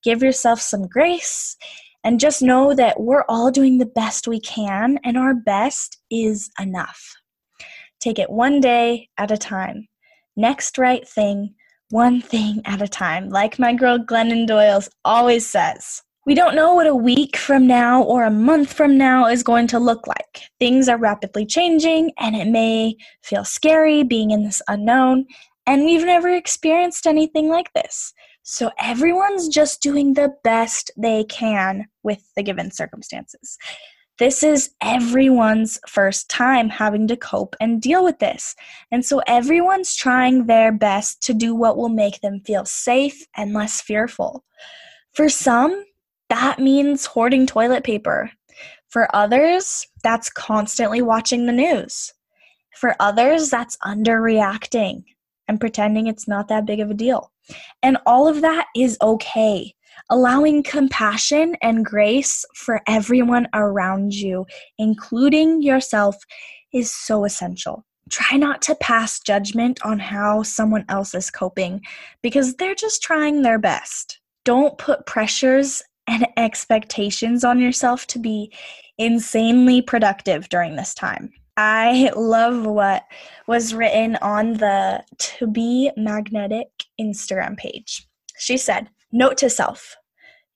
Give 0.03 0.24
yourself 0.24 0.61
some 0.61 0.88
grace 0.88 1.57
and 2.03 2.18
just 2.18 2.43
know 2.43 2.74
that 2.74 2.99
we're 2.99 3.24
all 3.28 3.53
doing 3.53 3.78
the 3.78 3.86
best 3.86 4.26
we 4.26 4.41
can, 4.41 4.99
and 5.05 5.16
our 5.16 5.34
best 5.34 5.99
is 6.11 6.51
enough. 6.59 7.01
Take 8.01 8.18
it 8.18 8.30
one 8.30 8.61
day 8.61 9.09
at 9.16 9.30
a 9.30 9.38
time. 9.38 9.86
Next 10.36 10.78
right 10.78 11.07
thing, 11.07 11.55
one 11.91 12.20
thing 12.20 12.62
at 12.64 12.82
a 12.82 12.88
time, 12.88 13.28
like 13.28 13.59
my 13.59 13.74
girl 13.74 13.99
Glennon 13.99 14.47
Doyle's 14.47 14.88
always 15.05 15.47
says. 15.47 16.03
We 16.26 16.34
don't 16.34 16.55
know 16.55 16.74
what 16.74 16.86
a 16.86 16.95
week 16.95 17.36
from 17.36 17.66
now 17.66 18.03
or 18.03 18.24
a 18.24 18.30
month 18.30 18.72
from 18.72 18.97
now 18.97 19.26
is 19.26 19.43
going 19.43 19.66
to 19.68 19.78
look 19.78 20.07
like. 20.07 20.43
Things 20.59 20.88
are 20.88 20.99
rapidly 20.99 21.47
changing, 21.47 22.12
and 22.18 22.36
it 22.36 22.47
may 22.47 22.97
feel 23.22 23.45
scary 23.45 24.03
being 24.05 24.30
in 24.30 24.45
this 24.45 24.62
unknown, 24.68 25.26
and 25.66 25.84
we've 25.84 26.05
never 26.05 26.28
experienced 26.28 27.07
anything 27.07 27.49
like 27.49 27.72
this. 27.74 28.12
So 28.43 28.70
everyone's 28.78 29.49
just 29.49 29.82
doing 29.82 30.14
the 30.14 30.32
best 30.45 30.91
they 30.97 31.24
can 31.24 31.86
with 32.03 32.22
the 32.36 32.43
given 32.43 32.70
circumstances. 32.70 33.57
This 34.21 34.43
is 34.43 34.75
everyone's 34.83 35.81
first 35.89 36.29
time 36.29 36.68
having 36.68 37.09
to 37.09 37.16
cope 37.16 37.57
and 37.59 37.81
deal 37.81 38.05
with 38.05 38.18
this. 38.18 38.55
And 38.93 39.03
so 39.03 39.23
everyone's 39.27 39.97
trying 39.97 40.45
their 40.45 40.73
best 40.73 41.23
to 41.23 41.33
do 41.33 41.55
what 41.55 41.79
will 41.79 41.89
make 41.89 42.21
them 42.21 42.41
feel 42.41 42.66
safe 42.66 43.27
and 43.35 43.55
less 43.55 43.81
fearful. 43.81 44.45
For 45.14 45.31
some, 45.31 45.87
that 46.29 46.59
means 46.59 47.07
hoarding 47.07 47.47
toilet 47.47 47.83
paper. 47.83 48.31
For 48.91 49.09
others, 49.16 49.87
that's 50.03 50.29
constantly 50.29 51.01
watching 51.01 51.47
the 51.47 51.53
news. 51.53 52.12
For 52.77 52.95
others, 53.01 53.49
that's 53.49 53.79
underreacting 53.79 55.03
and 55.49 55.59
pretending 55.59 56.09
it's 56.09 56.29
not 56.29 56.49
that 56.49 56.66
big 56.66 56.81
of 56.81 56.91
a 56.91 56.95
deal. 56.95 57.33
And 57.83 57.97
all 58.05 58.29
of 58.29 58.43
that 58.43 58.66
is 58.77 58.99
okay 59.01 59.75
allowing 60.09 60.63
compassion 60.63 61.57
and 61.63 61.85
grace 61.85 62.45
for 62.55 62.81
everyone 62.87 63.49
around 63.53 64.15
you, 64.15 64.47
including 64.79 65.63
yourself, 65.63 66.17
is 66.73 66.91
so 66.93 67.25
essential. 67.25 67.85
Try 68.09 68.39
not 68.39 68.63
to 68.63 68.75
pass 68.77 69.21
judgment 69.21 69.79
on 69.85 69.99
how 69.99 70.43
someone 70.43 70.85
else 70.89 71.15
is 71.15 71.31
coping 71.31 71.83
because 72.23 72.57
they're 72.57 72.75
just 72.75 73.03
trying 73.03 73.43
their 73.43 73.59
best. 73.59 74.21
Don't 74.45 74.79
put 74.79 75.07
pressures 75.07 75.83
and 76.07 76.27
expectations 76.37 77.45
on 77.45 77.61
yourself 77.61 78.07
to 78.09 78.19
be 78.19 78.53
insanely 78.99 79.81
productive 79.81 80.49
during 80.49 80.77
this 80.77 80.95
time. 80.95 81.31
I 81.57 82.11
love 82.17 82.65
what 82.67 83.05
was 83.47 83.75
written 83.75 84.17
on 84.17 84.55
the 84.55 85.05
To 85.19 85.47
Be 85.47 85.91
Magnetic 85.97 86.69
Instagram 87.01 87.57
page. 87.57 88.07
She 88.39 88.57
said, 88.57 88.89
Note 89.13 89.39
to 89.39 89.51
self 89.51 89.97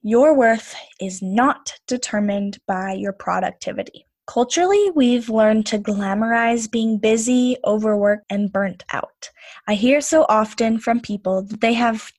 your 0.07 0.35
worth 0.35 0.75
is 1.01 1.19
not 1.23 1.73
determined 1.87 2.59
by 2.67 2.93
your 2.93 3.11
productivity. 3.11 4.05
Culturally, 4.27 4.91
we've 4.93 5.29
learned 5.29 5.65
to 5.65 5.79
glamorize 5.79 6.69
being 6.69 6.99
busy, 6.99 7.57
overworked, 7.65 8.25
and 8.29 8.53
burnt 8.53 8.83
out. 8.93 9.31
I 9.67 9.73
hear 9.73 10.01
so 10.01 10.27
often 10.29 10.77
from 10.77 10.99
people 10.99 11.41
that 11.41 11.59
they 11.59 11.73
have 11.73 12.11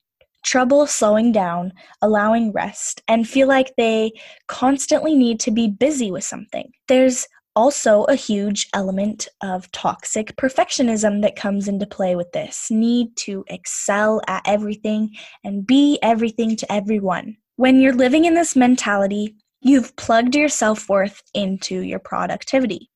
trouble 0.43 0.85
slowing 0.85 1.31
down, 1.31 1.71
allowing 2.01 2.51
rest, 2.51 3.01
and 3.07 3.27
feel 3.27 3.47
like 3.47 3.73
they 3.77 4.11
constantly 4.47 5.15
need 5.15 5.39
to 5.39 5.51
be 5.51 5.69
busy 5.69 6.11
with 6.11 6.25
something. 6.25 6.69
There's 6.89 7.25
also 7.57 8.03
a 8.03 8.13
huge 8.13 8.69
element 8.75 9.27
of 9.41 9.69
toxic 9.71 10.35
perfectionism 10.35 11.23
that 11.23 11.35
comes 11.35 11.67
into 11.67 11.87
play 11.87 12.15
with 12.15 12.31
this 12.31 12.69
need 12.69 13.07
to 13.15 13.43
excel 13.47 14.21
at 14.27 14.43
everything 14.45 15.09
and 15.43 15.65
be 15.65 15.97
everything 16.03 16.55
to 16.55 16.71
everyone. 16.71 17.35
When 17.55 17.81
you're 17.81 17.95
living 17.95 18.25
in 18.25 18.35
this 18.35 18.55
mentality, 18.55 19.35
you've 19.59 19.95
plugged 19.95 20.35
your 20.35 20.49
self 20.49 20.87
worth 20.87 21.23
into 21.33 21.79
your 21.79 21.97
productivity. 21.97 22.91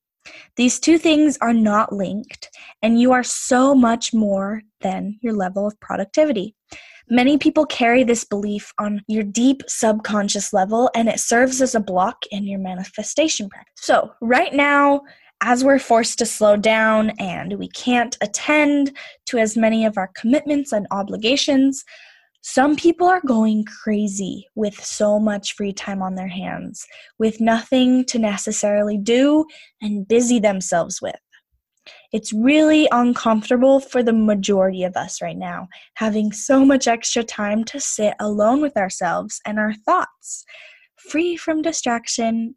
These 0.57 0.79
two 0.79 0.99
things 0.99 1.39
are 1.41 1.53
not 1.53 1.91
linked, 1.91 2.55
and 2.83 3.01
you 3.01 3.13
are 3.13 3.23
so 3.23 3.73
much 3.73 4.13
more 4.13 4.61
than 4.81 5.17
your 5.23 5.33
level 5.33 5.65
of 5.65 5.79
productivity. 5.79 6.55
Many 7.11 7.37
people 7.37 7.65
carry 7.65 8.05
this 8.05 8.23
belief 8.23 8.71
on 8.79 9.01
your 9.05 9.23
deep 9.23 9.63
subconscious 9.67 10.53
level, 10.53 10.89
and 10.95 11.09
it 11.09 11.19
serves 11.19 11.61
as 11.61 11.75
a 11.75 11.81
block 11.81 12.23
in 12.31 12.47
your 12.47 12.57
manifestation 12.57 13.49
practice. 13.49 13.73
So, 13.75 14.13
right 14.21 14.53
now, 14.53 15.01
as 15.43 15.61
we're 15.61 15.77
forced 15.77 16.19
to 16.19 16.25
slow 16.25 16.55
down 16.55 17.09
and 17.19 17.59
we 17.59 17.67
can't 17.67 18.17
attend 18.21 18.95
to 19.25 19.39
as 19.39 19.57
many 19.57 19.83
of 19.83 19.97
our 19.97 20.09
commitments 20.15 20.71
and 20.71 20.87
obligations, 20.91 21.83
some 22.39 22.77
people 22.77 23.07
are 23.07 23.21
going 23.27 23.65
crazy 23.65 24.47
with 24.55 24.81
so 24.81 25.19
much 25.19 25.53
free 25.53 25.73
time 25.73 26.01
on 26.01 26.15
their 26.15 26.29
hands, 26.29 26.87
with 27.19 27.41
nothing 27.41 28.05
to 28.05 28.19
necessarily 28.19 28.97
do 28.97 29.45
and 29.81 30.07
busy 30.07 30.39
themselves 30.39 31.01
with. 31.01 31.19
It's 32.11 32.33
really 32.33 32.87
uncomfortable 32.91 33.79
for 33.79 34.03
the 34.03 34.13
majority 34.13 34.83
of 34.83 34.97
us 34.97 35.21
right 35.21 35.37
now, 35.37 35.69
having 35.95 36.31
so 36.31 36.65
much 36.65 36.87
extra 36.87 37.23
time 37.23 37.63
to 37.65 37.79
sit 37.79 38.15
alone 38.19 38.61
with 38.61 38.75
ourselves 38.75 39.39
and 39.45 39.57
our 39.57 39.73
thoughts, 39.73 40.43
free 41.09 41.37
from 41.37 41.61
distraction, 41.61 42.55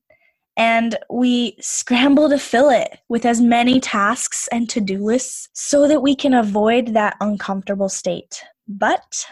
and 0.56 0.96
we 1.10 1.56
scramble 1.60 2.28
to 2.28 2.38
fill 2.38 2.70
it 2.70 2.98
with 3.08 3.24
as 3.24 3.40
many 3.40 3.80
tasks 3.80 4.48
and 4.52 4.68
to 4.70 4.80
do 4.80 5.04
lists 5.04 5.48
so 5.52 5.88
that 5.88 6.02
we 6.02 6.14
can 6.14 6.34
avoid 6.34 6.88
that 6.94 7.16
uncomfortable 7.20 7.88
state. 7.88 8.42
But 8.68 9.24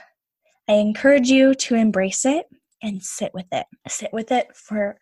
I 0.68 0.74
encourage 0.74 1.28
you 1.28 1.54
to 1.54 1.74
embrace 1.74 2.24
it 2.24 2.46
and 2.82 3.02
sit 3.02 3.32
with 3.32 3.46
it. 3.52 3.66
Sit 3.88 4.12
with 4.12 4.32
it 4.32 4.48
for 4.54 4.98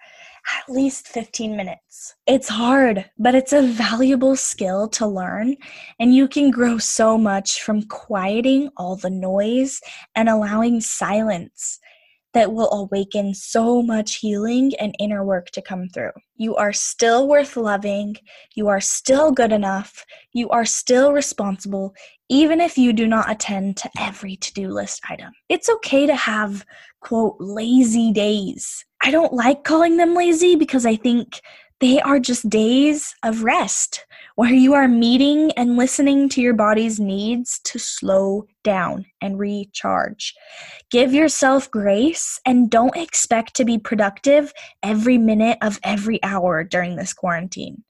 at 0.58 0.72
least 0.72 1.08
15 1.08 1.56
minutes. 1.56 2.14
It's 2.26 2.48
hard, 2.48 3.10
but 3.18 3.34
it's 3.34 3.52
a 3.52 3.62
valuable 3.62 4.36
skill 4.36 4.88
to 4.88 5.06
learn, 5.06 5.56
and 5.98 6.14
you 6.14 6.28
can 6.28 6.50
grow 6.50 6.78
so 6.78 7.18
much 7.18 7.62
from 7.62 7.82
quieting 7.82 8.70
all 8.76 8.96
the 8.96 9.10
noise 9.10 9.80
and 10.14 10.28
allowing 10.28 10.80
silence 10.80 11.80
that 12.32 12.52
will 12.52 12.72
awaken 12.72 13.34
so 13.34 13.82
much 13.82 14.16
healing 14.16 14.72
and 14.78 14.94
inner 14.98 15.24
work 15.24 15.50
to 15.50 15.62
come 15.62 15.88
through. 15.88 16.12
You 16.36 16.54
are 16.56 16.72
still 16.72 17.26
worth 17.26 17.56
loving. 17.56 18.16
You 18.54 18.68
are 18.68 18.80
still 18.80 19.32
good 19.32 19.52
enough. 19.52 20.04
You 20.32 20.48
are 20.50 20.64
still 20.64 21.12
responsible, 21.12 21.94
even 22.28 22.60
if 22.60 22.78
you 22.78 22.92
do 22.92 23.06
not 23.08 23.30
attend 23.30 23.76
to 23.78 23.90
every 23.98 24.36
to 24.36 24.52
do 24.54 24.68
list 24.68 25.00
item. 25.08 25.32
It's 25.48 25.68
okay 25.68 26.06
to 26.06 26.14
have, 26.14 26.64
quote, 27.00 27.36
lazy 27.40 28.12
days. 28.12 28.84
I 29.02 29.10
don't 29.10 29.32
like 29.32 29.64
calling 29.64 29.96
them 29.96 30.14
lazy 30.14 30.56
because 30.56 30.84
I 30.84 30.96
think 30.96 31.40
they 31.80 31.98
are 32.00 32.20
just 32.20 32.50
days 32.50 33.14
of 33.22 33.42
rest 33.42 34.04
where 34.36 34.52
you 34.52 34.74
are 34.74 34.86
meeting 34.86 35.50
and 35.52 35.78
listening 35.78 36.28
to 36.28 36.42
your 36.42 36.52
body's 36.52 37.00
needs 37.00 37.58
to 37.64 37.78
slow 37.78 38.46
down 38.62 39.06
and 39.22 39.38
recharge. 39.38 40.34
Give 40.90 41.14
yourself 41.14 41.70
grace 41.70 42.38
and 42.44 42.70
don't 42.70 42.96
expect 42.96 43.56
to 43.56 43.64
be 43.64 43.78
productive 43.78 44.52
every 44.82 45.16
minute 45.16 45.56
of 45.62 45.80
every 45.82 46.22
hour 46.22 46.64
during 46.64 46.96
this 46.96 47.14
quarantine. 47.14 47.82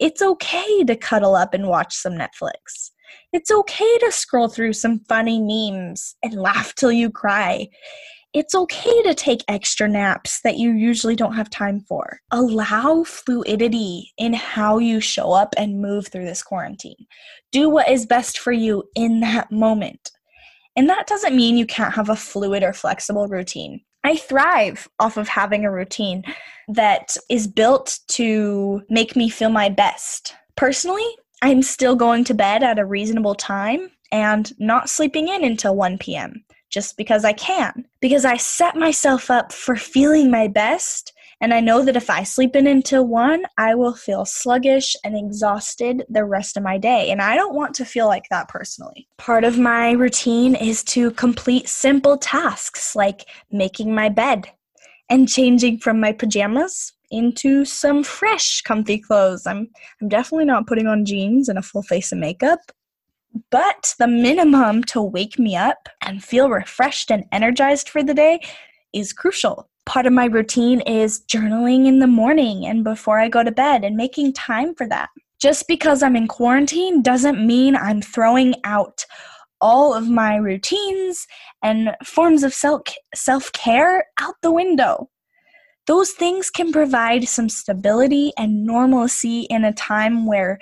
It's 0.00 0.20
okay 0.20 0.82
to 0.84 0.96
cuddle 0.96 1.36
up 1.36 1.54
and 1.54 1.68
watch 1.68 1.94
some 1.94 2.14
Netflix. 2.14 2.90
It's 3.32 3.50
okay 3.50 3.98
to 3.98 4.10
scroll 4.10 4.48
through 4.48 4.72
some 4.72 5.00
funny 5.08 5.40
memes 5.40 6.16
and 6.22 6.34
laugh 6.34 6.74
till 6.74 6.92
you 6.92 7.10
cry 7.10 7.68
it's 8.36 8.54
okay 8.54 9.02
to 9.02 9.14
take 9.14 9.42
extra 9.48 9.88
naps 9.88 10.42
that 10.42 10.58
you 10.58 10.72
usually 10.72 11.16
don't 11.16 11.36
have 11.36 11.48
time 11.48 11.80
for. 11.80 12.20
Allow 12.30 13.02
fluidity 13.04 14.12
in 14.18 14.34
how 14.34 14.76
you 14.76 15.00
show 15.00 15.32
up 15.32 15.54
and 15.56 15.80
move 15.80 16.08
through 16.08 16.26
this 16.26 16.42
quarantine. 16.42 17.06
Do 17.50 17.70
what 17.70 17.88
is 17.88 18.04
best 18.04 18.38
for 18.38 18.52
you 18.52 18.84
in 18.94 19.20
that 19.20 19.50
moment. 19.50 20.10
And 20.76 20.86
that 20.90 21.06
doesn't 21.06 21.34
mean 21.34 21.56
you 21.56 21.64
can't 21.64 21.94
have 21.94 22.10
a 22.10 22.14
fluid 22.14 22.62
or 22.62 22.74
flexible 22.74 23.26
routine. 23.26 23.80
I 24.04 24.16
thrive 24.16 24.86
off 25.00 25.16
of 25.16 25.28
having 25.28 25.64
a 25.64 25.72
routine 25.72 26.22
that 26.68 27.16
is 27.30 27.46
built 27.46 28.00
to 28.08 28.82
make 28.90 29.16
me 29.16 29.30
feel 29.30 29.48
my 29.48 29.70
best. 29.70 30.34
Personally, 30.56 31.08
I'm 31.40 31.62
still 31.62 31.96
going 31.96 32.24
to 32.24 32.34
bed 32.34 32.62
at 32.62 32.78
a 32.78 32.84
reasonable 32.84 33.34
time 33.34 33.88
and 34.12 34.52
not 34.58 34.90
sleeping 34.90 35.28
in 35.28 35.42
until 35.42 35.74
1 35.74 35.96
p.m 35.96 36.44
just 36.70 36.96
because 36.96 37.24
I 37.24 37.32
can. 37.32 37.86
Because 38.00 38.24
I 38.24 38.36
set 38.36 38.76
myself 38.76 39.30
up 39.30 39.52
for 39.52 39.76
feeling 39.76 40.30
my 40.30 40.48
best. 40.48 41.12
And 41.40 41.52
I 41.52 41.60
know 41.60 41.84
that 41.84 41.96
if 41.96 42.08
I 42.08 42.22
sleep 42.22 42.56
in 42.56 42.66
until 42.66 43.06
one, 43.06 43.44
I 43.58 43.74
will 43.74 43.94
feel 43.94 44.24
sluggish 44.24 44.96
and 45.04 45.16
exhausted 45.16 46.04
the 46.08 46.24
rest 46.24 46.56
of 46.56 46.62
my 46.62 46.78
day. 46.78 47.10
And 47.10 47.20
I 47.20 47.34
don't 47.34 47.54
want 47.54 47.74
to 47.76 47.84
feel 47.84 48.06
like 48.06 48.24
that 48.30 48.48
personally. 48.48 49.06
Part 49.18 49.44
of 49.44 49.58
my 49.58 49.92
routine 49.92 50.54
is 50.54 50.82
to 50.84 51.10
complete 51.12 51.68
simple 51.68 52.16
tasks 52.16 52.96
like 52.96 53.26
making 53.50 53.94
my 53.94 54.08
bed 54.08 54.50
and 55.10 55.28
changing 55.28 55.78
from 55.78 56.00
my 56.00 56.12
pajamas 56.12 56.92
into 57.10 57.64
some 57.64 58.02
fresh 58.02 58.62
comfy 58.62 58.98
clothes. 58.98 59.46
I'm 59.46 59.68
I'm 60.00 60.08
definitely 60.08 60.46
not 60.46 60.66
putting 60.66 60.86
on 60.86 61.04
jeans 61.04 61.48
and 61.48 61.58
a 61.58 61.62
full 61.62 61.82
face 61.82 62.12
of 62.12 62.18
makeup. 62.18 62.60
But 63.50 63.94
the 63.98 64.06
minimum 64.06 64.84
to 64.84 65.02
wake 65.02 65.38
me 65.38 65.56
up 65.56 65.88
and 66.02 66.22
feel 66.22 66.48
refreshed 66.48 67.10
and 67.10 67.24
energized 67.32 67.88
for 67.88 68.02
the 68.02 68.14
day 68.14 68.40
is 68.92 69.12
crucial. 69.12 69.68
Part 69.84 70.06
of 70.06 70.12
my 70.12 70.26
routine 70.26 70.80
is 70.80 71.24
journaling 71.26 71.86
in 71.86 71.98
the 71.98 72.06
morning 72.06 72.66
and 72.66 72.82
before 72.82 73.20
I 73.20 73.28
go 73.28 73.42
to 73.42 73.52
bed 73.52 73.84
and 73.84 73.96
making 73.96 74.32
time 74.32 74.74
for 74.74 74.88
that. 74.88 75.10
Just 75.40 75.68
because 75.68 76.02
I'm 76.02 76.16
in 76.16 76.28
quarantine 76.28 77.02
doesn't 77.02 77.46
mean 77.46 77.76
I'm 77.76 78.00
throwing 78.00 78.54
out 78.64 79.04
all 79.60 79.94
of 79.94 80.08
my 80.08 80.36
routines 80.36 81.26
and 81.62 81.94
forms 82.04 82.42
of 82.42 82.54
self 82.54 83.52
care 83.52 84.06
out 84.20 84.34
the 84.42 84.52
window. 84.52 85.10
Those 85.86 86.10
things 86.10 86.50
can 86.50 86.72
provide 86.72 87.28
some 87.28 87.48
stability 87.48 88.32
and 88.36 88.64
normalcy 88.64 89.42
in 89.42 89.64
a 89.64 89.72
time 89.72 90.26
where 90.26 90.58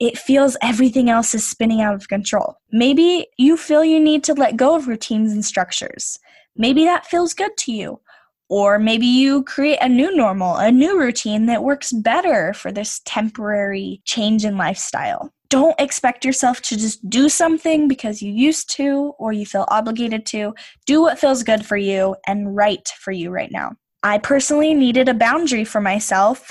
it 0.00 0.16
feels 0.16 0.56
everything 0.62 1.10
else 1.10 1.34
is 1.34 1.46
spinning 1.46 1.82
out 1.82 1.94
of 1.94 2.08
control. 2.08 2.56
Maybe 2.72 3.26
you 3.36 3.56
feel 3.58 3.84
you 3.84 4.00
need 4.00 4.24
to 4.24 4.34
let 4.34 4.56
go 4.56 4.74
of 4.74 4.88
routines 4.88 5.32
and 5.32 5.44
structures. 5.44 6.18
Maybe 6.56 6.84
that 6.84 7.06
feels 7.06 7.34
good 7.34 7.56
to 7.58 7.72
you. 7.72 8.00
Or 8.48 8.80
maybe 8.80 9.06
you 9.06 9.44
create 9.44 9.78
a 9.80 9.88
new 9.88 10.16
normal, 10.16 10.56
a 10.56 10.72
new 10.72 10.98
routine 10.98 11.46
that 11.46 11.62
works 11.62 11.92
better 11.92 12.52
for 12.54 12.72
this 12.72 13.00
temporary 13.04 14.00
change 14.04 14.44
in 14.44 14.56
lifestyle. 14.56 15.30
Don't 15.50 15.78
expect 15.78 16.24
yourself 16.24 16.60
to 16.62 16.76
just 16.76 17.08
do 17.08 17.28
something 17.28 17.86
because 17.86 18.22
you 18.22 18.32
used 18.32 18.70
to 18.70 19.12
or 19.18 19.32
you 19.32 19.44
feel 19.46 19.66
obligated 19.68 20.26
to. 20.26 20.54
Do 20.86 21.02
what 21.02 21.18
feels 21.18 21.42
good 21.42 21.64
for 21.64 21.76
you 21.76 22.16
and 22.26 22.56
right 22.56 22.88
for 22.98 23.12
you 23.12 23.30
right 23.30 23.52
now. 23.52 23.72
I 24.02 24.18
personally 24.18 24.74
needed 24.74 25.08
a 25.08 25.14
boundary 25.14 25.64
for 25.64 25.80
myself 25.80 26.50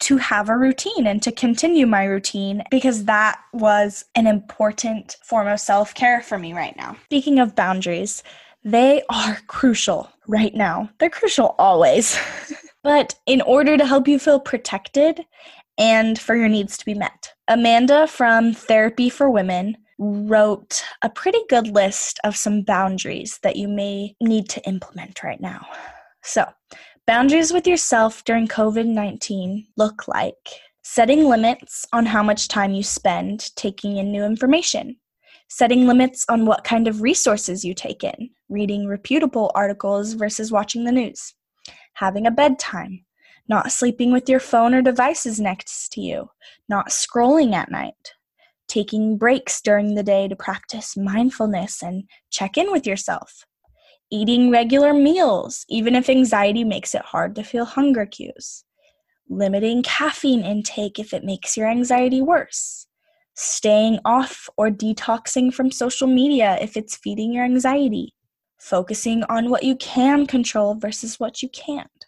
to 0.00 0.16
have 0.16 0.48
a 0.48 0.56
routine 0.56 1.06
and 1.06 1.22
to 1.22 1.32
continue 1.32 1.86
my 1.86 2.04
routine 2.04 2.62
because 2.70 3.04
that 3.04 3.40
was 3.52 4.04
an 4.14 4.26
important 4.26 5.16
form 5.22 5.46
of 5.46 5.60
self 5.60 5.94
care 5.94 6.20
for 6.22 6.38
me 6.38 6.52
right 6.52 6.76
now. 6.76 6.96
Speaking 7.04 7.38
of 7.38 7.54
boundaries, 7.54 8.22
they 8.64 9.02
are 9.08 9.38
crucial 9.46 10.10
right 10.26 10.54
now. 10.54 10.90
They're 10.98 11.10
crucial 11.10 11.54
always. 11.58 12.18
but 12.82 13.14
in 13.26 13.40
order 13.42 13.76
to 13.76 13.86
help 13.86 14.08
you 14.08 14.18
feel 14.18 14.40
protected 14.40 15.24
and 15.78 16.18
for 16.18 16.36
your 16.36 16.48
needs 16.48 16.76
to 16.78 16.84
be 16.84 16.94
met, 16.94 17.32
Amanda 17.48 18.06
from 18.06 18.52
Therapy 18.52 19.08
for 19.08 19.30
Women 19.30 19.76
wrote 19.98 20.82
a 21.02 21.10
pretty 21.10 21.40
good 21.48 21.68
list 21.68 22.18
of 22.24 22.36
some 22.36 22.62
boundaries 22.62 23.38
that 23.42 23.56
you 23.56 23.68
may 23.68 24.14
need 24.20 24.48
to 24.48 24.66
implement 24.66 25.22
right 25.22 25.40
now. 25.40 25.66
So, 26.22 26.46
Boundaries 27.06 27.52
with 27.52 27.66
yourself 27.66 28.22
during 28.24 28.46
COVID 28.46 28.86
19 28.86 29.66
look 29.76 30.06
like 30.06 30.60
setting 30.82 31.24
limits 31.24 31.86
on 31.92 32.06
how 32.06 32.22
much 32.22 32.48
time 32.48 32.72
you 32.72 32.82
spend 32.82 33.54
taking 33.56 33.96
in 33.96 34.12
new 34.12 34.24
information, 34.24 34.96
setting 35.48 35.86
limits 35.86 36.24
on 36.28 36.46
what 36.46 36.62
kind 36.62 36.86
of 36.86 37.02
resources 37.02 37.64
you 37.64 37.74
take 37.74 38.04
in, 38.04 38.30
reading 38.48 38.86
reputable 38.86 39.50
articles 39.54 40.12
versus 40.12 40.52
watching 40.52 40.84
the 40.84 40.92
news, 40.92 41.34
having 41.94 42.26
a 42.26 42.30
bedtime, 42.30 43.04
not 43.48 43.72
sleeping 43.72 44.12
with 44.12 44.28
your 44.28 44.40
phone 44.40 44.74
or 44.74 44.82
devices 44.82 45.40
next 45.40 45.92
to 45.92 46.00
you, 46.00 46.30
not 46.68 46.90
scrolling 46.90 47.54
at 47.54 47.70
night, 47.70 48.14
taking 48.68 49.16
breaks 49.16 49.60
during 49.60 49.94
the 49.94 50.02
day 50.02 50.28
to 50.28 50.36
practice 50.36 50.96
mindfulness 50.96 51.82
and 51.82 52.04
check 52.30 52.56
in 52.56 52.70
with 52.70 52.86
yourself 52.86 53.44
eating 54.10 54.50
regular 54.50 54.92
meals, 54.92 55.64
even 55.68 55.94
if 55.94 56.08
anxiety 56.08 56.64
makes 56.64 56.94
it 56.94 57.02
hard 57.02 57.34
to 57.36 57.44
feel 57.44 57.64
hunger 57.64 58.06
cues, 58.06 58.64
limiting 59.28 59.82
caffeine 59.82 60.44
intake 60.44 60.98
if 60.98 61.12
it 61.14 61.24
makes 61.24 61.56
your 61.56 61.68
anxiety 61.68 62.20
worse, 62.20 62.86
staying 63.34 63.98
off 64.04 64.48
or 64.56 64.70
detoxing 64.70 65.52
from 65.52 65.70
social 65.70 66.08
media 66.08 66.58
if 66.60 66.76
it's 66.76 66.96
feeding 66.96 67.32
your 67.32 67.44
anxiety, 67.44 68.14
focusing 68.58 69.22
on 69.24 69.48
what 69.48 69.62
you 69.62 69.76
can 69.76 70.26
control 70.26 70.74
versus 70.74 71.18
what 71.20 71.42
you 71.42 71.48
can't, 71.50 72.06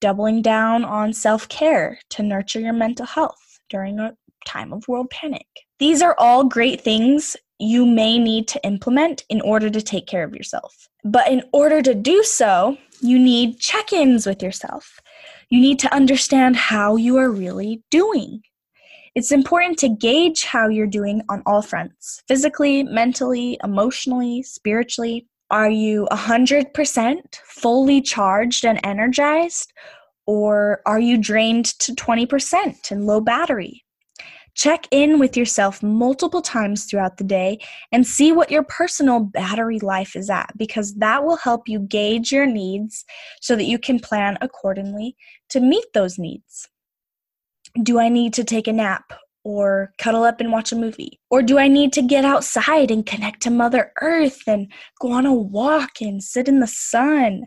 doubling 0.00 0.42
down 0.42 0.84
on 0.84 1.12
self 1.12 1.48
care 1.48 1.98
to 2.10 2.22
nurture 2.22 2.60
your 2.60 2.72
mental 2.72 3.06
health 3.06 3.60
during 3.70 3.98
a 3.98 4.14
time 4.46 4.72
of 4.72 4.86
world 4.86 5.08
panic. 5.10 5.46
These 5.78 6.02
are 6.02 6.14
all 6.18 6.44
great 6.44 6.82
things 6.82 7.36
you 7.64 7.86
may 7.86 8.18
need 8.18 8.46
to 8.48 8.62
implement 8.64 9.24
in 9.30 9.40
order 9.40 9.70
to 9.70 9.80
take 9.80 10.06
care 10.06 10.22
of 10.22 10.34
yourself. 10.34 10.86
But 11.02 11.28
in 11.28 11.42
order 11.52 11.80
to 11.80 11.94
do 11.94 12.22
so, 12.22 12.76
you 13.00 13.18
need 13.18 13.58
check 13.58 13.92
ins 13.92 14.26
with 14.26 14.42
yourself. 14.42 15.00
You 15.48 15.60
need 15.60 15.78
to 15.80 15.94
understand 15.94 16.56
how 16.56 16.96
you 16.96 17.16
are 17.16 17.30
really 17.30 17.82
doing. 17.90 18.42
It's 19.14 19.32
important 19.32 19.78
to 19.78 19.88
gauge 19.88 20.44
how 20.44 20.68
you're 20.68 20.86
doing 20.86 21.22
on 21.30 21.42
all 21.46 21.62
fronts 21.62 22.22
physically, 22.28 22.82
mentally, 22.82 23.58
emotionally, 23.64 24.42
spiritually. 24.42 25.26
Are 25.50 25.70
you 25.70 26.06
100% 26.10 27.36
fully 27.46 28.02
charged 28.02 28.66
and 28.66 28.78
energized? 28.84 29.72
Or 30.26 30.80
are 30.84 31.00
you 31.00 31.16
drained 31.16 31.66
to 31.80 31.94
20% 31.94 32.90
and 32.90 33.06
low 33.06 33.20
battery? 33.20 33.84
Check 34.54 34.86
in 34.90 35.18
with 35.18 35.36
yourself 35.36 35.82
multiple 35.82 36.40
times 36.40 36.84
throughout 36.84 37.16
the 37.16 37.24
day 37.24 37.58
and 37.90 38.06
see 38.06 38.30
what 38.32 38.50
your 38.50 38.62
personal 38.62 39.20
battery 39.20 39.80
life 39.80 40.14
is 40.14 40.30
at 40.30 40.52
because 40.56 40.94
that 40.96 41.24
will 41.24 41.36
help 41.36 41.68
you 41.68 41.80
gauge 41.80 42.30
your 42.30 42.46
needs 42.46 43.04
so 43.40 43.56
that 43.56 43.64
you 43.64 43.78
can 43.78 43.98
plan 43.98 44.38
accordingly 44.40 45.16
to 45.50 45.60
meet 45.60 45.86
those 45.92 46.18
needs. 46.18 46.68
Do 47.82 47.98
I 47.98 48.08
need 48.08 48.32
to 48.34 48.44
take 48.44 48.68
a 48.68 48.72
nap 48.72 49.12
or 49.42 49.92
cuddle 49.98 50.22
up 50.22 50.40
and 50.40 50.52
watch 50.52 50.72
a 50.72 50.76
movie? 50.76 51.20
Or 51.30 51.42
do 51.42 51.58
I 51.58 51.68
need 51.68 51.92
to 51.94 52.02
get 52.02 52.24
outside 52.24 52.90
and 52.90 53.04
connect 53.04 53.42
to 53.42 53.50
Mother 53.50 53.92
Earth 54.00 54.40
and 54.46 54.72
go 55.00 55.12
on 55.12 55.26
a 55.26 55.34
walk 55.34 56.00
and 56.00 56.22
sit 56.22 56.48
in 56.48 56.60
the 56.60 56.66
sun? 56.66 57.42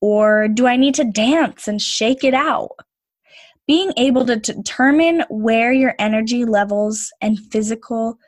Or 0.00 0.48
do 0.48 0.66
I 0.66 0.76
need 0.76 0.96
to 0.96 1.04
dance 1.04 1.68
and 1.68 1.80
shake 1.80 2.24
it 2.24 2.34
out? 2.34 2.72
Being 3.66 3.92
able 3.96 4.26
to 4.26 4.36
determine 4.36 5.24
where 5.30 5.72
your 5.72 5.94
energy 5.98 6.44
levels 6.44 7.12
and 7.20 7.38
physical 7.38 8.18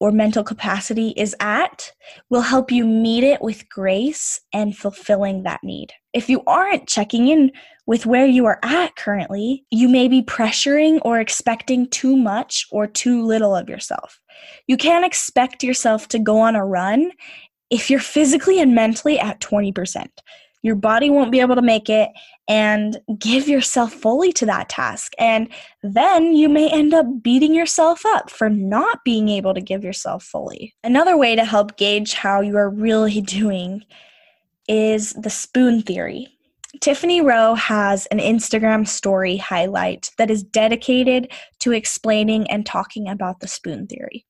or 0.00 0.10
mental 0.10 0.44
capacity 0.44 1.14
is 1.16 1.34
at 1.40 1.92
will 2.28 2.42
help 2.42 2.70
you 2.70 2.84
meet 2.84 3.24
it 3.24 3.40
with 3.40 3.68
grace 3.68 4.40
and 4.52 4.76
fulfilling 4.76 5.44
that 5.44 5.60
need. 5.62 5.92
If 6.12 6.28
you 6.28 6.42
aren't 6.46 6.88
checking 6.88 7.28
in 7.28 7.52
with 7.86 8.04
where 8.04 8.26
you 8.26 8.44
are 8.46 8.58
at 8.62 8.96
currently, 8.96 9.64
you 9.70 9.88
may 9.88 10.08
be 10.08 10.22
pressuring 10.22 11.00
or 11.04 11.20
expecting 11.20 11.88
too 11.88 12.16
much 12.16 12.66
or 12.70 12.86
too 12.86 13.24
little 13.24 13.54
of 13.54 13.68
yourself. 13.68 14.20
You 14.66 14.76
can't 14.76 15.04
expect 15.04 15.62
yourself 15.62 16.08
to 16.08 16.18
go 16.18 16.38
on 16.38 16.56
a 16.56 16.66
run 16.66 17.12
if 17.70 17.90
you're 17.90 18.00
physically 18.00 18.60
and 18.60 18.74
mentally 18.74 19.18
at 19.18 19.40
20%. 19.40 20.06
Your 20.64 20.74
body 20.74 21.10
won't 21.10 21.30
be 21.30 21.40
able 21.40 21.56
to 21.56 21.62
make 21.62 21.90
it, 21.90 22.08
and 22.48 22.98
give 23.18 23.48
yourself 23.48 23.92
fully 23.92 24.32
to 24.32 24.46
that 24.46 24.70
task. 24.70 25.12
And 25.18 25.48
then 25.82 26.32
you 26.32 26.48
may 26.48 26.70
end 26.70 26.94
up 26.94 27.06
beating 27.22 27.54
yourself 27.54 28.04
up 28.06 28.30
for 28.30 28.48
not 28.48 29.04
being 29.04 29.28
able 29.28 29.52
to 29.52 29.60
give 29.60 29.84
yourself 29.84 30.24
fully. 30.24 30.74
Another 30.82 31.16
way 31.16 31.36
to 31.36 31.44
help 31.44 31.76
gauge 31.76 32.14
how 32.14 32.40
you 32.40 32.56
are 32.56 32.70
really 32.70 33.20
doing 33.20 33.84
is 34.66 35.12
the 35.12 35.30
spoon 35.30 35.82
theory. 35.82 36.28
Tiffany 36.80 37.20
Roe 37.20 37.54
has 37.54 38.06
an 38.06 38.18
Instagram 38.18 38.88
story 38.88 39.36
highlight 39.36 40.10
that 40.16 40.30
is 40.30 40.42
dedicated 40.42 41.30
to 41.60 41.72
explaining 41.72 42.50
and 42.50 42.64
talking 42.64 43.08
about 43.08 43.40
the 43.40 43.48
spoon 43.48 43.86
theory. 43.86 44.24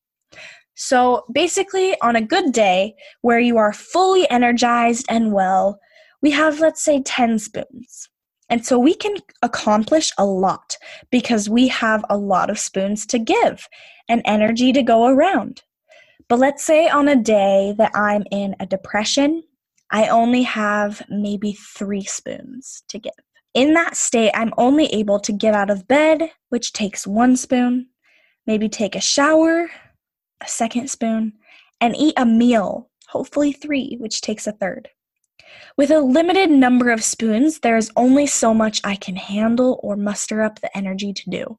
So 0.74 1.24
basically, 1.32 1.96
on 2.02 2.16
a 2.16 2.20
good 2.20 2.52
day 2.52 2.94
where 3.22 3.38
you 3.38 3.56
are 3.56 3.72
fully 3.72 4.28
energized 4.28 5.06
and 5.08 5.32
well, 5.32 5.78
we 6.24 6.30
have, 6.32 6.58
let's 6.58 6.82
say, 6.82 7.02
10 7.02 7.38
spoons. 7.38 8.08
And 8.48 8.64
so 8.64 8.78
we 8.78 8.94
can 8.94 9.16
accomplish 9.42 10.10
a 10.18 10.24
lot 10.24 10.76
because 11.10 11.48
we 11.48 11.68
have 11.68 12.04
a 12.08 12.16
lot 12.16 12.50
of 12.50 12.58
spoons 12.58 13.04
to 13.06 13.18
give 13.18 13.68
and 14.08 14.22
energy 14.24 14.72
to 14.72 14.82
go 14.82 15.06
around. 15.06 15.62
But 16.28 16.38
let's 16.38 16.64
say 16.64 16.88
on 16.88 17.08
a 17.08 17.22
day 17.22 17.74
that 17.76 17.92
I'm 17.94 18.24
in 18.30 18.56
a 18.58 18.66
depression 18.66 19.42
I 19.90 20.08
only 20.08 20.42
have 20.42 21.02
maybe 21.08 21.52
three 21.52 22.02
spoons 22.02 22.82
to 22.88 22.98
give. 22.98 23.12
In 23.54 23.74
that 23.74 23.96
state, 23.96 24.32
I'm 24.34 24.52
only 24.56 24.86
able 24.86 25.20
to 25.20 25.32
get 25.32 25.54
out 25.54 25.70
of 25.70 25.86
bed, 25.86 26.30
which 26.48 26.72
takes 26.72 27.06
one 27.06 27.36
spoon, 27.36 27.88
maybe 28.46 28.68
take 28.68 28.96
a 28.96 29.00
shower, 29.00 29.70
a 30.42 30.48
second 30.48 30.90
spoon, 30.90 31.34
and 31.80 31.94
eat 31.96 32.14
a 32.16 32.26
meal, 32.26 32.90
hopefully 33.08 33.52
three, 33.52 33.96
which 34.00 34.20
takes 34.20 34.48
a 34.48 34.52
third. 34.52 34.88
With 35.76 35.90
a 35.90 36.00
limited 36.00 36.50
number 36.50 36.90
of 36.90 37.02
spoons, 37.02 37.60
there 37.60 37.76
is 37.76 37.90
only 37.96 38.26
so 38.26 38.54
much 38.54 38.80
I 38.84 38.94
can 38.96 39.16
handle 39.16 39.80
or 39.82 39.96
muster 39.96 40.42
up 40.42 40.60
the 40.60 40.76
energy 40.76 41.12
to 41.12 41.30
do. 41.30 41.58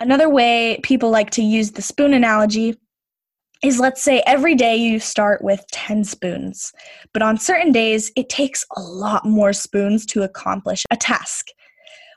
Another 0.00 0.28
way 0.28 0.78
people 0.84 1.10
like 1.10 1.30
to 1.30 1.42
use 1.42 1.72
the 1.72 1.82
spoon 1.82 2.14
analogy 2.14 2.76
is 3.62 3.80
let's 3.80 4.02
say 4.02 4.22
every 4.26 4.54
day 4.54 4.76
you 4.76 5.00
start 5.00 5.42
with 5.42 5.64
10 5.72 6.04
spoons, 6.04 6.72
but 7.12 7.22
on 7.22 7.36
certain 7.36 7.72
days 7.72 8.12
it 8.14 8.28
takes 8.28 8.64
a 8.76 8.80
lot 8.80 9.26
more 9.26 9.52
spoons 9.52 10.06
to 10.06 10.22
accomplish 10.22 10.84
a 10.90 10.96
task. 10.96 11.48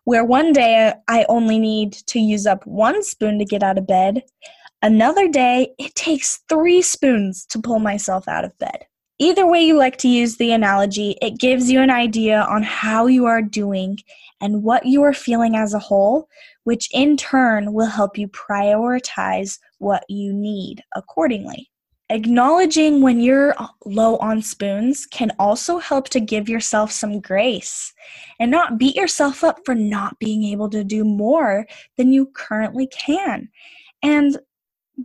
Where 0.04 0.24
one 0.24 0.54
day 0.54 0.94
I 1.08 1.26
only 1.30 1.58
need 1.58 1.94
to 1.94 2.20
use 2.20 2.46
up 2.46 2.66
one 2.68 3.04
spoon 3.04 3.40
to 3.40 3.46
get 3.46 3.64
out 3.64 3.80
of 3.80 3.88
bed, 3.88 4.22
another 4.84 5.28
day 5.28 5.74
it 5.80 5.96
takes 5.96 6.42
three 6.48 6.84
spoons 6.84 7.46
to 7.48 7.60
pull 7.60 7.80
myself 7.80 8.28
out 8.28 8.46
of 8.46 8.58
bed. 8.60 8.86
Either 9.22 9.46
way 9.46 9.62
you 9.62 9.78
like 9.78 9.98
to 9.98 10.08
use 10.08 10.38
the 10.38 10.52
analogy, 10.52 11.16
it 11.22 11.38
gives 11.38 11.70
you 11.70 11.80
an 11.80 11.92
idea 11.92 12.42
on 12.42 12.64
how 12.64 13.06
you 13.06 13.28
are 13.28 13.44
doing 13.44 13.96
and 14.42 14.64
what 14.64 14.84
you 14.84 15.04
are 15.04 15.14
feeling 15.14 15.56
as 15.56 15.76
a 15.76 15.80
whole, 15.80 16.28
which 16.64 16.90
in 16.92 17.16
turn 17.16 17.72
will 17.72 17.86
help 17.86 18.18
you 18.18 18.28
prioritize 18.30 19.60
what 19.78 20.04
you 20.10 20.34
need 20.34 20.84
accordingly. 20.96 21.70
Acknowledging 22.10 23.02
when 23.02 23.20
you're 23.20 23.54
low 23.86 24.18
on 24.18 24.42
spoons 24.42 25.06
can 25.06 25.32
also 25.38 25.78
help 25.78 26.10
to 26.10 26.20
give 26.20 26.50
yourself 26.50 26.92
some 26.92 27.22
grace 27.22 27.94
and 28.40 28.50
not 28.50 28.80
beat 28.80 28.96
yourself 28.96 29.44
up 29.44 29.60
for 29.66 29.76
not 29.76 30.18
being 30.18 30.44
able 30.46 30.68
to 30.72 30.84
do 30.84 31.04
more 31.04 31.68
than 31.96 32.12
you 32.12 32.26
currently 32.34 32.88
can. 32.88 33.50
And 34.02 34.40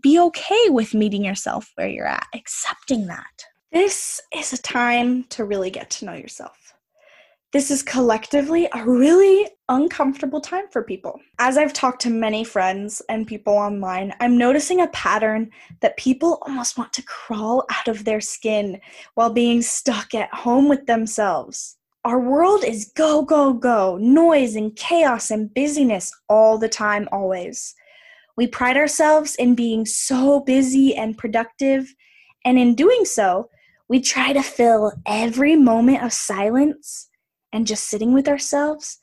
be 0.01 0.19
okay 0.19 0.71
with 0.71 0.95
meeting 0.95 1.23
yourself 1.23 1.71
where 1.75 1.87
you're 1.87 2.09
at, 2.09 2.27
accepting 2.35 3.09
that. 3.09 3.45
This 3.77 4.23
is 4.35 4.55
a 4.55 4.63
time 4.63 5.25
to 5.25 5.45
really 5.45 5.69
get 5.69 5.91
to 5.91 6.07
know 6.07 6.15
yourself 6.15 6.67
this 7.53 7.71
is 7.71 7.83
collectively 7.83 8.69
a 8.75 8.85
really 8.85 9.49
uncomfortable 9.71 10.43
time 10.43 10.67
for 10.71 10.83
people. 10.83 11.19
As 11.39 11.57
I've 11.57 11.73
talked 11.73 12.03
to 12.03 12.11
many 12.11 12.45
friends 12.45 13.01
and 13.09 13.27
people 13.27 13.55
online, 13.55 14.13
I'm 14.21 14.37
noticing 14.37 14.83
a 14.83 14.89
pattern 14.89 15.51
that 15.81 15.97
people 15.97 16.39
almost 16.43 16.77
want 16.77 16.93
to 16.93 17.05
crawl 17.05 17.65
out 17.71 17.89
of 17.89 18.05
their 18.05 18.21
skin 18.21 18.79
while 19.15 19.33
being 19.33 19.63
stuck 19.63 20.15
at 20.15 20.29
home 20.35 20.69
with 20.69 20.85
themselves. 20.85 21.79
Our 22.05 22.21
world 22.21 22.63
is 22.63 22.93
go, 22.95 23.23
go, 23.23 23.55
go, 23.55 23.97
noise 23.97 24.55
and 24.55 24.77
chaos 24.77 25.31
and 25.31 25.53
busyness 25.55 26.13
all 26.29 26.59
the 26.59 26.69
time, 26.69 27.09
always. 27.11 27.75
We 28.37 28.49
pride 28.49 28.77
ourselves 28.77 29.35
in 29.37 29.55
being 29.55 29.87
so 29.87 30.41
busy 30.41 30.95
and 30.95 31.17
productive, 31.17 31.95
and 32.45 32.59
in 32.59 32.75
doing 32.75 33.07
so, 33.07 33.49
we 33.89 34.01
try 34.01 34.33
to 34.33 34.43
fill 34.43 34.93
every 35.07 35.57
moment 35.57 36.03
of 36.03 36.13
silence 36.13 37.09
and 37.53 37.67
just 37.67 37.89
sitting 37.89 38.13
with 38.13 38.29
ourselves 38.29 38.99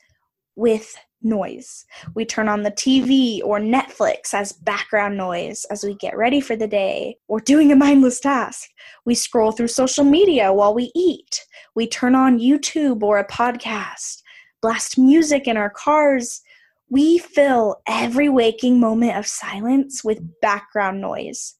with 0.56 0.96
noise. 1.22 1.86
We 2.14 2.24
turn 2.24 2.48
on 2.48 2.62
the 2.62 2.70
TV 2.70 3.40
or 3.42 3.58
Netflix 3.58 4.34
as 4.34 4.52
background 4.52 5.16
noise 5.16 5.64
as 5.70 5.82
we 5.82 5.94
get 5.94 6.16
ready 6.16 6.40
for 6.40 6.54
the 6.54 6.68
day 6.68 7.16
or 7.28 7.40
doing 7.40 7.72
a 7.72 7.76
mindless 7.76 8.20
task. 8.20 8.68
We 9.06 9.14
scroll 9.14 9.52
through 9.52 9.68
social 9.68 10.04
media 10.04 10.52
while 10.52 10.74
we 10.74 10.92
eat. 10.94 11.44
We 11.74 11.88
turn 11.88 12.14
on 12.14 12.38
YouTube 12.38 13.02
or 13.02 13.18
a 13.18 13.26
podcast, 13.26 14.22
blast 14.60 14.98
music 14.98 15.48
in 15.48 15.56
our 15.56 15.70
cars. 15.70 16.42
We 16.90 17.18
fill 17.18 17.76
every 17.88 18.28
waking 18.28 18.78
moment 18.78 19.16
of 19.16 19.26
silence 19.26 20.04
with 20.04 20.40
background 20.40 21.00
noise. 21.00 21.54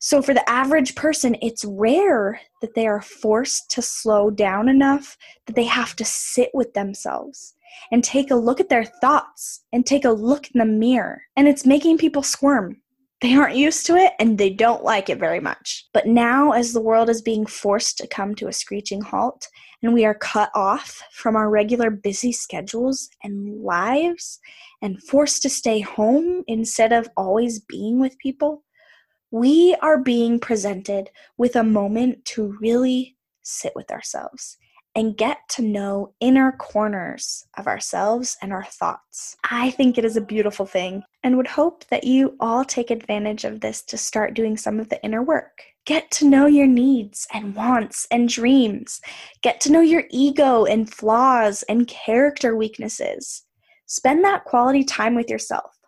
So, 0.00 0.22
for 0.22 0.32
the 0.32 0.48
average 0.48 0.94
person, 0.94 1.36
it's 1.42 1.64
rare 1.64 2.40
that 2.60 2.74
they 2.74 2.86
are 2.86 3.02
forced 3.02 3.70
to 3.72 3.82
slow 3.82 4.30
down 4.30 4.68
enough 4.68 5.16
that 5.46 5.56
they 5.56 5.64
have 5.64 5.96
to 5.96 6.04
sit 6.04 6.50
with 6.54 6.72
themselves 6.74 7.54
and 7.90 8.02
take 8.02 8.30
a 8.30 8.36
look 8.36 8.60
at 8.60 8.68
their 8.68 8.84
thoughts 8.84 9.64
and 9.72 9.84
take 9.84 10.04
a 10.04 10.10
look 10.10 10.48
in 10.52 10.58
the 10.58 10.64
mirror. 10.64 11.22
And 11.36 11.48
it's 11.48 11.66
making 11.66 11.98
people 11.98 12.22
squirm. 12.22 12.80
They 13.20 13.34
aren't 13.34 13.56
used 13.56 13.84
to 13.86 13.96
it 13.96 14.12
and 14.20 14.38
they 14.38 14.50
don't 14.50 14.84
like 14.84 15.10
it 15.10 15.18
very 15.18 15.40
much. 15.40 15.88
But 15.92 16.06
now, 16.06 16.52
as 16.52 16.72
the 16.72 16.80
world 16.80 17.10
is 17.10 17.20
being 17.20 17.46
forced 17.46 17.98
to 17.98 18.06
come 18.06 18.36
to 18.36 18.46
a 18.46 18.52
screeching 18.52 19.00
halt 19.00 19.48
and 19.82 19.92
we 19.92 20.04
are 20.04 20.14
cut 20.14 20.50
off 20.54 21.02
from 21.12 21.34
our 21.34 21.50
regular 21.50 21.90
busy 21.90 22.30
schedules 22.30 23.08
and 23.24 23.60
lives 23.62 24.38
and 24.82 25.02
forced 25.02 25.42
to 25.42 25.50
stay 25.50 25.80
home 25.80 26.44
instead 26.46 26.92
of 26.92 27.08
always 27.16 27.58
being 27.58 27.98
with 27.98 28.18
people, 28.18 28.62
we 29.30 29.76
are 29.82 29.98
being 29.98 30.40
presented 30.40 31.10
with 31.36 31.56
a 31.56 31.64
moment 31.64 32.24
to 32.24 32.56
really 32.60 33.16
sit 33.42 33.72
with 33.74 33.90
ourselves 33.90 34.56
and 34.94 35.16
get 35.16 35.38
to 35.48 35.62
know 35.62 36.12
inner 36.18 36.52
corners 36.52 37.46
of 37.56 37.66
ourselves 37.66 38.36
and 38.42 38.52
our 38.52 38.64
thoughts. 38.64 39.36
I 39.48 39.70
think 39.70 39.96
it 39.96 40.04
is 40.04 40.16
a 40.16 40.20
beautiful 40.20 40.66
thing 40.66 41.02
and 41.22 41.36
would 41.36 41.46
hope 41.46 41.84
that 41.86 42.04
you 42.04 42.36
all 42.40 42.64
take 42.64 42.90
advantage 42.90 43.44
of 43.44 43.60
this 43.60 43.82
to 43.82 43.98
start 43.98 44.34
doing 44.34 44.56
some 44.56 44.80
of 44.80 44.88
the 44.88 45.00
inner 45.04 45.22
work. 45.22 45.62
Get 45.84 46.10
to 46.12 46.26
know 46.26 46.46
your 46.46 46.66
needs 46.66 47.26
and 47.32 47.54
wants 47.54 48.06
and 48.10 48.28
dreams. 48.28 49.00
Get 49.42 49.60
to 49.62 49.72
know 49.72 49.82
your 49.82 50.04
ego 50.10 50.64
and 50.64 50.92
flaws 50.92 51.62
and 51.68 51.86
character 51.86 52.56
weaknesses. 52.56 53.44
Spend 53.86 54.24
that 54.24 54.44
quality 54.44 54.84
time 54.84 55.14
with 55.14 55.30
yourself. 55.30 55.78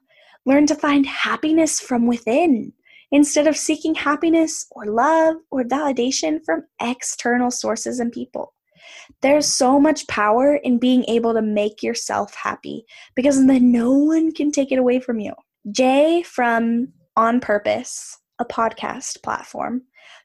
Learn 0.47 0.67
to 0.67 0.75
find 0.75 1.05
happiness 1.05 1.81
from 1.81 2.07
within 2.07 2.73
instead 3.13 3.47
of 3.47 3.57
seeking 3.57 3.95
happiness 3.95 4.67
or 4.71 4.87
love 4.87 5.37
or 5.51 5.65
validation 5.65 6.45
from 6.45 6.65
external 6.81 7.51
sources 7.51 8.01
and 8.01 8.13
people. 8.13 8.55
There's 9.23 9.47
so 9.47 9.79
much 9.79 10.07
power 10.07 10.57
in 10.57 10.79
being 10.79 11.05
able 11.05 11.35
to 11.35 11.43
make 11.43 11.83
yourself 11.83 12.35
happy 12.35 12.85
because 13.15 13.47
then 13.47 13.73
no 13.73 13.93
one 13.93 14.33
can 14.33 14.51
take 14.51 14.73
it 14.73 14.79
away 14.79 15.01
from 15.01 15.21
you. 15.21 15.35
Jay 15.71 16.23
from 16.23 16.89
On 17.17 17.41
Purpose, 17.41 18.19
a 18.39 18.45
podcast 18.45 19.23
platform, 19.23 19.83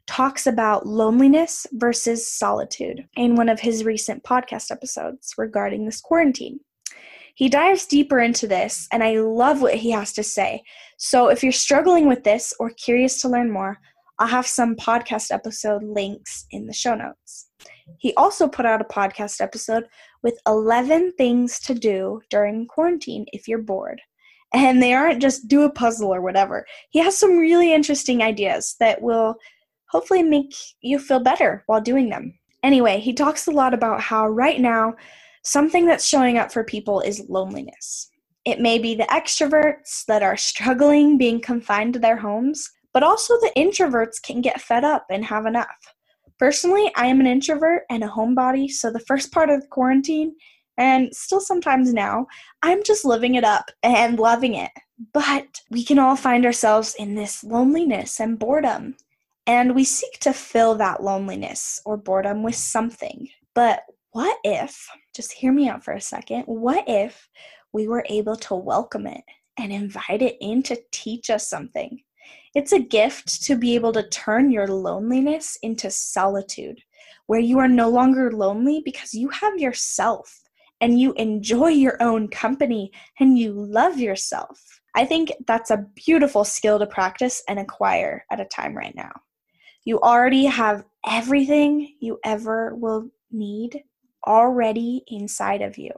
talks 0.08 0.48
about 0.48 0.86
loneliness 0.86 1.66
versus 1.74 2.32
solitude 2.32 3.08
in 3.18 3.36
one 3.36 3.50
of 3.50 3.60
his 3.60 3.84
recent 3.84 4.24
podcast 4.24 4.72
episodes 4.72 5.34
regarding 5.38 5.86
this 5.86 6.00
quarantine. 6.00 6.60
He 7.36 7.50
dives 7.50 7.86
deeper 7.86 8.20
into 8.20 8.48
this, 8.48 8.88
and 8.92 9.04
I 9.04 9.20
love 9.20 9.62
what 9.62 9.76
he 9.76 9.92
has 9.92 10.14
to 10.14 10.24
say. 10.24 10.64
So, 10.98 11.28
if 11.28 11.44
you're 11.44 11.52
struggling 11.52 12.08
with 12.08 12.24
this 12.24 12.54
or 12.60 12.70
curious 12.72 13.22
to 13.22 13.30
learn 13.30 13.52
more, 13.52 13.78
I'll 14.20 14.28
have 14.28 14.48
some 14.48 14.76
podcast 14.78 15.32
episode 15.32 15.84
links 15.84 16.46
in 16.52 16.66
the 16.66 16.74
show 16.74 16.96
notes. 16.96 17.50
He 17.98 18.14
also 18.16 18.48
put 18.48 18.66
out 18.66 18.82
a 18.82 18.86
podcast 18.86 19.42
episode 19.42 19.84
with 20.24 20.40
11 20.48 21.14
things 21.18 21.60
to 21.62 21.74
do 21.74 22.22
during 22.30 22.68
quarantine 22.68 23.26
if 23.34 23.48
you're 23.48 23.62
bored. 23.62 24.02
And 24.54 24.82
they 24.82 24.94
aren't 24.94 25.22
just 25.22 25.50
do 25.50 25.64
a 25.64 25.72
puzzle 25.72 26.14
or 26.14 26.22
whatever. 26.22 26.66
He 26.90 27.00
has 27.00 27.18
some 27.18 27.38
really 27.38 27.74
interesting 27.74 28.24
ideas 28.24 28.76
that 28.80 29.02
will 29.02 29.36
hopefully 29.90 30.24
make 30.24 30.54
you 30.82 30.98
feel 31.00 31.20
better 31.20 31.64
while 31.68 31.82
doing 31.82 32.10
them. 32.10 32.40
Anyway, 32.64 33.00
he 33.00 33.14
talks 33.14 33.48
a 33.48 33.52
lot 33.52 33.74
about 33.74 34.00
how 34.00 34.28
right 34.28 34.62
now 34.62 34.94
something 35.46 35.86
that's 35.86 36.06
showing 36.06 36.38
up 36.38 36.52
for 36.52 36.64
people 36.64 37.00
is 37.00 37.26
loneliness. 37.30 38.10
It 38.44 38.60
may 38.60 38.78
be 38.78 38.96
the 38.96 39.04
extroverts 39.04 40.06
that 40.06 40.22
are 40.22 40.38
struggling 40.38 41.18
being 41.18 41.40
confined 41.40 41.94
to 41.94 42.00
their 42.00 42.18
homes, 42.18 42.70
but 42.94 43.04
also 43.04 43.34
the 43.36 43.52
introverts 43.58 44.22
can 44.22 44.42
get 44.42 44.62
fed 44.62 44.84
up 44.84 45.06
and 45.10 45.26
have 45.26 45.46
enough. 45.46 45.68
Personally, 46.38 46.92
I 46.96 47.08
am 47.08 47.20
an 47.20 47.28
introvert 47.28 47.84
and 47.90 48.04
a 48.04 48.08
homebody, 48.08 48.70
so 48.70 48.92
the 48.92 49.00
first 49.00 49.32
part 49.32 49.50
of 49.50 49.70
quarantine, 49.70 50.36
and 50.78 51.16
still 51.16 51.40
sometimes 51.40 51.94
now, 51.94 52.28
I'm 52.62 52.84
just 52.84 53.06
living 53.06 53.36
it 53.36 53.44
up 53.44 53.72
and 53.84 54.20
loving 54.20 54.56
it. 54.56 54.72
But 55.14 55.62
we 55.72 55.84
can 55.84 56.00
all 56.00 56.16
find 56.16 56.46
ourselves 56.46 56.96
in 56.96 57.16
this 57.16 57.44
loneliness 57.44 58.20
and 58.20 58.38
boredom, 58.38 58.96
and 59.48 59.76
we 59.76 59.84
seek 59.84 60.20
to 60.20 60.34
fill 60.34 60.76
that 60.76 61.04
loneliness 61.04 61.82
or 61.86 61.98
boredom 61.98 62.44
with 62.44 62.56
something. 62.56 63.30
But 63.54 63.84
what 64.16 64.40
if, 64.46 64.88
just 65.14 65.34
hear 65.34 65.52
me 65.52 65.68
out 65.68 65.84
for 65.84 65.92
a 65.92 66.00
second, 66.00 66.44
what 66.44 66.86
if 66.88 67.28
we 67.74 67.86
were 67.86 68.06
able 68.08 68.38
to 68.38 68.56
welcome 68.56 69.08
it 69.08 69.22
and 69.58 69.74
invite 69.74 70.22
it 70.22 70.38
in 70.40 70.64
to 70.64 70.80
teach 70.94 71.30
us 71.30 71.50
something? 71.50 72.00
It's 72.56 72.72
a 72.72 72.80
gift 72.80 73.44
to 73.44 73.58
be 73.58 73.76
able 73.76 73.92
to 73.92 74.08
turn 74.08 74.52
your 74.52 74.68
loneliness 74.68 75.58
into 75.64 75.92
solitude, 75.92 76.80
where 77.26 77.42
you 77.42 77.60
are 77.60 77.68
no 77.68 77.90
longer 77.90 78.32
lonely 78.32 78.82
because 78.86 79.14
you 79.14 79.28
have 79.28 79.60
yourself 79.60 80.34
and 80.80 80.98
you 80.98 81.12
enjoy 81.16 81.72
your 81.72 82.02
own 82.02 82.30
company 82.30 82.94
and 83.20 83.38
you 83.38 83.52
love 83.52 84.00
yourself. 84.00 84.80
I 84.96 85.04
think 85.04 85.34
that's 85.46 85.72
a 85.72 85.86
beautiful 85.94 86.46
skill 86.46 86.80
to 86.80 86.88
practice 86.88 87.44
and 87.50 87.60
acquire 87.60 88.24
at 88.32 88.40
a 88.40 88.46
time 88.46 88.78
right 88.78 88.96
now. 88.96 89.12
You 89.84 90.00
already 90.00 90.46
have 90.46 90.86
everything 91.06 91.96
you 92.00 92.18
ever 92.24 92.76
will 92.76 93.10
need 93.30 93.84
already 94.26 95.04
inside 95.08 95.62
of 95.62 95.78
you. 95.78 95.92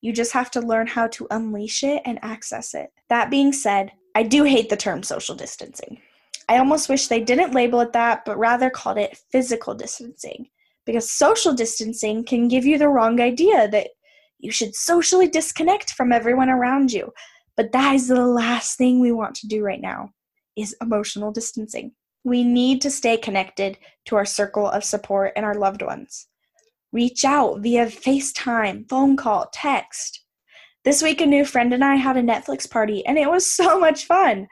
You 0.00 0.12
just 0.12 0.32
have 0.32 0.50
to 0.52 0.60
learn 0.60 0.86
how 0.86 1.08
to 1.08 1.26
unleash 1.30 1.82
it 1.82 2.02
and 2.04 2.18
access 2.22 2.74
it. 2.74 2.90
That 3.08 3.30
being 3.30 3.52
said, 3.52 3.92
I 4.14 4.22
do 4.22 4.44
hate 4.44 4.68
the 4.68 4.76
term 4.76 5.02
social 5.02 5.34
distancing. 5.34 6.00
I 6.48 6.58
almost 6.58 6.88
wish 6.88 7.08
they 7.08 7.20
didn't 7.20 7.54
label 7.54 7.80
it 7.80 7.92
that, 7.92 8.24
but 8.24 8.38
rather 8.38 8.70
called 8.70 8.98
it 8.98 9.18
physical 9.30 9.74
distancing. 9.74 10.48
Because 10.86 11.10
social 11.10 11.52
distancing 11.52 12.24
can 12.24 12.48
give 12.48 12.64
you 12.64 12.78
the 12.78 12.88
wrong 12.88 13.20
idea 13.20 13.68
that 13.68 13.90
you 14.38 14.50
should 14.50 14.74
socially 14.74 15.28
disconnect 15.28 15.90
from 15.90 16.12
everyone 16.12 16.48
around 16.48 16.92
you. 16.92 17.12
But 17.56 17.72
that 17.72 17.94
is 17.94 18.08
the 18.08 18.24
last 18.24 18.78
thing 18.78 19.00
we 19.00 19.12
want 19.12 19.34
to 19.36 19.48
do 19.48 19.62
right 19.62 19.80
now 19.80 20.12
is 20.56 20.76
emotional 20.80 21.32
distancing. 21.32 21.92
We 22.24 22.44
need 22.44 22.80
to 22.82 22.90
stay 22.90 23.16
connected 23.16 23.78
to 24.06 24.16
our 24.16 24.24
circle 24.24 24.68
of 24.68 24.84
support 24.84 25.32
and 25.36 25.44
our 25.44 25.54
loved 25.54 25.82
ones. 25.82 26.28
Reach 26.92 27.24
out 27.24 27.60
via 27.60 27.86
FaceTime, 27.86 28.88
phone 28.88 29.16
call, 29.16 29.48
text. 29.52 30.24
This 30.84 31.02
week, 31.02 31.20
a 31.20 31.26
new 31.26 31.44
friend 31.44 31.74
and 31.74 31.84
I 31.84 31.96
had 31.96 32.16
a 32.16 32.22
Netflix 32.22 32.68
party, 32.68 33.04
and 33.04 33.18
it 33.18 33.28
was 33.28 33.46
so 33.50 33.78
much 33.78 34.06
fun. 34.06 34.48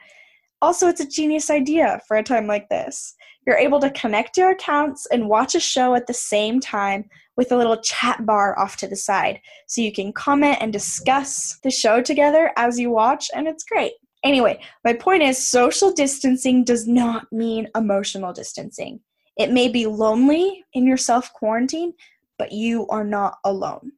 Also, 0.61 0.87
it's 0.87 1.01
a 1.01 1.07
genius 1.07 1.49
idea 1.49 1.99
for 2.07 2.17
a 2.17 2.23
time 2.23 2.47
like 2.47 2.69
this. 2.69 3.15
You're 3.45 3.57
able 3.57 3.79
to 3.79 3.91
connect 3.91 4.37
your 4.37 4.51
accounts 4.51 5.07
and 5.11 5.29
watch 5.29 5.55
a 5.55 5.59
show 5.59 5.95
at 5.95 6.05
the 6.05 6.13
same 6.13 6.59
time 6.59 7.05
with 7.37 7.51
a 7.51 7.55
little 7.55 7.77
chat 7.77 8.25
bar 8.25 8.57
off 8.59 8.77
to 8.77 8.87
the 8.87 8.95
side. 8.95 9.39
So 9.67 9.81
you 9.81 9.91
can 9.91 10.11
comment 10.11 10.57
and 10.59 10.73
discuss 10.73 11.57
the 11.63 11.71
show 11.71 12.01
together 12.01 12.51
as 12.57 12.79
you 12.79 12.91
watch, 12.91 13.29
and 13.33 13.47
it's 13.47 13.63
great. 13.63 13.93
Anyway, 14.23 14.59
my 14.83 14.93
point 14.93 15.23
is 15.23 15.47
social 15.47 15.91
distancing 15.91 16.63
does 16.63 16.87
not 16.87 17.25
mean 17.31 17.67
emotional 17.75 18.33
distancing. 18.33 18.99
It 19.37 19.51
may 19.51 19.69
be 19.69 19.85
lonely 19.85 20.65
in 20.73 20.85
your 20.85 20.97
self 20.97 21.31
quarantine, 21.33 21.93
but 22.37 22.51
you 22.51 22.87
are 22.87 23.03
not 23.03 23.37
alone. 23.43 23.91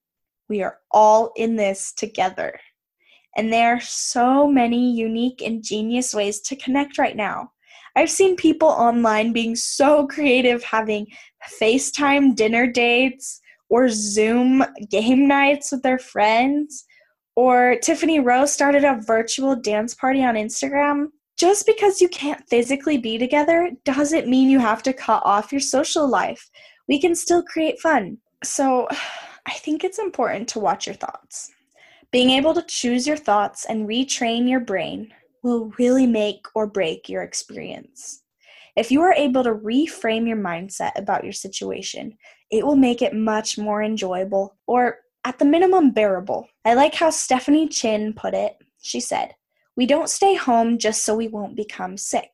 We 0.48 0.64
are 0.64 0.80
all 0.92 1.32
in 1.36 1.56
this 1.56 1.94
together. 1.94 2.60
And 3.36 3.54
there 3.54 3.76
are 3.76 3.82
so 3.82 4.48
many 4.48 4.92
unique 4.92 5.42
and 5.42 5.64
genius 5.64 6.14
ways 6.14 6.42
to 6.42 6.56
connect 6.56 6.98
right 6.98 7.16
now. 7.16 7.52
I've 7.96 8.10
seen 8.10 8.36
people 8.36 8.68
online 8.68 9.34
being 9.34 9.56
so 9.56 10.08
creative, 10.08 10.64
having 10.64 11.08
FaceTime 11.62 12.36
dinner 12.36 12.68
dates 12.68 13.42
or 13.70 13.90
Zoom 13.90 14.64
game 14.90 15.28
nights 15.28 15.72
with 15.72 15.84
their 15.84 16.00
friends. 16.00 16.86
Or 17.36 17.76
Tiffany 17.82 18.20
Roe's 18.20 18.52
started 18.52 18.84
a 18.84 19.00
virtual 19.06 19.56
dance 19.56 19.94
party 19.94 20.24
on 20.24 20.36
Instagram. 20.36 21.08
Just 21.38 21.66
because 21.66 22.02
you 22.02 22.10
can't 22.10 22.44
physically 22.50 22.98
be 22.98 23.18
together 23.18 23.72
doesn't 23.86 24.28
mean 24.28 24.50
you 24.50 24.60
have 24.60 24.84
to 24.84 24.92
cut 24.92 25.22
off 25.24 25.52
your 25.52 25.62
social 25.62 26.10
life. 26.10 26.50
We 26.90 27.00
can 27.00 27.16
still 27.16 27.44
create 27.44 27.80
fun. 27.80 28.18
So, 28.44 28.88
I 29.46 29.54
think 29.54 29.84
it's 29.84 30.00
important 30.00 30.48
to 30.50 30.60
watch 30.60 30.86
your 30.86 30.96
thoughts. 30.96 31.52
Being 32.12 32.30
able 32.32 32.54
to 32.54 32.64
choose 32.68 33.08
your 33.08 33.18
thoughts 33.18 33.66
and 33.66 33.88
retrain 33.88 34.48
your 34.48 34.60
brain 34.60 35.12
will 35.44 35.72
really 35.80 36.06
make 36.06 36.46
or 36.54 36.68
break 36.68 37.10
your 37.10 37.24
experience. 37.24 38.24
If 38.76 38.92
you 38.92 39.02
are 39.02 39.14
able 39.14 39.44
to 39.44 39.54
reframe 39.54 40.28
your 40.28 40.38
mindset 40.38 40.92
about 40.96 41.24
your 41.24 41.34
situation, 41.34 42.18
it 42.52 42.66
will 42.66 42.76
make 42.76 43.02
it 43.02 43.14
much 43.14 43.58
more 43.58 43.82
enjoyable 43.84 44.56
or, 44.68 45.00
at 45.26 45.40
the 45.40 45.46
minimum, 45.46 45.92
bearable. 45.92 46.48
I 46.64 46.76
like 46.76 46.96
how 46.96 47.10
Stephanie 47.10 47.68
Chinn 47.68 48.14
put 48.14 48.34
it. 48.34 48.56
She 48.82 49.00
said, 49.00 49.34
We 49.76 49.86
don't 49.86 50.10
stay 50.10 50.36
home 50.36 50.78
just 50.78 51.04
so 51.04 51.16
we 51.16 51.28
won't 51.28 51.56
become 51.56 51.98
sick. 51.98 52.32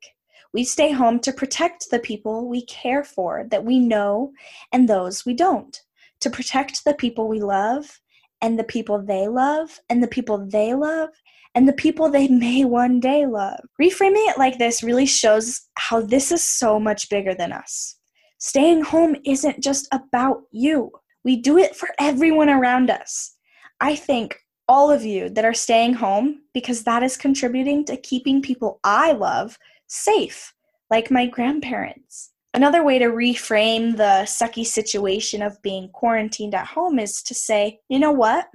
We 0.54 0.64
stay 0.64 0.92
home 0.92 1.20
to 1.22 1.34
protect 1.34 1.90
the 1.90 2.00
people 2.00 2.48
we 2.48 2.66
care 2.66 3.04
for 3.04 3.46
that 3.52 3.66
we 3.66 3.80
know 3.80 4.32
and 4.72 4.88
those 4.88 5.26
we 5.26 5.34
don't 5.34 5.82
to 6.26 6.30
protect 6.32 6.84
the 6.86 6.96
people 6.96 7.28
we 7.28 7.40
love 7.40 8.02
and 8.42 8.58
the 8.58 8.64
people 8.64 9.00
they 9.00 9.28
love 9.28 9.80
and 9.92 10.02
the 10.02 10.08
people 10.08 10.44
they 10.50 10.74
love 10.74 11.10
and 11.54 11.68
the 11.68 11.74
people 11.74 12.10
they 12.10 12.28
may 12.28 12.66
one 12.66 13.00
day 13.00 13.28
love. 13.28 13.60
Reframing 13.80 14.28
it 14.28 14.40
like 14.40 14.58
this 14.58 14.82
really 14.82 15.06
shows 15.06 15.62
how 15.76 16.02
this 16.02 16.32
is 16.32 16.44
so 16.44 16.80
much 16.80 17.12
bigger 17.12 17.36
than 17.36 17.54
us. 17.54 17.98
Staying 18.40 18.82
home 18.82 19.16
isn't 19.24 19.64
just 19.64 19.88
about 19.92 20.42
you, 20.52 20.92
we 21.24 21.36
do 21.36 21.60
it 21.60 21.76
for 21.76 21.90
everyone 22.00 22.50
around 22.50 22.90
us. 22.90 23.36
I 23.80 23.96
thank 23.96 24.40
all 24.68 24.90
of 24.90 25.06
you 25.06 25.30
that 25.30 25.46
are 25.46 25.54
staying 25.54 25.94
home 25.94 26.42
because 26.56 26.86
that 26.86 27.04
is 27.04 27.18
contributing 27.18 27.86
to 27.86 27.98
keeping 27.98 28.42
people 28.42 28.80
I 28.84 29.12
love 29.12 29.60
safe, 29.86 30.56
like 30.90 31.12
my 31.12 31.28
grandparents. 31.28 32.32
Another 32.56 32.86
way 32.86 32.98
to 33.00 33.08
reframe 33.08 33.98
the 33.98 34.24
sucky 34.24 34.66
situation 34.66 35.42
of 35.42 35.62
being 35.62 35.90
quarantined 35.90 36.56
at 36.56 36.66
home 36.66 37.00
is 37.00 37.22
to 37.24 37.34
say, 37.34 37.82
you 37.90 38.00
know 38.00 38.14
what? 38.14 38.48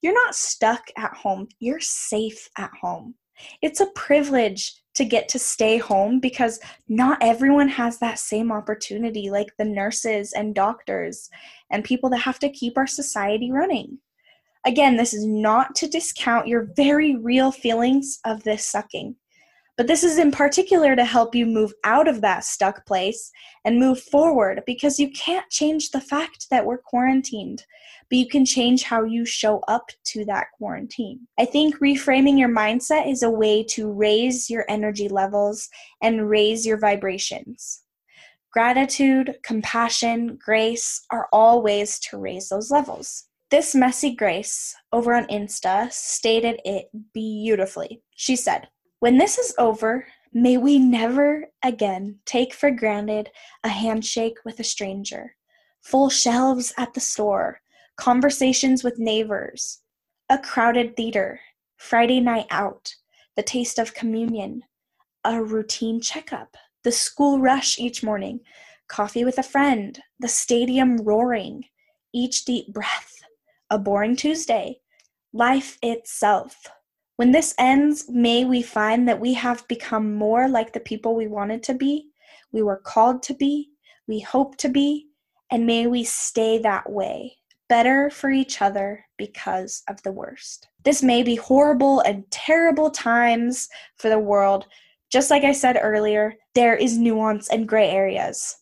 You're 0.00 0.14
not 0.14 0.34
stuck 0.34 0.84
at 0.96 1.12
home, 1.12 1.48
you're 1.60 1.78
safe 1.78 2.48
at 2.56 2.70
home. 2.80 3.14
It's 3.60 3.80
a 3.80 3.90
privilege 3.94 4.72
to 4.94 5.04
get 5.04 5.28
to 5.28 5.38
stay 5.38 5.76
home 5.76 6.20
because 6.20 6.58
not 6.88 7.18
everyone 7.20 7.68
has 7.68 7.98
that 7.98 8.18
same 8.18 8.50
opportunity, 8.50 9.28
like 9.28 9.48
the 9.58 9.66
nurses 9.66 10.32
and 10.32 10.54
doctors 10.54 11.28
and 11.70 11.84
people 11.84 12.08
that 12.10 12.18
have 12.20 12.38
to 12.38 12.48
keep 12.48 12.78
our 12.78 12.86
society 12.86 13.52
running. 13.52 13.98
Again, 14.64 14.96
this 14.96 15.12
is 15.12 15.26
not 15.26 15.74
to 15.74 15.86
discount 15.86 16.48
your 16.48 16.72
very 16.76 17.16
real 17.16 17.52
feelings 17.52 18.20
of 18.24 18.42
this 18.42 18.64
sucking. 18.64 19.16
But 19.76 19.86
this 19.86 20.04
is 20.04 20.18
in 20.18 20.30
particular 20.30 20.94
to 20.94 21.04
help 21.04 21.34
you 21.34 21.46
move 21.46 21.72
out 21.82 22.06
of 22.06 22.20
that 22.20 22.44
stuck 22.44 22.84
place 22.84 23.30
and 23.64 23.78
move 23.78 24.00
forward 24.00 24.62
because 24.66 24.98
you 24.98 25.10
can't 25.10 25.48
change 25.50 25.90
the 25.90 26.00
fact 26.00 26.48
that 26.50 26.66
we're 26.66 26.78
quarantined, 26.78 27.64
but 28.10 28.18
you 28.18 28.28
can 28.28 28.44
change 28.44 28.82
how 28.82 29.04
you 29.04 29.24
show 29.24 29.60
up 29.68 29.90
to 30.04 30.26
that 30.26 30.48
quarantine. 30.58 31.26
I 31.38 31.46
think 31.46 31.78
reframing 31.78 32.38
your 32.38 32.50
mindset 32.50 33.10
is 33.10 33.22
a 33.22 33.30
way 33.30 33.64
to 33.70 33.90
raise 33.90 34.50
your 34.50 34.66
energy 34.68 35.08
levels 35.08 35.70
and 36.02 36.28
raise 36.28 36.66
your 36.66 36.78
vibrations. 36.78 37.82
Gratitude, 38.52 39.36
compassion, 39.42 40.36
grace 40.36 41.06
are 41.10 41.28
all 41.32 41.62
ways 41.62 41.98
to 42.00 42.18
raise 42.18 42.50
those 42.50 42.70
levels. 42.70 43.24
This 43.50 43.74
messy 43.74 44.14
Grace 44.14 44.74
over 44.92 45.14
on 45.14 45.26
Insta 45.26 45.90
stated 45.90 46.60
it 46.64 46.88
beautifully. 47.14 48.02
She 48.14 48.36
said, 48.36 48.68
when 49.02 49.18
this 49.18 49.36
is 49.36 49.52
over, 49.58 50.06
may 50.32 50.56
we 50.56 50.78
never 50.78 51.46
again 51.64 52.20
take 52.24 52.54
for 52.54 52.70
granted 52.70 53.28
a 53.64 53.68
handshake 53.68 54.36
with 54.44 54.60
a 54.60 54.62
stranger, 54.62 55.34
full 55.80 56.08
shelves 56.08 56.72
at 56.78 56.94
the 56.94 57.00
store, 57.00 57.60
conversations 57.96 58.84
with 58.84 59.00
neighbors, 59.00 59.80
a 60.30 60.38
crowded 60.38 60.96
theater, 60.96 61.40
Friday 61.78 62.20
night 62.20 62.46
out, 62.50 62.94
the 63.34 63.42
taste 63.42 63.80
of 63.80 63.92
communion, 63.92 64.62
a 65.24 65.42
routine 65.42 66.00
checkup, 66.00 66.56
the 66.84 66.92
school 66.92 67.40
rush 67.40 67.80
each 67.80 68.04
morning, 68.04 68.38
coffee 68.86 69.24
with 69.24 69.36
a 69.36 69.42
friend, 69.42 69.98
the 70.20 70.28
stadium 70.28 70.96
roaring, 70.98 71.64
each 72.14 72.44
deep 72.44 72.72
breath, 72.72 73.16
a 73.68 73.80
boring 73.80 74.14
Tuesday, 74.14 74.78
life 75.32 75.76
itself 75.82 76.68
When 77.22 77.30
this 77.30 77.54
ends, 77.56 78.06
may 78.08 78.44
we 78.44 78.62
find 78.62 79.06
that 79.06 79.20
we 79.20 79.32
have 79.34 79.68
become 79.68 80.12
more 80.12 80.48
like 80.48 80.72
the 80.72 80.80
people 80.80 81.14
we 81.14 81.28
wanted 81.28 81.62
to 81.62 81.72
be, 81.72 82.08
we 82.50 82.64
were 82.64 82.82
called 82.84 83.22
to 83.22 83.32
be, 83.32 83.70
we 84.08 84.18
hope 84.18 84.56
to 84.56 84.68
be, 84.68 85.06
and 85.48 85.64
may 85.64 85.86
we 85.86 86.02
stay 86.02 86.58
that 86.58 86.90
way, 86.90 87.36
better 87.68 88.10
for 88.10 88.30
each 88.30 88.60
other 88.60 89.04
because 89.18 89.84
of 89.88 90.02
the 90.02 90.10
worst. 90.10 90.66
This 90.82 91.00
may 91.00 91.22
be 91.22 91.36
horrible 91.36 92.00
and 92.00 92.28
terrible 92.32 92.90
times 92.90 93.68
for 93.98 94.08
the 94.08 94.18
world. 94.18 94.66
Just 95.08 95.30
like 95.30 95.44
I 95.44 95.52
said 95.52 95.78
earlier, 95.80 96.34
there 96.56 96.74
is 96.74 96.98
nuance 96.98 97.48
and 97.50 97.68
gray 97.68 97.88
areas. 97.88 98.56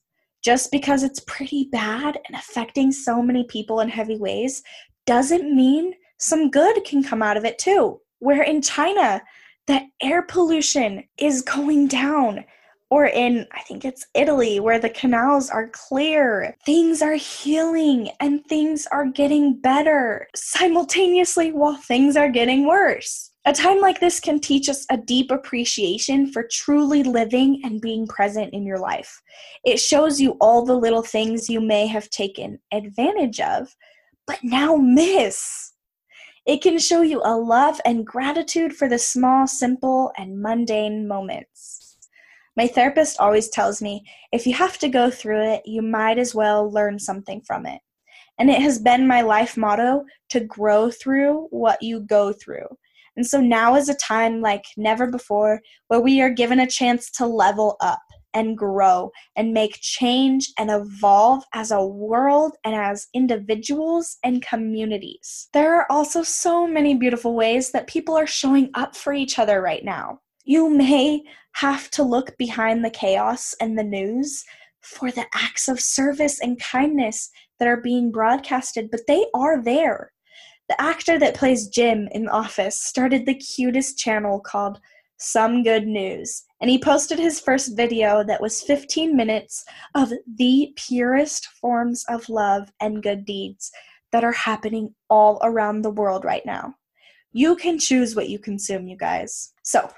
Just 0.45 0.71
because 0.71 1.03
it's 1.03 1.25
pretty 1.27 1.71
bad 1.73 2.19
and 2.29 2.37
affecting 2.37 2.93
so 2.93 3.23
many 3.23 3.45
people 3.45 3.81
in 3.81 3.89
heavy 3.89 4.19
ways 4.19 4.63
doesn't 5.07 5.57
mean 5.57 5.95
some 6.19 6.51
good 6.51 6.85
can 6.85 7.03
come 7.03 7.23
out 7.23 7.39
of 7.39 7.47
it 7.47 7.59
too. 7.59 7.99
Where 8.21 8.43
in 8.43 8.63
China, 8.63 9.23
the 9.67 9.83
air 10.03 10.23
pollution 10.23 11.05
is 11.19 11.43
going 11.43 11.89
down 11.89 12.45
or 12.91 13.07
in 13.07 13.47
I 13.53 13.61
think 13.63 13.85
it's 13.85 14.07
Italy 14.15 14.59
where 14.61 14.79
the 14.79 14.91
canals 14.91 15.49
are 15.49 15.69
clear. 15.69 16.57
Things 16.67 17.03
are 17.03 17.15
healing 17.15 18.11
and 18.19 18.45
things 18.47 18.87
are 18.91 19.07
getting 19.07 19.61
better 19.61 20.27
simultaneously 20.35 21.53
while 21.53 21.77
things 21.77 22.17
are 22.17 22.29
getting 22.29 22.67
worse. 22.67 23.31
A 23.47 23.53
time 23.53 23.81
like 23.81 24.01
this 24.01 24.21
can 24.21 24.39
teach 24.39 24.69
us 24.69 24.85
a 24.91 24.99
deep 24.99 25.31
appreciation 25.31 26.31
for 26.31 26.47
truly 26.51 27.03
living 27.03 27.61
and 27.65 27.81
being 27.81 28.07
present 28.07 28.53
in 28.53 28.67
your 28.67 28.79
life. 28.79 29.23
It 29.65 29.79
shows 29.79 30.21
you 30.21 30.37
all 30.41 30.67
the 30.67 30.77
little 30.77 31.03
things 31.03 31.49
you 31.49 31.61
may 31.61 31.87
have 31.87 32.11
taken 32.11 32.59
advantage 32.71 33.41
of, 33.41 33.75
but 34.27 34.41
now 34.43 34.77
miss. 34.77 35.70
It 36.47 36.63
can 36.63 36.79
show 36.79 37.03
you 37.03 37.21
a 37.23 37.37
love 37.37 37.81
and 37.85 38.07
gratitude 38.07 38.75
for 38.75 38.89
the 38.89 38.99
small, 38.99 39.47
simple, 39.47 40.13
and 40.17 40.41
mundane 40.41 41.07
moments. 41.07 41.99
My 42.57 42.67
therapist 42.67 43.21
always 43.21 43.49
tells 43.49 43.81
me 43.81 44.05
if 44.33 44.47
you 44.47 44.55
have 44.55 44.79
to 44.79 44.89
go 44.89 45.11
through 45.11 45.43
it, 45.43 45.63
you 45.65 45.83
might 45.83 46.19
as 46.19 46.35
well 46.35 46.71
learn 46.71 46.99
something 46.99 47.41
from 47.43 47.67
it. 47.67 47.81
And 48.39 48.51
it 48.51 48.63
has 48.63 48.79
been 48.79 49.07
my 49.07 49.21
life 49.21 49.57
motto 49.57 50.05
to 50.31 50.41
grow 50.41 50.91
through 50.91 51.47
what 51.51 51.83
you 51.83 52.01
go 52.01 52.33
through. 52.33 52.67
And 53.17 53.27
so 53.27 53.41
now 53.41 53.75
is 53.75 53.89
a 53.89 53.95
time 53.95 54.41
like 54.41 54.65
never 54.77 55.07
before 55.07 55.61
where 55.89 56.01
we 56.01 56.23
are 56.23 56.31
given 56.31 56.61
a 56.61 56.67
chance 56.67 57.11
to 57.13 57.27
level 57.27 57.77
up 57.81 58.01
and 58.35 58.57
grow 58.57 59.11
and 59.37 59.53
make 59.53 59.79
change 59.81 60.53
and 60.59 60.71
evolve 60.71 61.45
as 61.55 61.71
a 61.71 61.85
world 61.85 62.57
and 62.65 62.75
as 62.75 63.09
individuals 63.15 64.19
and 64.23 64.43
communities. 64.43 65.49
There 65.53 65.75
are 65.77 65.87
also 65.91 66.23
so 66.23 66.67
many 66.67 66.95
beautiful 66.95 67.35
ways 67.35 67.73
that 67.73 67.87
people 67.87 68.17
are 68.17 68.27
showing 68.27 68.71
up 68.75 68.97
for 68.97 69.13
each 69.13 69.39
other 69.39 69.61
right 69.61 69.85
now. 69.85 70.21
You 70.45 70.71
may 70.71 71.23
have 71.53 71.91
to 71.91 72.03
look 72.03 72.37
behind 72.39 72.85
the 72.85 72.91
chaos 72.91 73.55
and 73.61 73.79
the 73.79 73.85
news 73.85 74.45
for 74.81 75.11
the 75.11 75.27
acts 75.35 75.69
of 75.69 75.81
service 75.81 76.41
and 76.41 76.61
kindness 76.61 77.31
that 77.59 77.69
are 77.69 77.81
being 77.81 78.11
broadcasted, 78.11 78.91
but 78.91 79.07
they 79.07 79.27
are 79.35 79.63
there. 79.63 80.13
The 80.69 80.81
actor 80.81 81.19
that 81.19 81.35
plays 81.35 81.69
Jim 81.69 82.09
in 82.13 82.27
The 82.27 82.31
Office 82.31 82.81
started 82.81 83.27
the 83.27 83.35
cutest 83.35 83.99
channel 83.99 84.41
called 84.41 84.81
Some 85.23 85.63
Good 85.63 85.87
News, 85.87 86.45
and 86.63 86.71
he 86.71 86.79
posted 86.79 87.19
his 87.19 87.41
first 87.41 87.77
video 87.77 88.25
that 88.25 88.41
was 88.41 88.63
15 88.63 89.15
minutes 89.15 89.67
of 89.95 90.11
the 90.37 90.73
purest 90.77 91.47
forms 91.61 92.05
of 92.09 92.29
love 92.31 92.73
and 92.81 93.03
good 93.03 93.27
deeds 93.27 93.71
that 94.13 94.25
are 94.25 94.33
happening 94.33 94.95
all 95.11 95.39
around 95.43 95.83
the 95.83 95.91
world 95.91 96.25
right 96.25 96.45
now. 96.47 96.75
You 97.33 97.55
can 97.55 97.79
choose 97.79 98.17
what 98.17 98.31
you 98.31 98.39
consume, 98.39 98.89
you 98.89 98.97
guys. 98.97 99.53
So, 99.63 99.91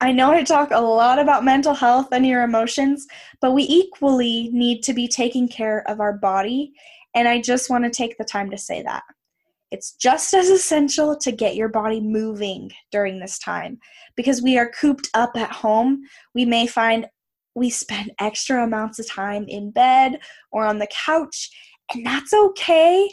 I 0.00 0.10
know 0.10 0.32
I 0.32 0.42
talk 0.42 0.72
a 0.72 0.80
lot 0.80 1.20
about 1.20 1.44
mental 1.44 1.72
health 1.72 2.08
and 2.10 2.26
your 2.26 2.42
emotions, 2.42 3.06
but 3.40 3.52
we 3.52 3.62
equally 3.62 4.50
need 4.52 4.82
to 4.82 4.92
be 4.92 5.06
taking 5.06 5.48
care 5.48 5.88
of 5.88 6.00
our 6.00 6.12
body, 6.12 6.72
and 7.14 7.28
I 7.28 7.40
just 7.40 7.70
want 7.70 7.84
to 7.84 7.90
take 7.90 8.18
the 8.18 8.24
time 8.24 8.50
to 8.50 8.58
say 8.58 8.82
that. 8.82 9.04
It's 9.74 9.92
just 9.92 10.32
as 10.32 10.48
essential 10.48 11.16
to 11.18 11.32
get 11.32 11.56
your 11.56 11.68
body 11.68 12.00
moving 12.00 12.70
during 12.90 13.20
this 13.20 13.38
time 13.38 13.78
because 14.16 14.40
we 14.40 14.56
are 14.56 14.70
cooped 14.70 15.10
up 15.14 15.32
at 15.36 15.52
home. 15.52 16.02
We 16.34 16.44
may 16.44 16.66
find 16.66 17.06
we 17.54 17.70
spend 17.70 18.12
extra 18.20 18.64
amounts 18.64 18.98
of 18.98 19.08
time 19.08 19.44
in 19.48 19.70
bed 19.70 20.20
or 20.50 20.64
on 20.64 20.78
the 20.78 20.88
couch, 20.88 21.50
and 21.92 22.06
that's 22.06 22.32
okay 22.32 23.08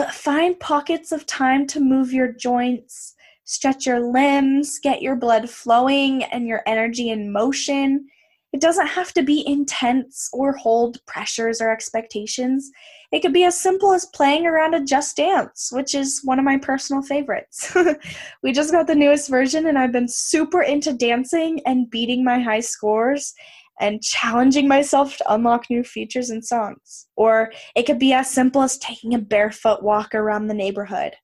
but 0.00 0.14
find 0.14 0.58
pockets 0.58 1.12
of 1.12 1.26
time 1.26 1.66
to 1.66 1.78
move 1.78 2.10
your 2.10 2.32
joints, 2.32 3.14
stretch 3.44 3.84
your 3.84 4.00
limbs, 4.00 4.78
get 4.82 5.02
your 5.02 5.14
blood 5.14 5.50
flowing 5.50 6.24
and 6.24 6.46
your 6.46 6.62
energy 6.66 7.10
in 7.10 7.32
motion. 7.32 8.06
It 8.52 8.62
doesn't 8.62 8.86
have 8.86 9.12
to 9.12 9.22
be 9.22 9.46
intense 9.46 10.30
or 10.32 10.52
hold 10.52 11.04
pressures 11.06 11.60
or 11.60 11.70
expectations. 11.70 12.70
It 13.12 13.20
could 13.20 13.32
be 13.32 13.44
as 13.44 13.60
simple 13.60 13.92
as 13.92 14.06
playing 14.06 14.46
around 14.46 14.74
a 14.74 14.84
Just 14.84 15.16
Dance, 15.16 15.70
which 15.72 15.94
is 15.94 16.20
one 16.22 16.38
of 16.38 16.44
my 16.44 16.58
personal 16.58 17.02
favorites. 17.02 17.74
we 18.42 18.52
just 18.52 18.70
got 18.70 18.86
the 18.86 18.94
newest 18.94 19.28
version, 19.28 19.66
and 19.66 19.76
I've 19.76 19.92
been 19.92 20.08
super 20.08 20.62
into 20.62 20.92
dancing 20.92 21.60
and 21.66 21.90
beating 21.90 22.24
my 22.24 22.38
high 22.38 22.60
scores 22.60 23.34
and 23.80 24.02
challenging 24.02 24.68
myself 24.68 25.16
to 25.16 25.32
unlock 25.32 25.64
new 25.70 25.82
features 25.82 26.30
and 26.30 26.44
songs. 26.44 27.08
Or 27.16 27.50
it 27.74 27.84
could 27.84 27.98
be 27.98 28.12
as 28.12 28.30
simple 28.30 28.62
as 28.62 28.78
taking 28.78 29.14
a 29.14 29.18
barefoot 29.18 29.82
walk 29.82 30.14
around 30.14 30.46
the 30.46 30.54
neighborhood. 30.54 31.14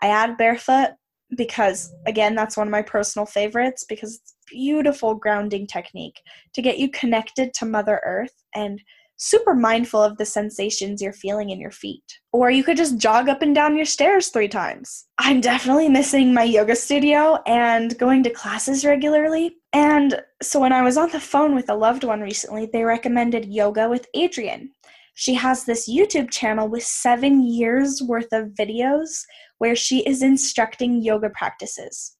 I 0.00 0.08
add 0.08 0.38
barefoot 0.38 0.92
because 1.36 1.92
again 2.06 2.34
that's 2.34 2.56
one 2.56 2.66
of 2.66 2.72
my 2.72 2.80
personal 2.80 3.26
favorites 3.26 3.84
because 3.86 4.14
it's 4.14 4.34
beautiful 4.46 5.14
grounding 5.14 5.66
technique 5.66 6.22
to 6.54 6.62
get 6.62 6.78
you 6.78 6.90
connected 6.90 7.52
to 7.52 7.66
mother 7.66 8.00
earth 8.06 8.32
and 8.54 8.80
super 9.18 9.52
mindful 9.52 10.00
of 10.02 10.16
the 10.16 10.24
sensations 10.24 11.02
you're 11.02 11.12
feeling 11.12 11.50
in 11.50 11.60
your 11.60 11.72
feet. 11.72 12.04
Or 12.32 12.50
you 12.50 12.62
could 12.62 12.76
just 12.76 12.98
jog 12.98 13.28
up 13.28 13.42
and 13.42 13.54
down 13.54 13.76
your 13.76 13.84
stairs 13.84 14.28
three 14.28 14.48
times. 14.48 15.06
I'm 15.18 15.40
definitely 15.40 15.88
missing 15.88 16.32
my 16.32 16.44
yoga 16.44 16.76
studio 16.76 17.38
and 17.44 17.98
going 17.98 18.22
to 18.22 18.30
classes 18.30 18.84
regularly. 18.84 19.56
And 19.72 20.22
so 20.40 20.60
when 20.60 20.72
I 20.72 20.82
was 20.82 20.96
on 20.96 21.10
the 21.10 21.20
phone 21.20 21.54
with 21.54 21.68
a 21.68 21.74
loved 21.74 22.04
one 22.04 22.20
recently, 22.20 22.66
they 22.72 22.84
recommended 22.84 23.52
yoga 23.52 23.88
with 23.88 24.06
Adriene. 24.14 24.68
She 25.14 25.34
has 25.34 25.64
this 25.64 25.90
YouTube 25.90 26.30
channel 26.30 26.68
with 26.68 26.84
seven 26.84 27.42
years 27.42 28.00
worth 28.00 28.32
of 28.32 28.50
videos 28.50 29.24
where 29.58 29.74
she 29.74 30.06
is 30.06 30.22
instructing 30.22 31.02
yoga 31.02 31.28
practices. 31.30 32.14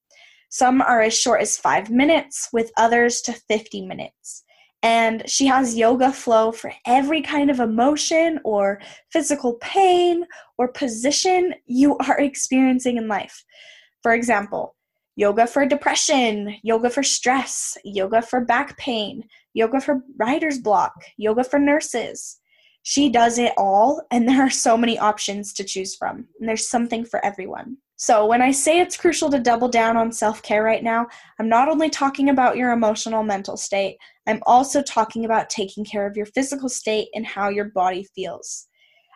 Some 0.51 0.83
are 0.83 1.01
as 1.01 1.17
short 1.17 1.43
as 1.43 1.57
five 1.57 1.91
minutes, 1.91 2.49
with 2.53 2.73
others 2.77 3.21
to 3.21 3.35
50 3.35 3.87
minutes 3.87 4.43
and 4.83 5.29
she 5.29 5.47
has 5.47 5.77
yoga 5.77 6.13
flow 6.13 6.53
for 6.53 6.73
every 6.87 7.21
kind 7.21 7.51
of 7.51 7.59
emotion 7.59 8.39
or 8.45 8.81
physical 9.11 9.55
pain 9.55 10.25
or 10.57 10.69
position 10.69 11.55
you 11.67 11.97
are 11.99 12.21
experiencing 12.21 12.97
in 12.97 13.09
life. 13.09 13.45
For 14.03 14.13
example, 14.13 14.77
yoga 15.17 15.47
for 15.47 15.67
depression, 15.67 16.57
yoga 16.63 16.91
for 16.91 17.03
stress, 17.03 17.77
yoga 17.85 18.23
for 18.23 18.45
back 18.45 18.79
pain, 18.79 19.25
yoga 19.53 19.81
for 19.81 20.03
writer's 20.17 20.59
block, 20.59 20.93
yoga 21.17 21.43
for 21.43 21.59
nurses. 21.59 22.39
She 22.85 23.11
does 23.11 23.39
it 23.39 23.53
all, 23.57 24.01
and 24.13 24.29
there 24.29 24.41
are 24.41 24.51
so 24.51 24.77
many 24.77 24.97
options 24.99 25.53
to 25.55 25.65
choose 25.65 25.97
from, 25.97 26.29
and 26.39 26.49
there's 26.49 26.71
something 26.71 27.05
for 27.05 27.23
everyone. 27.25 27.79
So, 28.01 28.27
when 28.27 28.41
I 28.41 28.53
say 28.53 28.79
it's 28.79 28.97
crucial 28.97 29.29
to 29.29 29.41
double 29.41 29.69
down 29.69 29.97
on 29.97 30.13
self 30.13 30.41
care 30.41 30.63
right 30.63 30.85
now, 30.85 31.09
I'm 31.41 31.49
not 31.49 31.69
only 31.69 31.91
talking 31.91 32.29
about 32.29 32.57
your 32.57 32.71
emotional 32.71 33.25
mental 33.25 33.57
state, 33.57 33.97
I'm 34.29 34.41
also 34.47 34.83
talking 34.83 35.25
about 35.25 35.51
taking 35.51 35.85
care 35.85 36.07
of 36.07 36.17
your 36.17 36.27
physical 36.27 36.69
state 36.69 37.09
and 37.13 37.27
how 37.27 37.49
your 37.49 37.65
body 37.65 38.07
feels. 38.15 38.69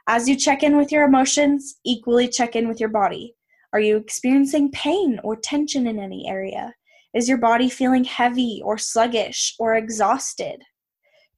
As 0.09 0.29
you 0.29 0.35
check 0.35 0.65
in 0.65 0.77
with 0.77 0.91
your 0.91 1.05
emotions, 1.05 1.77
equally 1.85 2.27
check 2.27 2.57
in 2.57 2.67
with 2.67 2.81
your 2.81 2.89
body. 2.89 3.37
Are 3.73 3.79
you 3.79 3.97
experiencing 3.97 4.73
pain 4.73 5.21
or 5.23 5.37
tension 5.37 5.87
in 5.87 6.01
any 6.01 6.29
area? 6.29 6.75
Is 7.15 7.29
your 7.29 7.39
body 7.39 7.71
feeling 7.71 8.03
heavy 8.03 8.63
or 8.65 8.79
sluggish 8.79 9.55
or 9.61 9.77
exhausted? 9.77 10.61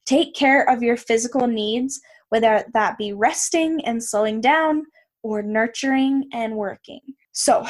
Take 0.07 0.33
care 0.33 0.67
of 0.67 0.81
your 0.81 0.97
physical 0.97 1.45
needs, 1.45 2.01
whether 2.29 2.65
that 2.73 2.97
be 2.97 3.13
resting 3.13 3.85
and 3.85 4.03
slowing 4.03 4.41
down 4.41 4.85
or 5.21 5.43
nurturing 5.43 6.27
and 6.33 6.55
working. 6.55 7.01
So, 7.37 7.67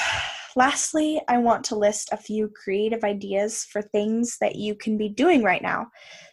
lastly, 0.55 1.19
I 1.27 1.39
want 1.39 1.63
to 1.65 1.75
list 1.75 2.09
a 2.11 2.17
few 2.17 2.49
creative 2.49 3.03
ideas 3.03 3.65
for 3.65 3.81
things 3.81 4.37
that 4.39 4.57
you 4.57 4.75
can 4.75 4.95
be 4.95 5.09
doing 5.09 5.41
right 5.41 5.63
now 5.63 5.87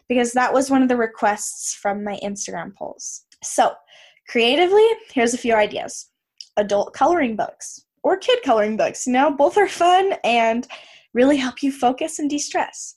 because 0.06 0.32
that 0.32 0.52
was 0.52 0.70
one 0.70 0.82
of 0.82 0.90
the 0.90 0.98
requests 0.98 1.74
from 1.74 2.04
my 2.04 2.20
Instagram 2.22 2.74
polls. 2.74 3.24
So, 3.42 3.72
creatively, 4.28 4.86
here's 5.14 5.32
a 5.32 5.38
few 5.38 5.54
ideas 5.54 6.10
adult 6.58 6.92
coloring 6.92 7.34
books 7.34 7.86
or 8.02 8.18
kid 8.18 8.42
coloring 8.44 8.76
books. 8.76 9.06
You 9.06 9.14
know, 9.14 9.30
both 9.30 9.56
are 9.56 9.66
fun 9.66 10.12
and 10.24 10.68
really 11.14 11.38
help 11.38 11.62
you 11.62 11.72
focus 11.72 12.18
and 12.18 12.28
de 12.28 12.38
stress. 12.38 12.96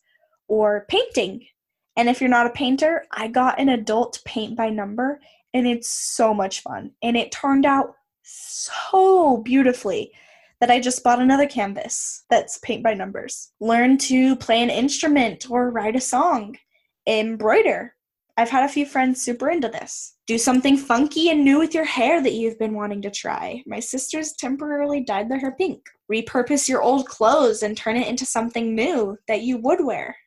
Or 0.49 0.85
painting. 0.89 1.47
And 1.95 2.09
if 2.09 2.19
you're 2.19 2.29
not 2.29 2.45
a 2.45 2.51
painter, 2.51 3.05
I 3.11 3.29
got 3.29 3.57
an 3.57 3.69
adult 3.69 4.21
paint 4.25 4.57
by 4.57 4.69
number 4.69 5.21
and 5.53 5.65
it's 5.65 5.89
so 5.89 6.33
much 6.33 6.59
fun. 6.59 6.91
And 7.01 7.15
it 7.15 7.31
turned 7.31 7.65
out 7.65 7.95
so 8.21 9.41
beautifully 9.45 10.11
that 10.61 10.71
I 10.71 10.79
just 10.79 11.03
bought 11.03 11.21
another 11.21 11.47
canvas 11.47 12.23
that's 12.29 12.59
paint 12.59 12.83
by 12.83 12.93
numbers. 12.93 13.51
Learn 13.59 13.97
to 13.99 14.35
play 14.37 14.61
an 14.63 14.69
instrument 14.69 15.49
or 15.49 15.69
write 15.69 15.95
a 15.95 16.01
song. 16.01 16.55
Embroider. 17.07 17.93
I've 18.37 18.49
had 18.49 18.65
a 18.65 18.71
few 18.71 18.85
friends 18.85 19.21
super 19.21 19.49
into 19.49 19.69
this. 19.69 20.15
Do 20.27 20.37
something 20.37 20.75
funky 20.75 21.29
and 21.29 21.45
new 21.45 21.57
with 21.59 21.73
your 21.73 21.85
hair 21.85 22.21
that 22.21 22.33
you've 22.33 22.59
been 22.59 22.73
wanting 22.73 23.01
to 23.03 23.11
try. 23.11 23.63
My 23.65 23.79
sisters 23.79 24.33
temporarily 24.33 25.01
dyed 25.01 25.29
their 25.29 25.39
hair 25.39 25.55
pink. 25.57 25.81
Repurpose 26.11 26.67
your 26.67 26.81
old 26.81 27.07
clothes 27.07 27.63
and 27.63 27.77
turn 27.77 27.95
it 27.95 28.07
into 28.07 28.25
something 28.25 28.75
new 28.75 29.17
that 29.29 29.41
you 29.41 29.57
would 29.59 29.85
wear. 29.85 30.17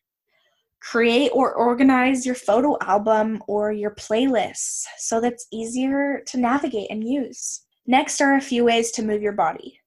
Create 0.80 1.30
or 1.34 1.52
organize 1.52 2.24
your 2.24 2.34
photo 2.34 2.78
album 2.80 3.42
or 3.46 3.72
your 3.72 3.94
playlists 3.94 4.84
so 4.96 5.20
that's 5.20 5.46
easier 5.52 6.22
to 6.26 6.38
navigate 6.38 6.90
and 6.90 7.06
use. 7.06 7.62
Next 7.86 8.20
are 8.20 8.36
a 8.36 8.40
few 8.40 8.64
ways 8.64 8.90
to 8.92 9.02
move 9.02 9.20
your 9.20 9.32
body. 9.32 9.77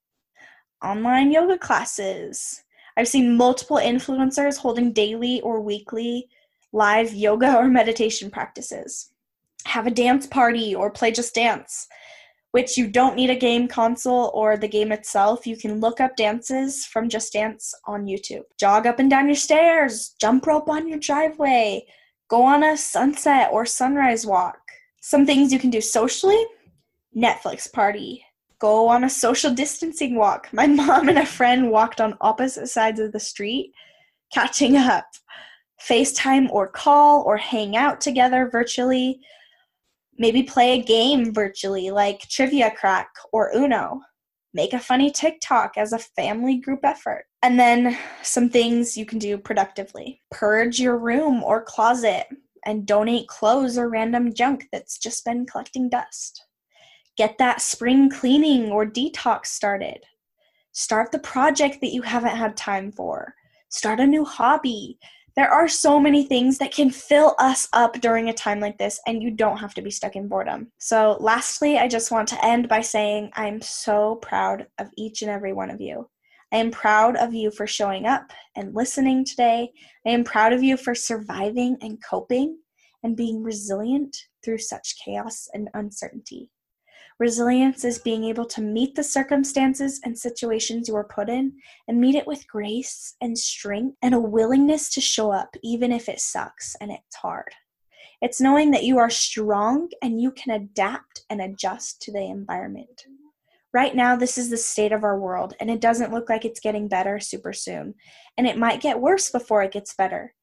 Online 0.84 1.32
yoga 1.32 1.58
classes. 1.58 2.64
I've 2.98 3.08
seen 3.08 3.38
multiple 3.38 3.78
influencers 3.78 4.58
holding 4.58 4.94
daily 4.94 5.40
or 5.42 5.62
weekly 5.62 6.28
live 6.74 7.14
yoga 7.14 7.56
or 7.56 7.68
meditation 7.68 8.32
practices. 8.32 9.12
Have 9.66 9.86
a 9.86 9.92
dance 9.92 10.26
party 10.26 10.74
or 10.74 10.90
play 10.90 11.12
Just 11.12 11.36
Dance, 11.36 11.88
which 12.52 12.78
you 12.78 12.88
don't 12.88 13.16
need 13.16 13.30
a 13.30 13.36
game 13.36 13.68
console 13.68 14.32
or 14.34 14.58
the 14.58 14.68
game 14.68 14.92
itself. 14.92 15.46
You 15.46 15.56
can 15.56 15.80
look 15.80 16.00
up 16.00 16.16
dances 16.16 16.86
from 16.86 17.10
Just 17.10 17.34
Dance 17.34 17.74
on 17.86 18.06
YouTube. 18.06 18.44
Jog 18.60 18.88
up 18.88 19.00
and 19.00 19.10
down 19.10 19.28
your 19.28 19.36
stairs, 19.36 20.16
jump 20.20 20.48
rope 20.48 20.68
on 20.68 20.88
your 20.88 21.00
driveway, 21.00 21.86
go 22.28 22.42
on 22.42 22.64
a 22.64 22.76
sunset 22.76 23.50
or 23.52 23.66
sunrise 23.66 24.26
walk. 24.26 24.58
Some 25.02 25.26
things 25.26 25.54
you 25.54 25.60
can 25.60 25.70
do 25.70 25.82
socially 25.82 26.44
Netflix 27.16 27.72
party, 27.72 28.24
go 28.62 28.88
on 28.88 29.04
a 29.04 29.10
social 29.10 29.52
distancing 29.54 30.16
walk. 30.16 30.48
My 30.54 30.68
mom 30.82 31.10
and 31.10 31.18
a 31.18 31.26
friend 31.26 31.72
walked 31.72 32.00
on 32.00 32.18
opposite 32.22 32.68
sides 32.68 33.00
of 33.00 33.12
the 33.12 33.20
street, 33.20 33.74
catching 34.32 34.78
up. 34.78 35.06
FaceTime 35.90 36.48
or 36.52 36.68
call 36.68 37.24
or 37.24 37.38
hang 37.38 37.76
out 37.76 38.00
together 38.00 38.48
virtually. 38.52 39.20
Maybe 40.18 40.44
play 40.44 40.80
a 40.80 40.84
game 40.84 41.34
virtually 41.34 41.90
like 41.90 42.20
Trivia 42.30 42.70
Crack 42.70 43.10
or 43.34 43.52
Uno. 43.56 44.00
Make 44.54 44.74
a 44.74 44.80
funny 44.80 45.10
TikTok 45.10 45.78
as 45.78 45.92
a 45.92 45.98
family 45.98 46.58
group 46.58 46.82
effort. 46.84 47.26
And 47.42 47.60
then 47.60 47.98
some 48.22 48.48
things 48.48 48.96
you 48.96 49.08
can 49.08 49.18
do 49.18 49.40
productively 49.40 50.22
purge 50.30 50.80
your 50.80 51.00
room 51.00 51.44
or 51.44 51.64
closet 51.64 52.28
and 52.66 52.86
donate 52.86 53.28
clothes 53.28 53.78
or 53.78 53.90
random 53.90 54.32
junk 54.34 54.68
that's 54.72 55.00
just 55.00 55.26
been 55.26 55.48
collecting 55.48 55.90
dust. 55.90 56.44
Get 57.18 57.38
that 57.38 57.62
spring 57.62 58.10
cleaning 58.10 58.72
or 58.72 58.86
detox 58.86 59.48
started. 59.48 60.04
Start 60.72 61.12
the 61.12 61.20
project 61.20 61.82
that 61.82 61.94
you 61.94 62.02
haven't 62.02 62.36
had 62.36 62.56
time 62.56 62.92
for. 62.92 63.34
Start 63.70 64.00
a 64.00 64.08
new 64.08 64.26
hobby 64.26 64.98
there 65.38 65.50
are 65.50 65.68
so 65.68 65.98
many 65.98 66.26
things 66.26 66.58
that 66.58 66.74
can 66.74 66.90
fill 66.90 67.36
us 67.40 67.70
up 67.72 68.02
during 68.02 68.28
a 68.30 68.34
time 68.34 68.60
like 68.60 68.78
this, 68.78 69.00
and 69.08 69.24
you 69.24 69.32
don't 69.32 69.58
have 69.58 69.74
to 69.76 69.82
be 69.82 69.92
stuck 69.92 70.16
in 70.18 70.28
boredom. 70.28 70.72
So, 70.78 71.18
lastly, 71.22 71.78
I 71.78 71.88
just 71.88 72.12
want 72.12 72.28
to 72.30 72.46
end 72.46 72.68
by 72.68 72.82
saying 72.82 73.32
I'm 73.34 73.62
so 73.62 74.16
proud 74.16 74.68
of 74.78 74.90
each 74.98 75.22
and 75.22 75.32
every 75.32 75.54
one 75.54 75.70
of 75.70 75.80
you. 75.80 76.10
I 76.52 76.58
am 76.58 76.70
proud 76.70 77.16
of 77.16 77.34
you 77.34 77.50
for 77.50 77.66
showing 77.66 78.06
up 78.06 78.34
and 78.58 78.76
listening 78.76 79.24
today. 79.24 79.72
I 80.06 80.10
am 80.10 80.26
proud 80.26 80.52
of 80.52 80.64
you 80.64 80.76
for 80.76 80.94
surviving 80.94 81.78
and 81.80 82.04
coping 82.04 82.58
and 83.04 83.16
being 83.16 83.42
resilient 83.42 84.18
through 84.44 84.58
such 84.58 84.98
chaos 85.04 85.48
and 85.54 85.70
uncertainty. 85.74 86.50
Resilience 87.20 87.84
is 87.84 88.00
being 88.00 88.24
able 88.24 88.46
to 88.46 88.62
meet 88.62 88.96
the 88.96 89.04
circumstances 89.04 90.00
and 90.04 90.18
situations 90.18 90.88
you 90.88 90.96
are 90.96 91.04
put 91.04 91.30
in 91.30 91.54
and 91.88 92.02
meet 92.02 92.16
it 92.16 92.26
with 92.26 92.48
grace 92.48 93.16
and 93.22 93.38
strength 93.38 93.96
and 94.02 94.16
a 94.16 94.20
willingness 94.20 94.90
to 94.94 95.02
show 95.02 95.32
up 95.32 95.56
even 95.62 95.92
if 95.92 96.10
it 96.10 96.20
sucks 96.20 96.76
and 96.82 96.92
it's 96.92 97.16
hard. 97.16 97.54
It's 98.22 98.42
knowing 98.42 98.72
that 98.72 98.84
you 98.84 98.98
are 99.00 99.10
strong 99.10 99.90
and 100.02 100.22
you 100.22 100.32
can 100.32 100.54
adapt 100.54 101.24
and 101.30 101.42
adjust 101.42 102.02
to 102.04 102.12
the 102.12 102.24
environment. 102.24 103.06
Right 103.74 103.96
now, 103.96 104.16
this 104.16 104.38
is 104.38 104.50
the 104.50 104.58
state 104.58 104.92
of 104.92 105.06
our 105.06 105.18
world, 105.18 105.54
and 105.60 105.72
it 105.72 105.80
doesn't 105.80 106.12
look 106.12 106.30
like 106.30 106.44
it's 106.44 106.60
getting 106.60 106.90
better 106.90 107.22
super 107.22 107.54
soon. 107.54 107.96
And 108.38 108.46
it 108.46 108.58
might 108.58 108.82
get 108.82 109.00
worse 109.00 109.32
before 109.32 109.64
it 109.64 109.72
gets 109.72 109.94
better. 109.94 110.34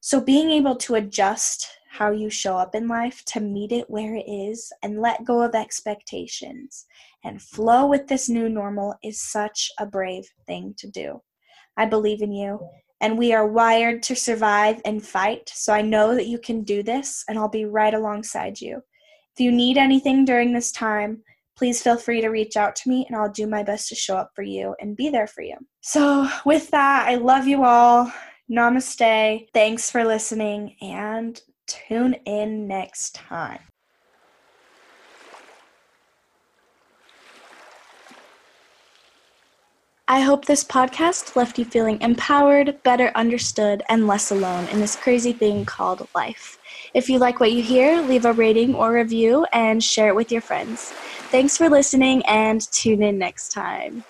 So, 0.00 0.20
being 0.20 0.50
able 0.50 0.76
to 0.76 0.94
adjust 0.94 1.68
how 1.88 2.10
you 2.10 2.30
show 2.30 2.56
up 2.56 2.74
in 2.74 2.86
life 2.86 3.24
to 3.24 3.40
meet 3.40 3.72
it 3.72 3.88
where 3.88 4.14
it 4.14 4.28
is 4.28 4.72
and 4.82 5.00
let 5.00 5.24
go 5.24 5.42
of 5.42 5.54
expectations 5.54 6.86
and 7.24 7.42
flow 7.42 7.86
with 7.86 8.06
this 8.06 8.28
new 8.28 8.48
normal 8.48 8.94
is 9.02 9.20
such 9.20 9.70
a 9.78 9.86
brave 9.86 10.28
thing 10.46 10.74
to 10.78 10.86
do. 10.88 11.20
I 11.76 11.86
believe 11.86 12.22
in 12.22 12.32
you, 12.32 12.60
and 13.00 13.16
we 13.16 13.32
are 13.32 13.46
wired 13.46 14.02
to 14.04 14.16
survive 14.16 14.80
and 14.84 15.04
fight, 15.04 15.50
so 15.54 15.72
I 15.72 15.82
know 15.82 16.14
that 16.14 16.26
you 16.26 16.38
can 16.38 16.62
do 16.62 16.82
this, 16.82 17.24
and 17.28 17.38
I'll 17.38 17.48
be 17.48 17.64
right 17.64 17.94
alongside 17.94 18.60
you. 18.60 18.82
If 19.34 19.40
you 19.40 19.52
need 19.52 19.78
anything 19.78 20.24
during 20.24 20.52
this 20.52 20.72
time, 20.72 21.22
please 21.56 21.82
feel 21.82 21.96
free 21.96 22.20
to 22.20 22.28
reach 22.28 22.56
out 22.56 22.76
to 22.76 22.88
me, 22.88 23.06
and 23.06 23.16
I'll 23.16 23.30
do 23.30 23.46
my 23.46 23.62
best 23.62 23.88
to 23.88 23.94
show 23.94 24.16
up 24.16 24.32
for 24.34 24.42
you 24.42 24.74
and 24.80 24.96
be 24.96 25.10
there 25.10 25.26
for 25.26 25.42
you. 25.42 25.56
So, 25.80 26.28
with 26.44 26.70
that, 26.70 27.08
I 27.08 27.14
love 27.16 27.46
you 27.46 27.64
all. 27.64 28.12
Namaste. 28.50 29.48
Thanks 29.52 29.90
for 29.90 30.04
listening, 30.04 30.76
and 30.80 31.40
Tune 31.68 32.14
in 32.26 32.66
next 32.66 33.14
time. 33.14 33.60
I 40.10 40.20
hope 40.20 40.46
this 40.46 40.64
podcast 40.64 41.36
left 41.36 41.58
you 41.58 41.66
feeling 41.66 42.00
empowered, 42.00 42.82
better 42.82 43.12
understood, 43.14 43.82
and 43.90 44.06
less 44.06 44.30
alone 44.30 44.66
in 44.66 44.80
this 44.80 44.96
crazy 44.96 45.34
thing 45.34 45.66
called 45.66 46.08
life. 46.14 46.58
If 46.94 47.10
you 47.10 47.18
like 47.18 47.40
what 47.40 47.52
you 47.52 47.62
hear, 47.62 48.00
leave 48.00 48.24
a 48.24 48.32
rating 48.32 48.74
or 48.74 48.92
review 48.94 49.44
and 49.52 49.84
share 49.84 50.08
it 50.08 50.16
with 50.16 50.32
your 50.32 50.40
friends. 50.40 50.94
Thanks 51.30 51.58
for 51.58 51.68
listening 51.68 52.24
and 52.24 52.62
tune 52.72 53.02
in 53.02 53.18
next 53.18 53.50
time. 53.50 54.06